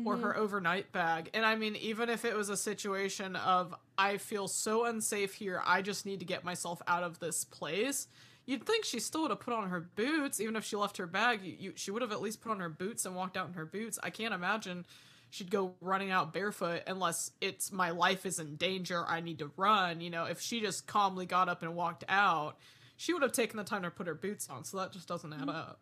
or 0.04 0.16
her 0.16 0.30
mm-hmm. 0.30 0.40
overnight 0.40 0.90
bag? 0.90 1.30
And 1.32 1.46
I 1.46 1.54
mean, 1.54 1.76
even 1.76 2.08
if 2.08 2.24
it 2.24 2.34
was 2.34 2.48
a 2.48 2.56
situation 2.56 3.36
of, 3.36 3.74
I 3.96 4.16
feel 4.16 4.48
so 4.48 4.86
unsafe 4.86 5.34
here, 5.34 5.62
I 5.64 5.82
just 5.82 6.06
need 6.06 6.18
to 6.20 6.26
get 6.26 6.44
myself 6.44 6.82
out 6.88 7.04
of 7.04 7.20
this 7.20 7.44
place, 7.44 8.08
you'd 8.46 8.66
think 8.66 8.84
she 8.84 9.00
still 9.00 9.22
would 9.22 9.30
have 9.30 9.40
put 9.40 9.54
on 9.54 9.70
her 9.70 9.80
boots, 9.80 10.40
even 10.40 10.56
if 10.56 10.64
she 10.64 10.76
left 10.76 10.96
her 10.98 11.06
bag. 11.06 11.40
You, 11.42 11.56
you, 11.58 11.72
she 11.74 11.90
would 11.90 12.02
have 12.02 12.12
at 12.12 12.22
least 12.22 12.40
put 12.40 12.52
on 12.52 12.60
her 12.60 12.68
boots 12.68 13.06
and 13.06 13.14
walked 13.14 13.36
out 13.36 13.48
in 13.48 13.54
her 13.54 13.66
boots. 13.66 13.98
I 14.02 14.10
can't 14.10 14.34
imagine 14.34 14.84
she'd 15.30 15.50
go 15.50 15.74
running 15.80 16.10
out 16.10 16.32
barefoot 16.32 16.82
unless 16.86 17.32
it's 17.40 17.72
my 17.72 17.90
life 17.90 18.24
is 18.24 18.38
in 18.38 18.56
danger, 18.56 19.04
I 19.06 19.20
need 19.20 19.38
to 19.40 19.50
run. 19.56 20.00
You 20.00 20.10
know, 20.10 20.24
if 20.24 20.40
she 20.40 20.60
just 20.60 20.86
calmly 20.86 21.26
got 21.26 21.48
up 21.48 21.62
and 21.62 21.74
walked 21.74 22.04
out, 22.08 22.56
she 22.96 23.12
would 23.12 23.22
have 23.22 23.32
taken 23.32 23.56
the 23.56 23.64
time 23.64 23.82
to 23.82 23.90
put 23.90 24.06
her 24.06 24.14
boots 24.14 24.48
on, 24.48 24.64
so 24.64 24.78
that 24.78 24.92
just 24.92 25.08
doesn't 25.08 25.32
add 25.32 25.40
mm-hmm. 25.40 25.50
up. 25.50 25.80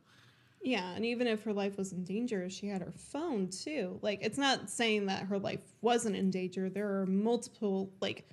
Yeah, 0.64 0.92
and 0.92 1.04
even 1.04 1.26
if 1.26 1.42
her 1.42 1.52
life 1.52 1.76
was 1.76 1.92
in 1.92 2.04
danger, 2.04 2.48
she 2.48 2.68
had 2.68 2.82
her 2.82 2.92
phone 2.92 3.48
too. 3.48 3.98
Like, 4.00 4.20
it's 4.22 4.38
not 4.38 4.70
saying 4.70 5.06
that 5.06 5.24
her 5.24 5.38
life 5.38 5.60
wasn't 5.80 6.14
in 6.14 6.30
danger. 6.30 6.70
There 6.70 7.00
are 7.00 7.06
multiple, 7.06 7.92
like, 8.00 8.28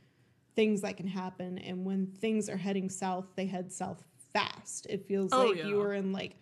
things 0.55 0.81
that 0.81 0.95
can 0.95 1.07
happen. 1.07 1.57
And 1.57 1.85
when 1.85 2.05
things 2.05 2.47
are 2.47 2.57
heading 2.57 2.89
south, 2.89 3.25
they 3.35 3.47
head 3.47 3.71
south 3.71 4.03
fast. 4.33 4.87
It 4.89 5.07
feels 5.07 5.33
Oh, 5.33 5.47
like 5.49 5.57
yeah. 5.57 5.67
you 5.67 5.81
are 5.81 5.93
in, 5.93 6.11
like, 6.11 6.35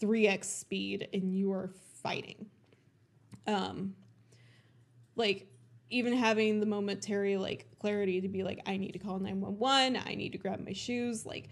3x 0.00 0.44
speed 0.44 1.08
and 1.12 1.34
you 1.36 1.52
are 1.52 1.70
fighting. 2.02 2.46
Um, 3.46 3.94
like, 5.16 5.46
even 5.90 6.12
having 6.14 6.60
the 6.60 6.66
momentary, 6.66 7.36
like, 7.36 7.66
clarity 7.78 8.20
to 8.20 8.28
be 8.28 8.42
like, 8.42 8.60
I 8.66 8.76
need 8.76 8.92
to 8.92 8.98
call 8.98 9.18
911, 9.18 10.00
I 10.04 10.14
need 10.14 10.32
to 10.32 10.38
grab 10.38 10.64
my 10.64 10.72
shoes, 10.72 11.24
like, 11.26 11.48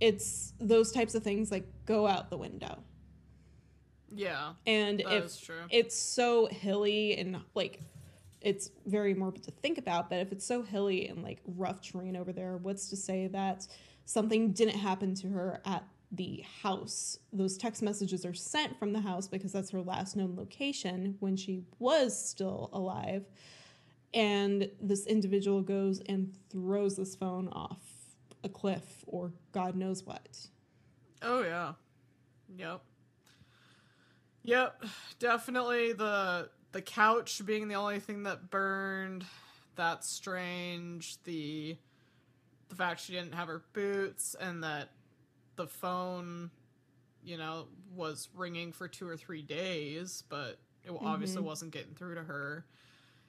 it's 0.00 0.52
those 0.58 0.90
types 0.90 1.14
of 1.14 1.22
things 1.22 1.50
like 1.50 1.64
go 1.86 2.06
out 2.06 2.28
the 2.30 2.36
window 2.36 2.82
Yeah, 4.14 4.52
and 4.66 5.00
if 5.00 5.40
true. 5.40 5.62
it's 5.70 5.96
so 5.96 6.46
hilly 6.46 7.16
and 7.16 7.38
like 7.54 7.80
it's 8.40 8.70
very 8.86 9.14
morbid 9.14 9.44
to 9.44 9.50
think 9.52 9.78
about 9.78 10.10
but 10.10 10.18
if 10.18 10.32
it's 10.32 10.44
so 10.44 10.62
hilly 10.62 11.06
and 11.08 11.22
like 11.22 11.40
rough 11.46 11.80
terrain 11.80 12.16
over 12.16 12.32
there 12.32 12.56
what's 12.58 12.88
to 12.90 12.96
say 12.96 13.28
that 13.28 13.66
something 14.04 14.52
didn't 14.52 14.78
happen 14.78 15.14
to 15.14 15.28
her 15.28 15.60
at 15.64 15.84
the 16.14 16.44
house 16.62 17.18
those 17.32 17.56
text 17.56 17.82
messages 17.82 18.26
are 18.26 18.34
sent 18.34 18.78
from 18.78 18.92
the 18.92 19.00
house 19.00 19.26
because 19.26 19.50
that's 19.50 19.70
her 19.70 19.80
last 19.80 20.14
known 20.14 20.36
location 20.36 21.16
when 21.20 21.36
she 21.36 21.62
was 21.78 22.28
still 22.28 22.68
alive 22.74 23.24
and 24.12 24.68
this 24.78 25.06
individual 25.06 25.62
goes 25.62 26.00
and 26.06 26.34
throws 26.50 26.96
this 26.96 27.16
phone 27.16 27.48
off 27.48 27.80
a 28.44 28.48
cliff 28.48 29.02
or 29.06 29.32
god 29.52 29.74
knows 29.74 30.04
what 30.04 30.48
Oh 31.22 31.42
yeah. 31.42 31.72
Yep. 32.56 32.82
Yep. 34.42 34.84
Definitely 35.20 35.92
the 35.92 36.50
the 36.72 36.82
couch 36.82 37.44
being 37.44 37.68
the 37.68 37.76
only 37.76 38.00
thing 38.00 38.24
that 38.24 38.50
burned. 38.50 39.24
That's 39.76 40.08
strange. 40.08 41.22
The 41.22 41.76
the 42.72 42.76
fact 42.76 43.00
she 43.00 43.12
didn't 43.12 43.34
have 43.34 43.48
her 43.48 43.62
boots 43.74 44.34
and 44.40 44.64
that 44.64 44.88
the 45.56 45.66
phone, 45.66 46.50
you 47.22 47.36
know, 47.36 47.66
was 47.94 48.30
ringing 48.34 48.72
for 48.72 48.88
two 48.88 49.06
or 49.06 49.14
three 49.14 49.42
days, 49.42 50.24
but 50.30 50.58
it 50.82 50.90
obviously 51.02 51.42
Mhm. 51.42 51.46
wasn't 51.46 51.70
getting 51.70 51.94
through 51.94 52.14
to 52.14 52.22
her. 52.22 52.64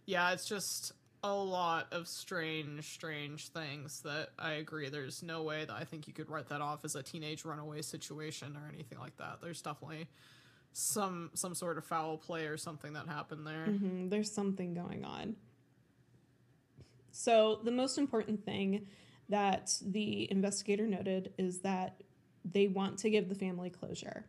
Yeah, 0.05 0.31
it's 0.31 0.47
just 0.47 0.93
a 1.25 1.33
lot 1.33 1.91
of 1.91 2.07
strange, 2.07 2.85
strange 2.93 3.49
things 3.49 3.99
that 4.01 4.29
I 4.39 4.53
agree. 4.53 4.87
There's 4.87 5.21
no 5.21 5.43
way 5.43 5.65
that 5.65 5.73
I 5.73 5.83
think 5.83 6.07
you 6.07 6.13
could 6.13 6.29
write 6.29 6.47
that 6.47 6.61
off 6.61 6.85
as 6.85 6.95
a 6.95 7.03
teenage 7.03 7.43
runaway 7.43 7.81
situation 7.81 8.55
or 8.55 8.71
anything 8.73 8.97
like 8.99 9.17
that. 9.17 9.39
There's 9.41 9.61
definitely 9.61 10.07
some 10.71 11.31
some 11.33 11.53
sort 11.53 11.77
of 11.77 11.85
foul 11.85 12.17
play 12.17 12.47
or 12.47 12.55
something 12.55 12.93
that 12.93 13.07
happened 13.09 13.45
there. 13.45 13.65
hmm 13.65 14.07
There's 14.07 14.31
something 14.31 14.73
going 14.73 15.03
on. 15.03 15.35
So, 17.11 17.59
the 17.63 17.71
most 17.71 17.97
important 17.99 18.43
thing 18.43 18.87
that 19.33 19.75
the 19.81 20.31
investigator 20.31 20.85
noted 20.85 21.33
is 21.39 21.61
that 21.61 21.99
they 22.45 22.67
want 22.67 22.99
to 22.99 23.09
give 23.09 23.29
the 23.29 23.35
family 23.35 23.71
closure. 23.71 24.27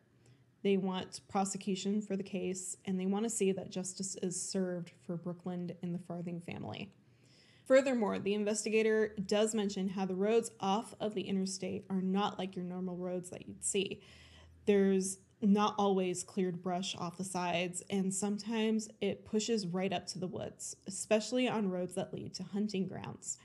They 0.62 0.78
want 0.78 1.20
prosecution 1.28 2.00
for 2.00 2.16
the 2.16 2.22
case, 2.22 2.78
and 2.86 2.98
they 2.98 3.04
want 3.04 3.24
to 3.24 3.30
see 3.30 3.52
that 3.52 3.68
justice 3.68 4.16
is 4.22 4.40
served 4.40 4.92
for 5.06 5.18
Brookelyn 5.18 5.76
and 5.82 5.94
the 5.94 5.98
Farthing 5.98 6.40
family. 6.40 6.90
Furthermore, 7.66 8.18
the 8.18 8.32
investigator 8.32 9.14
does 9.26 9.54
mention 9.54 9.90
how 9.90 10.06
the 10.06 10.14
roads 10.14 10.50
off 10.58 10.94
of 11.00 11.14
the 11.14 11.20
interstate 11.20 11.84
are 11.90 12.00
not 12.00 12.38
like 12.38 12.56
your 12.56 12.64
normal 12.64 12.96
roads 12.96 13.28
that 13.28 13.46
you'd 13.46 13.62
see. 13.62 14.00
There's 14.64 15.18
not 15.42 15.74
always 15.76 16.24
cleared 16.24 16.62
brush 16.62 16.96
off 16.96 17.18
the 17.18 17.24
sides, 17.24 17.82
and 17.90 18.14
sometimes 18.14 18.88
it 19.02 19.26
pushes 19.26 19.66
right 19.66 19.92
up 19.92 20.06
to 20.06 20.18
the 20.18 20.26
woods, 20.26 20.76
especially 20.86 21.46
on 21.46 21.70
roads 21.70 21.94
that 21.96 22.14
lead 22.14 22.32
to 22.36 22.42
hunting 22.42 22.88
grounds. 22.88 23.36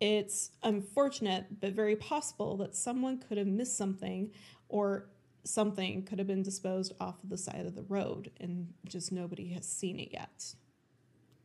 It's 0.00 0.50
unfortunate, 0.62 1.60
but 1.60 1.72
very 1.72 1.96
possible 1.96 2.56
that 2.58 2.74
someone 2.74 3.18
could 3.18 3.38
have 3.38 3.46
missed 3.46 3.76
something 3.76 4.30
or 4.68 5.06
something 5.44 6.02
could 6.02 6.18
have 6.18 6.26
been 6.26 6.42
disposed 6.42 6.92
off 7.00 7.22
of 7.22 7.30
the 7.30 7.38
side 7.38 7.66
of 7.66 7.74
the 7.74 7.82
road 7.82 8.30
and 8.40 8.72
just 8.86 9.12
nobody 9.12 9.48
has 9.48 9.66
seen 9.66 9.98
it 10.00 10.08
yet. 10.12 10.54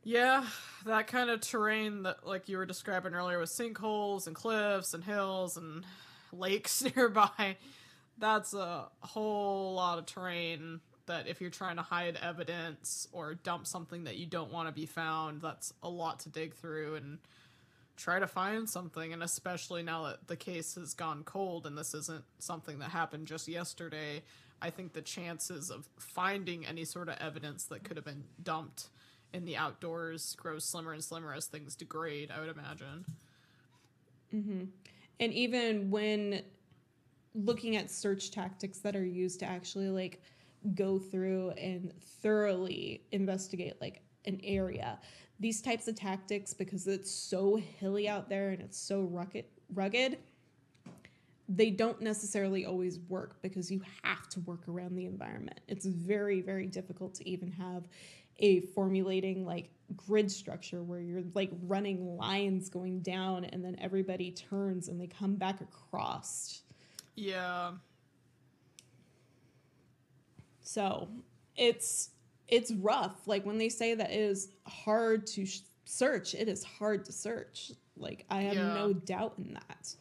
Yeah, 0.03 0.45
that 0.85 1.07
kind 1.07 1.29
of 1.29 1.41
terrain 1.41 2.03
that 2.03 2.25
like 2.25 2.49
you 2.49 2.57
were 2.57 2.65
describing 2.65 3.13
earlier 3.13 3.39
with 3.39 3.49
sinkholes 3.49 4.27
and 4.27 4.35
cliffs 4.35 4.93
and 4.93 5.03
hills 5.03 5.57
and 5.57 5.85
lakes 6.31 6.83
nearby. 6.95 7.57
That's 8.17 8.53
a 8.53 8.87
whole 9.01 9.73
lot 9.75 9.99
of 9.99 10.05
terrain 10.05 10.81
that 11.05 11.27
if 11.27 11.41
you're 11.41 11.49
trying 11.49 11.75
to 11.75 11.81
hide 11.81 12.17
evidence 12.21 13.07
or 13.11 13.33
dump 13.33 13.67
something 13.67 14.05
that 14.05 14.15
you 14.17 14.25
don't 14.25 14.51
want 14.51 14.67
to 14.67 14.73
be 14.73 14.85
found, 14.85 15.41
that's 15.41 15.73
a 15.83 15.89
lot 15.89 16.19
to 16.21 16.29
dig 16.29 16.53
through 16.55 16.95
and 16.95 17.19
try 17.99 18.17
to 18.17 18.27
find 18.27 18.67
something 18.67 19.11
and 19.11 19.21
especially 19.21 19.83
now 19.83 20.03
that 20.03 20.27
the 20.27 20.35
case 20.35 20.75
has 20.75 20.93
gone 20.93 21.23
cold 21.23 21.67
and 21.67 21.77
this 21.77 21.93
isn't 21.93 22.23
something 22.39 22.79
that 22.79 22.89
happened 22.89 23.27
just 23.27 23.47
yesterday, 23.47 24.23
I 24.61 24.69
think 24.69 24.93
the 24.93 25.01
chances 25.01 25.69
of 25.69 25.87
finding 25.97 26.65
any 26.65 26.85
sort 26.85 27.09
of 27.09 27.17
evidence 27.19 27.65
that 27.65 27.83
could 27.83 27.97
have 27.97 28.05
been 28.05 28.23
dumped 28.41 28.87
in 29.33 29.45
the 29.45 29.57
outdoors 29.57 30.35
grows 30.39 30.63
slimmer 30.63 30.93
and 30.93 31.03
slimmer 31.03 31.33
as 31.33 31.45
things 31.45 31.75
degrade, 31.75 32.31
I 32.35 32.39
would 32.39 32.49
imagine. 32.49 33.05
Mm-hmm. 34.33 34.63
And 35.19 35.33
even 35.33 35.91
when 35.91 36.41
looking 37.35 37.75
at 37.75 37.91
search 37.91 38.31
tactics 38.31 38.79
that 38.79 38.95
are 38.95 39.05
used 39.05 39.39
to 39.41 39.45
actually 39.45 39.89
like 39.89 40.21
go 40.73 40.99
through 40.99 41.51
and 41.51 41.93
thoroughly 42.21 43.03
investigate 43.11 43.75
like 43.81 44.01
an 44.25 44.39
area, 44.43 44.99
these 45.39 45.61
types 45.61 45.87
of 45.87 45.95
tactics 45.95 46.53
because 46.53 46.87
it's 46.87 47.11
so 47.11 47.55
hilly 47.55 48.07
out 48.07 48.29
there 48.29 48.49
and 48.49 48.61
it's 48.61 48.77
so 48.77 49.01
rugged, 49.01 49.45
rugged 49.73 50.17
they 51.49 51.71
don't 51.71 51.99
necessarily 51.99 52.65
always 52.65 52.99
work 53.09 53.41
because 53.41 53.71
you 53.71 53.81
have 54.03 54.29
to 54.29 54.39
work 54.41 54.61
around 54.69 54.95
the 54.95 55.05
environment. 55.05 55.59
It's 55.67 55.85
very, 55.85 56.41
very 56.41 56.67
difficult 56.67 57.15
to 57.15 57.27
even 57.27 57.51
have 57.53 57.87
a 58.37 58.61
formulating 58.61 59.45
like 59.45 59.69
grid 59.95 60.31
structure 60.31 60.83
where 60.83 61.01
you're 61.01 61.23
like 61.33 61.49
running 61.63 62.15
lines 62.15 62.69
going 62.69 62.99
down 62.99 63.45
and 63.45 63.65
then 63.65 63.75
everybody 63.81 64.29
turns 64.31 64.89
and 64.89 65.01
they 65.01 65.07
come 65.07 65.35
back 65.35 65.59
across. 65.59 66.61
Yeah. 67.15 67.71
So 70.61 71.09
it's 71.57 72.11
it's 72.49 72.71
rough. 72.71 73.27
Like 73.27 73.45
when 73.45 73.57
they 73.57 73.69
say 73.69 73.93
that 73.95 74.11
it 74.11 74.19
is 74.19 74.49
hard 74.65 75.25
to 75.27 75.45
sh- 75.45 75.61
search, 75.85 76.33
it 76.33 76.47
is 76.49 76.63
hard 76.63 77.05
to 77.05 77.11
search. 77.11 77.71
Like 77.97 78.25
I 78.29 78.41
have 78.43 78.55
Yeah. 78.55 78.73
no 78.73 78.93
doubt 78.93 79.35
in 79.37 79.53
that. 79.53 79.93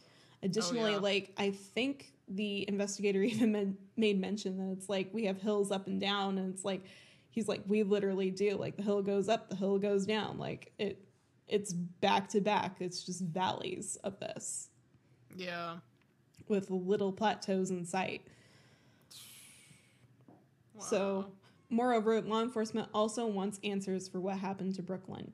Additionally, 0.42 0.92
oh, 0.92 0.96
yeah. 0.96 0.98
like 0.98 1.32
I 1.36 1.50
think 1.50 2.12
the 2.28 2.64
investigator 2.68 3.22
even 3.32 3.76
made 3.96 4.20
mention 4.20 4.56
that 4.58 4.72
it's 4.72 4.88
like 4.88 5.08
we 5.12 5.24
have 5.24 5.40
hills 5.40 5.70
up 5.70 5.86
and 5.86 6.00
down, 6.00 6.38
and 6.38 6.52
it's 6.54 6.64
like 6.64 6.84
he's 7.30 7.48
like 7.48 7.62
we 7.66 7.82
literally 7.82 8.30
do. 8.30 8.56
Like 8.56 8.76
the 8.76 8.82
hill 8.82 9.02
goes 9.02 9.28
up, 9.28 9.50
the 9.50 9.56
hill 9.56 9.78
goes 9.78 10.06
down. 10.06 10.38
Like 10.38 10.72
it, 10.78 11.00
it's 11.48 11.72
back 11.72 12.28
to 12.28 12.40
back. 12.40 12.76
It's 12.80 13.02
just 13.04 13.22
valleys 13.22 13.96
of 14.04 14.18
this 14.20 14.68
Yeah. 15.36 15.78
with 16.46 16.70
little 16.70 17.12
plateaus 17.12 17.70
in 17.70 17.84
sight. 17.84 18.22
Wow. 20.74 20.80
So. 20.84 21.26
Moreover, 21.70 22.20
law 22.22 22.42
enforcement 22.42 22.88
also 22.94 23.26
wants 23.26 23.60
answers 23.62 24.08
for 24.08 24.20
what 24.20 24.38
happened 24.38 24.74
to 24.76 24.82
Brookelyn 24.82 25.30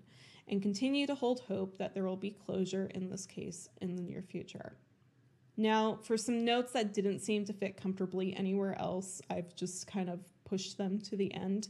and 0.49 0.61
continue 0.61 1.07
to 1.07 1.15
hold 1.15 1.41
hope 1.41 1.79
that 1.79 1.95
there 1.95 2.05
will 2.05 2.17
be 2.17 2.31
closure 2.31 2.91
in 2.95 3.09
this 3.09 3.27
case 3.27 3.69
in 3.81 3.97
the 3.97 4.03
near 4.03 4.23
future. 4.23 4.77
Now, 5.57 5.99
for 6.03 6.17
some 6.17 6.45
notes 6.45 6.73
that 6.73 6.93
didn't 6.93 7.21
seem 7.21 7.45
to 7.45 7.53
fit 7.53 7.77
comfortably 7.77 8.35
anywhere 8.35 8.79
else, 8.79 9.23
I've 9.31 9.55
just 9.55 9.87
kind 9.87 10.11
of 10.11 10.21
pushed 10.45 10.77
them 10.77 10.99
to 11.03 11.17
the 11.17 11.33
end. 11.33 11.69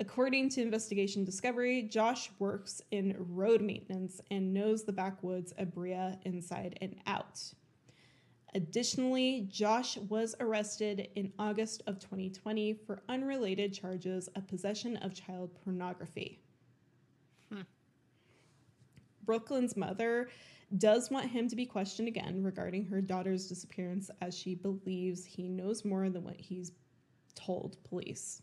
According 0.00 0.50
to 0.50 0.62
Investigation 0.62 1.24
Discovery, 1.24 1.82
Josh 1.82 2.30
works 2.38 2.80
in 2.92 3.16
road 3.18 3.60
maintenance 3.60 4.20
and 4.30 4.54
knows 4.54 4.84
the 4.84 4.92
backwoods 4.92 5.52
of 5.58 5.74
Berea 5.74 6.18
inside 6.24 6.78
and 6.80 6.94
out. 7.06 7.40
Additionally, 8.54 9.46
Josh 9.50 9.98
was 10.08 10.34
arrested 10.40 11.08
in 11.16 11.32
August 11.38 11.82
of 11.86 11.98
2020 11.98 12.74
for 12.86 13.02
unrelated 13.08 13.74
charges 13.74 14.28
of 14.28 14.46
possession 14.48 14.96
of 14.98 15.14
child 15.14 15.50
pornography. 15.62 16.40
Hmm. 17.52 17.62
Brookelyn's 19.26 19.76
mother 19.76 20.28
does 20.78 21.10
want 21.10 21.26
him 21.26 21.48
to 21.48 21.56
be 21.56 21.66
questioned 21.66 22.08
again 22.08 22.42
regarding 22.42 22.84
her 22.86 23.00
daughter's 23.00 23.48
disappearance 23.48 24.10
as 24.22 24.36
she 24.36 24.54
believes 24.54 25.24
he 25.24 25.48
knows 25.48 25.84
more 25.84 26.08
than 26.08 26.24
what 26.24 26.40
he's 26.40 26.72
told 27.34 27.76
police. 27.84 28.42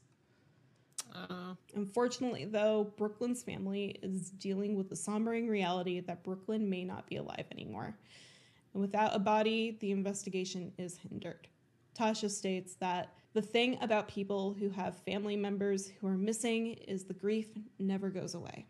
Uh, 1.13 1.53
Unfortunately, 1.75 2.45
though, 2.45 2.91
Brookelyn's 2.97 3.43
family 3.43 3.99
is 4.01 4.31
dealing 4.31 4.75
with 4.75 4.89
the 4.89 4.95
sombering 4.95 5.47
reality 5.47 5.99
that 6.01 6.23
Brookelyn 6.23 6.61
may 6.61 6.83
not 6.83 7.07
be 7.07 7.17
alive 7.17 7.45
anymore. 7.51 7.95
And 8.75 8.81
without 8.81 9.15
a 9.15 9.19
body, 9.19 9.77
the 9.79 9.91
investigation 9.91 10.73
is 10.77 10.97
hindered. 10.97 11.47
Tasha 11.97 12.29
states 12.29 12.75
that 12.81 13.13
the 13.33 13.41
thing 13.41 13.77
about 13.79 14.09
people 14.09 14.53
who 14.53 14.69
have 14.69 14.97
family 14.97 15.37
members 15.37 15.87
who 15.87 16.07
are 16.07 16.17
missing 16.17 16.73
is 16.85 17.05
the 17.05 17.13
grief 17.13 17.47
never 17.79 18.09
goes 18.09 18.35
away. 18.35 18.65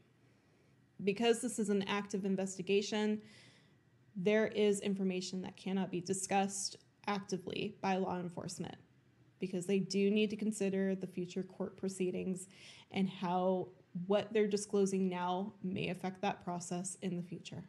Because 1.03 1.41
this 1.41 1.57
is 1.57 1.69
an 1.69 1.81
active 1.87 2.23
investigation, 2.23 3.19
there 4.15 4.45
is 4.45 4.79
information 4.81 5.41
that 5.41 5.57
cannot 5.57 5.89
be 5.89 6.01
discussed 6.01 6.77
actively 7.07 7.75
by 7.81 7.97
law 7.97 8.19
enforcement 8.19 8.75
because 9.39 9.65
they 9.65 9.79
do 9.79 10.11
need 10.11 10.29
to 10.29 10.35
consider 10.35 10.93
the 10.93 11.07
future 11.07 11.43
court 11.43 11.77
proceedings 11.77 12.45
and 12.91 13.09
how 13.09 13.69
what 14.05 14.31
they're 14.31 14.47
disclosing 14.47 15.09
now 15.09 15.51
may 15.63 15.89
affect 15.89 16.21
that 16.21 16.43
process 16.43 16.95
in 17.01 17.17
the 17.17 17.23
future. 17.23 17.63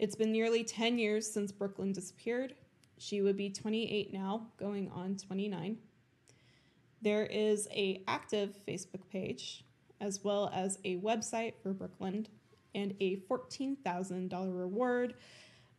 It's 0.00 0.16
been 0.16 0.32
nearly 0.32 0.64
10 0.64 0.98
years 0.98 1.30
since 1.30 1.52
Brookelyn 1.52 1.92
disappeared. 1.92 2.54
She 2.96 3.20
would 3.20 3.36
be 3.36 3.50
28 3.50 4.14
now, 4.14 4.46
going 4.56 4.90
on 4.90 5.16
29. 5.16 5.76
There 7.02 7.26
is 7.26 7.68
a 7.70 8.02
active 8.08 8.56
Facebook 8.66 9.06
page 9.12 9.66
as 10.00 10.24
well 10.24 10.50
as 10.54 10.78
a 10.86 10.96
website 10.96 11.52
for 11.62 11.74
Brookelyn 11.74 12.24
and 12.74 12.94
a 13.00 13.16
$14,000 13.30 14.58
reward 14.58 15.16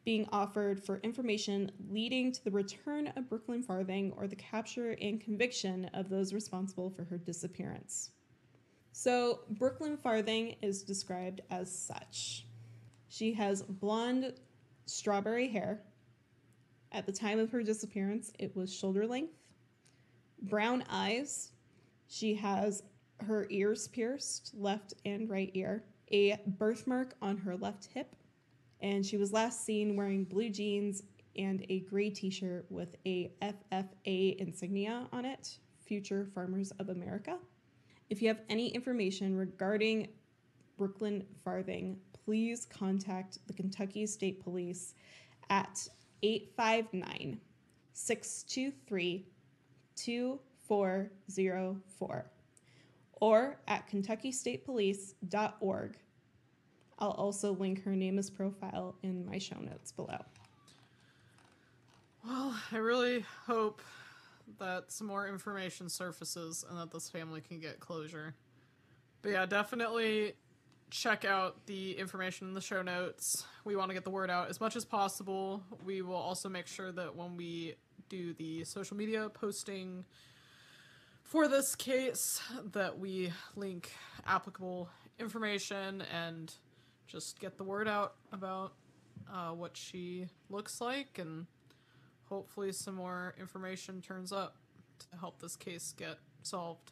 being 0.05 0.29
offered 0.31 0.83
for 0.83 0.99
information 0.99 1.71
leading 1.89 2.31
to 2.31 2.43
the 2.43 2.51
return 2.51 3.07
of 3.15 3.23
Brookelyn 3.23 3.65
Farthing 3.65 4.13
or 4.15 4.27
the 4.27 4.35
capture 4.35 4.95
and 5.01 5.19
conviction 5.19 5.89
of 5.95 6.09
those 6.09 6.31
responsible 6.31 6.91
for 6.91 7.05
her 7.05 7.17
disappearance. 7.17 8.11
So, 8.91 9.39
Brookelyn 9.55 9.97
Farthing 9.97 10.57
is 10.61 10.83
described 10.83 11.41
as 11.49 11.75
such. 11.75 12.45
She 13.11 13.33
has 13.33 13.61
blonde 13.61 14.35
strawberry 14.85 15.49
hair. 15.49 15.81
At 16.93 17.05
the 17.05 17.11
time 17.11 17.39
of 17.39 17.51
her 17.51 17.61
disappearance, 17.61 18.31
it 18.39 18.55
was 18.55 18.73
shoulder 18.73 19.05
length, 19.05 19.33
brown 20.43 20.85
eyes. 20.89 21.51
She 22.07 22.33
has 22.35 22.83
her 23.19 23.47
ears 23.49 23.89
pierced, 23.89 24.53
left 24.55 24.93
and 25.05 25.29
right 25.29 25.51
ear, 25.55 25.83
a 26.13 26.39
birthmark 26.57 27.15
on 27.21 27.35
her 27.35 27.57
left 27.57 27.89
hip, 27.93 28.15
and 28.79 29.05
she 29.05 29.17
was 29.17 29.33
last 29.33 29.65
seen 29.65 29.97
wearing 29.97 30.23
blue 30.23 30.49
jeans 30.49 31.03
and 31.35 31.65
a 31.67 31.81
gray 31.81 32.09
t-shirt 32.11 32.65
with 32.69 32.95
a 33.05 33.33
FFA 33.41 34.37
insignia 34.37 35.09
on 35.11 35.25
it, 35.25 35.57
Future 35.85 36.29
Farmers 36.33 36.71
of 36.79 36.87
America. 36.87 37.37
If 38.09 38.21
you 38.21 38.29
have 38.29 38.39
any 38.47 38.69
information 38.69 39.35
regarding 39.35 40.07
Brookelyn 40.79 41.25
Farthing, 41.43 41.99
please 42.25 42.65
contact 42.65 43.39
the 43.47 43.53
Kentucky 43.53 44.05
State 44.05 44.43
Police 44.43 44.93
at 45.49 45.87
859 46.23 47.39
623 47.93 49.25
2404 49.95 52.25
or 53.19 53.59
at 53.67 53.89
kentuckystatepolice.org. 53.89 55.97
I'll 56.99 57.11
also 57.11 57.53
link 57.53 57.83
her 57.83 57.91
NamUs 57.91 58.29
profile 58.29 58.95
in 59.03 59.25
my 59.25 59.37
show 59.37 59.59
notes 59.59 59.91
below. 59.91 60.23
well, 62.25 62.55
I 62.71 62.77
really 62.77 63.25
hope 63.45 63.81
that 64.59 64.91
some 64.91 65.07
more 65.07 65.27
information 65.27 65.89
surfaces 65.89 66.63
and 66.69 66.77
that 66.77 66.91
this 66.91 67.09
family 67.09 67.41
can 67.41 67.59
get 67.59 67.79
closure. 67.79 68.35
But 69.21 69.31
yeah, 69.31 69.45
definitely 69.45 70.33
check 70.91 71.25
out 71.25 71.65
the 71.65 71.97
information 71.97 72.49
in 72.49 72.53
the 72.53 72.61
show 72.61 72.81
notes. 72.81 73.45
We 73.63 73.75
want 73.75 73.89
to 73.89 73.93
get 73.93 74.03
the 74.03 74.11
word 74.11 74.29
out 74.29 74.49
as 74.49 74.59
much 74.59 74.75
as 74.75 74.85
possible. 74.85 75.63
We 75.85 76.01
will 76.01 76.15
also 76.15 76.49
make 76.49 76.67
sure 76.67 76.91
that 76.91 77.15
when 77.15 77.37
we 77.37 77.75
do 78.09 78.33
the 78.33 78.65
social 78.65 78.97
media 78.97 79.29
posting 79.33 80.03
for 81.23 81.47
this 81.47 81.75
case 81.75 82.41
that 82.73 82.99
we 82.99 83.31
link 83.55 83.89
applicable 84.27 84.89
information 85.17 86.03
and 86.13 86.53
just 87.07 87.39
get 87.39 87.57
the 87.57 87.63
word 87.63 87.87
out 87.87 88.15
about 88.33 88.73
uh, 89.33 89.51
what 89.51 89.77
she 89.77 90.27
looks 90.49 90.81
like 90.81 91.17
and 91.19 91.45
hopefully 92.27 92.73
some 92.73 92.95
more 92.95 93.33
information 93.39 94.01
turns 94.01 94.33
up 94.33 94.57
to 94.99 95.17
help 95.19 95.41
this 95.41 95.55
case 95.55 95.93
get 95.97 96.17
solved. 96.43 96.91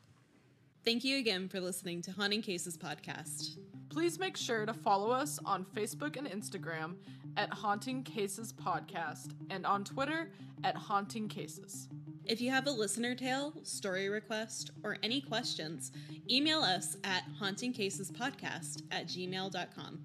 Thank 0.86 1.04
you 1.04 1.18
again 1.18 1.50
for 1.50 1.60
listening 1.60 2.02
to 2.04 2.12
Haunting 2.12 2.42
Cases 2.42 2.78
Podcast. 2.78 3.58
Please 3.90 4.20
make 4.20 4.38
sure 4.38 4.66
to 4.66 4.74
follow 4.74 5.12
us 5.12 5.40
on 5.46 5.66
Facebook 5.76 6.16
and 6.16 6.28
Instagram 6.28 6.96
at 7.38 7.52
Haunting 7.52 8.04
Cases 8.04 8.54
Podcast 8.54 9.34
and 9.50 9.66
on 9.66 9.84
Twitter 9.84 10.32
at 10.64 10.76
Haunting 10.76 11.28
Cases. 11.28 11.88
If 12.26 12.40
you 12.40 12.52
have 12.52 12.68
a 12.68 12.72
listener 12.72 13.16
tale, 13.16 13.54
story 13.64 14.08
request, 14.08 14.72
or 14.84 14.98
any 15.02 15.22
questions, 15.22 15.92
email 16.30 16.60
us 16.60 16.96
at 17.04 17.24
hauntingcasespodcast 17.42 18.84
at 18.92 19.08
gmail.com. 19.08 20.00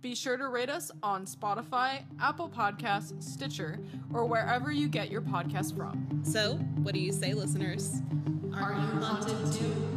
Be 0.00 0.14
sure 0.14 0.36
to 0.36 0.48
rate 0.48 0.70
us 0.70 0.90
on 1.02 1.26
Spotify, 1.26 2.04
Apple 2.20 2.48
Podcasts, 2.48 3.22
Stitcher, 3.22 3.78
or 4.14 4.24
wherever 4.24 4.70
you 4.70 4.88
get 4.88 5.10
your 5.10 5.20
podcast 5.20 5.76
from. 5.76 6.22
So, 6.24 6.54
what 6.82 6.94
do 6.94 7.00
you 7.00 7.12
say, 7.12 7.34
listeners? 7.34 8.00
Are 8.54 8.72
you 8.72 9.00
haunted 9.00 9.52
too? 9.52 9.95